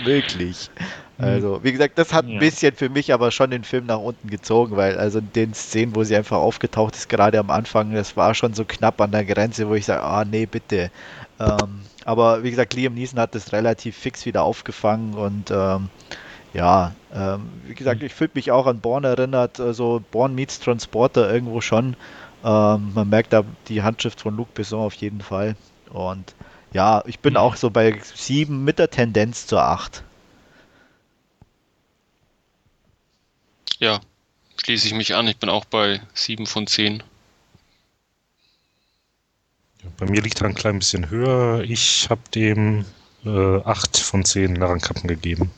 möglich. 0.05 0.71
Also, 1.19 1.63
wie 1.63 1.71
gesagt, 1.71 1.99
das 1.99 2.13
hat 2.13 2.27
ein 2.27 2.39
bisschen 2.39 2.75
für 2.75 2.89
mich 2.89 3.13
aber 3.13 3.31
schon 3.31 3.51
den 3.51 3.63
Film 3.63 3.87
nach 3.87 3.99
unten 3.99 4.29
gezogen, 4.29 4.77
weil 4.77 4.99
also 4.99 5.21
in 5.21 5.33
den 5.33 5.55
Szenen, 5.55 5.95
wo 5.95 6.03
sie 6.03 6.17
einfach 6.17 6.39
aufgetaucht 6.39 6.97
ist, 6.97 7.09
gerade 7.09 7.39
am 7.39 7.51
Anfang, 7.51 7.93
das 7.93 8.17
war 8.17 8.35
schon 8.35 8.55
so 8.55 8.65
knapp 8.65 9.01
an 9.01 9.13
der 9.13 9.25
Grenze, 9.25 9.69
wo 9.69 9.75
ich 9.75 9.85
sage, 9.85 10.03
ah 10.03 10.25
nee, 10.25 10.47
bitte. 10.47 10.91
Ähm, 11.39 11.83
aber 12.05 12.43
wie 12.43 12.51
gesagt, 12.51 12.75
Liam 12.75 12.95
Neeson 12.95 13.21
hat 13.21 13.35
das 13.37 13.53
relativ 13.53 13.97
fix 13.97 14.27
wieder 14.27 14.43
aufgefangen 14.43 15.15
und 15.15 15.51
ähm, 15.53 15.91
ja, 16.53 16.95
ähm, 17.15 17.49
wie 17.67 17.75
gesagt, 17.75 18.03
ich 18.03 18.13
fühle 18.13 18.31
mich 18.35 18.51
auch 18.51 18.67
an 18.67 18.81
Born 18.81 19.05
erinnert, 19.05 19.61
also 19.61 20.03
Born 20.11 20.35
meets 20.35 20.61
Transporter 20.61 21.33
irgendwo 21.33 21.61
schon. 21.61 21.97
Ähm, 22.45 22.93
man 22.95 23.09
merkt 23.09 23.33
da 23.33 23.45
die 23.69 23.83
Handschrift 23.83 24.21
von 24.21 24.37
Luc 24.37 24.53
Besson 24.55 24.81
auf 24.81 24.95
jeden 24.95 25.21
Fall. 25.21 25.57
Und 25.91 26.35
ja, 26.73 27.03
ich 27.07 27.21
bin 27.21 27.37
auch 27.37 27.57
so 27.57 27.71
bei 27.71 27.99
sieben 28.15 28.65
mit 28.65 28.79
der 28.79 28.91
Tendenz 28.91 29.47
zur 29.47 29.63
acht. 29.63 30.03
Ja, 33.83 34.01
schließe 34.63 34.87
ich 34.87 34.95
mich 34.95 35.15
an. 35.17 35.27
Ich 35.27 35.39
bin 35.39 35.49
auch 35.49 35.65
bei 35.65 36.01
7 36.15 36.47
von 36.47 36.69
10. 36.69 37.03
Bei 39.99 40.07
mir 40.07 40.23
liegt 40.23 40.41
er 40.41 40.47
ein 40.47 40.55
klein 40.55 40.79
bisschen 40.79 41.11
höher. 41.11 41.65
Ich 41.65 42.09
habe 42.09 42.21
dem 42.33 42.85
äh, 43.25 43.57
8 43.65 43.97
von 43.97 44.25
10 44.25 44.53
Narrenkappen 44.53 45.09
gegeben. 45.09 45.51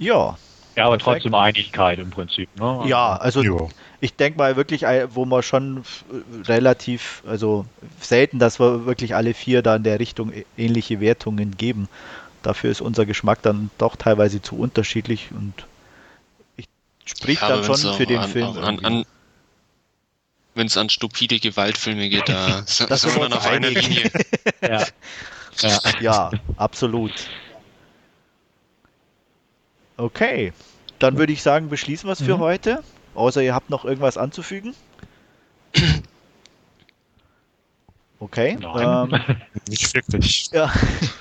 Ja, 0.00 0.36
Ja, 0.76 0.86
aber 0.86 0.96
Perfekt. 0.98 1.22
trotzdem 1.24 1.34
Einigkeit 1.34 1.98
im 1.98 2.10
Prinzip. 2.10 2.48
Ne? 2.58 2.84
ja, 2.86 3.16
also 3.16 3.42
Ja. 3.42 3.68
ich 4.00 4.14
denke 4.16 4.38
mal 4.38 4.56
wirklich, 4.56 4.84
äh, 4.84 5.14
wo 5.14 5.24
man 5.26 5.42
schon 5.42 5.78
f- 5.80 6.04
relativ, 6.48 7.22
also 7.26 7.66
selten, 8.00 8.38
dass 8.38 8.58
wir 8.60 8.86
wirklich 8.86 9.14
alle 9.14 9.34
vier 9.34 9.62
da 9.62 9.76
in 9.76 9.82
der 9.82 9.98
Richtung 10.00 10.32
ähnliche 10.56 11.00
Wertungen 11.00 11.56
geben. 11.56 11.88
Dafür 12.42 12.70
ist 12.70 12.80
unser 12.80 13.04
Geschmack 13.04 13.42
dann 13.42 13.70
doch 13.78 13.96
teilweise 13.96 14.40
zu 14.40 14.56
unterschiedlich 14.58 15.28
und 15.32 15.52
ich 16.56 16.66
spricht 17.04 17.42
dann 17.42 17.62
schon 17.64 17.92
für 17.94 18.06
den 18.06 18.20
an, 18.20 18.30
Film. 18.30 18.56
An, 18.56 18.84
an, 18.84 19.04
wenn 20.54 20.66
es 20.66 20.76
an 20.78 20.88
stupide 20.88 21.38
Gewaltfilme 21.40 22.08
geht, 22.08 22.28
da 22.28 22.60
Das 22.88 23.02
sind 23.02 23.14
wir 23.14 23.20
dann 23.28 23.32
auf 23.34 23.46
einer. 23.46 23.68
Linie. 23.70 24.10
Ja. 24.62 24.86
ja. 25.60 25.80
Ja, 26.00 26.30
absolut. 26.56 27.12
Okay, 30.00 30.52
dann 30.98 31.18
würde 31.18 31.32
ich 31.32 31.42
sagen, 31.42 31.68
beschließen 31.68 32.08
wir 32.08 32.12
es 32.12 32.22
für 32.22 32.36
Mhm. 32.36 32.40
heute. 32.40 32.82
Außer 33.14 33.42
ihr 33.42 33.54
habt 33.54 33.70
noch 33.70 33.84
irgendwas 33.84 34.16
anzufügen. 34.16 34.74
Okay. 38.22 38.58
Nein. 38.60 39.10
Ähm, 39.12 39.20
Nicht 39.68 39.94
wirklich. 39.94 40.50
ja. 40.52 40.70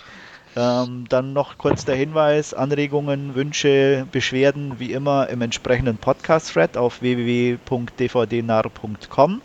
ähm, 0.58 1.06
dann 1.08 1.32
noch 1.34 1.58
kurz 1.58 1.86
der 1.86 1.96
Hinweis: 1.96 2.54
Anregungen, 2.54 3.36
Wünsche, 3.36 4.06
Beschwerden 4.12 4.80
wie 4.80 4.92
immer 4.92 5.30
im 5.30 5.42
entsprechenden 5.42 5.96
Podcast-Thread 5.98 6.76
auf 6.78 7.02
www.dvdnar.com 7.02 9.42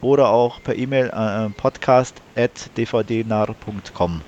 oder 0.00 0.30
auch 0.30 0.62
per 0.62 0.76
E-Mail 0.76 1.08
äh, 1.08 1.50
podcast.dvdnar.com. 1.50 4.22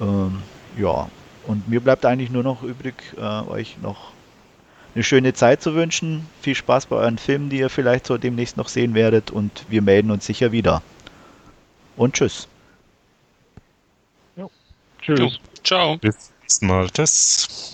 Ähm, 0.00 0.42
ja, 0.76 1.08
und 1.46 1.68
mir 1.68 1.80
bleibt 1.80 2.04
eigentlich 2.04 2.30
nur 2.30 2.42
noch 2.42 2.62
übrig, 2.62 2.94
äh, 3.16 3.20
euch 3.20 3.76
noch 3.82 4.12
eine 4.94 5.04
schöne 5.04 5.34
Zeit 5.34 5.62
zu 5.62 5.74
wünschen. 5.74 6.26
Viel 6.40 6.54
Spaß 6.54 6.86
bei 6.86 6.96
euren 6.96 7.18
Filmen, 7.18 7.50
die 7.50 7.58
ihr 7.58 7.70
vielleicht 7.70 8.06
so 8.06 8.16
demnächst 8.16 8.56
noch 8.56 8.68
sehen 8.68 8.94
werdet. 8.94 9.30
Und 9.30 9.64
wir 9.68 9.82
melden 9.82 10.10
uns 10.10 10.26
sicher 10.26 10.52
wieder. 10.52 10.82
Und 11.96 12.14
tschüss. 12.14 12.48
Tschüss. 15.04 15.18
Jo, 15.18 15.30
ciao. 15.62 15.98
Bis 15.98 16.16
zum 16.16 16.34
nächsten 16.40 16.66
Mal. 16.66 16.90
Tschüss. 16.90 17.73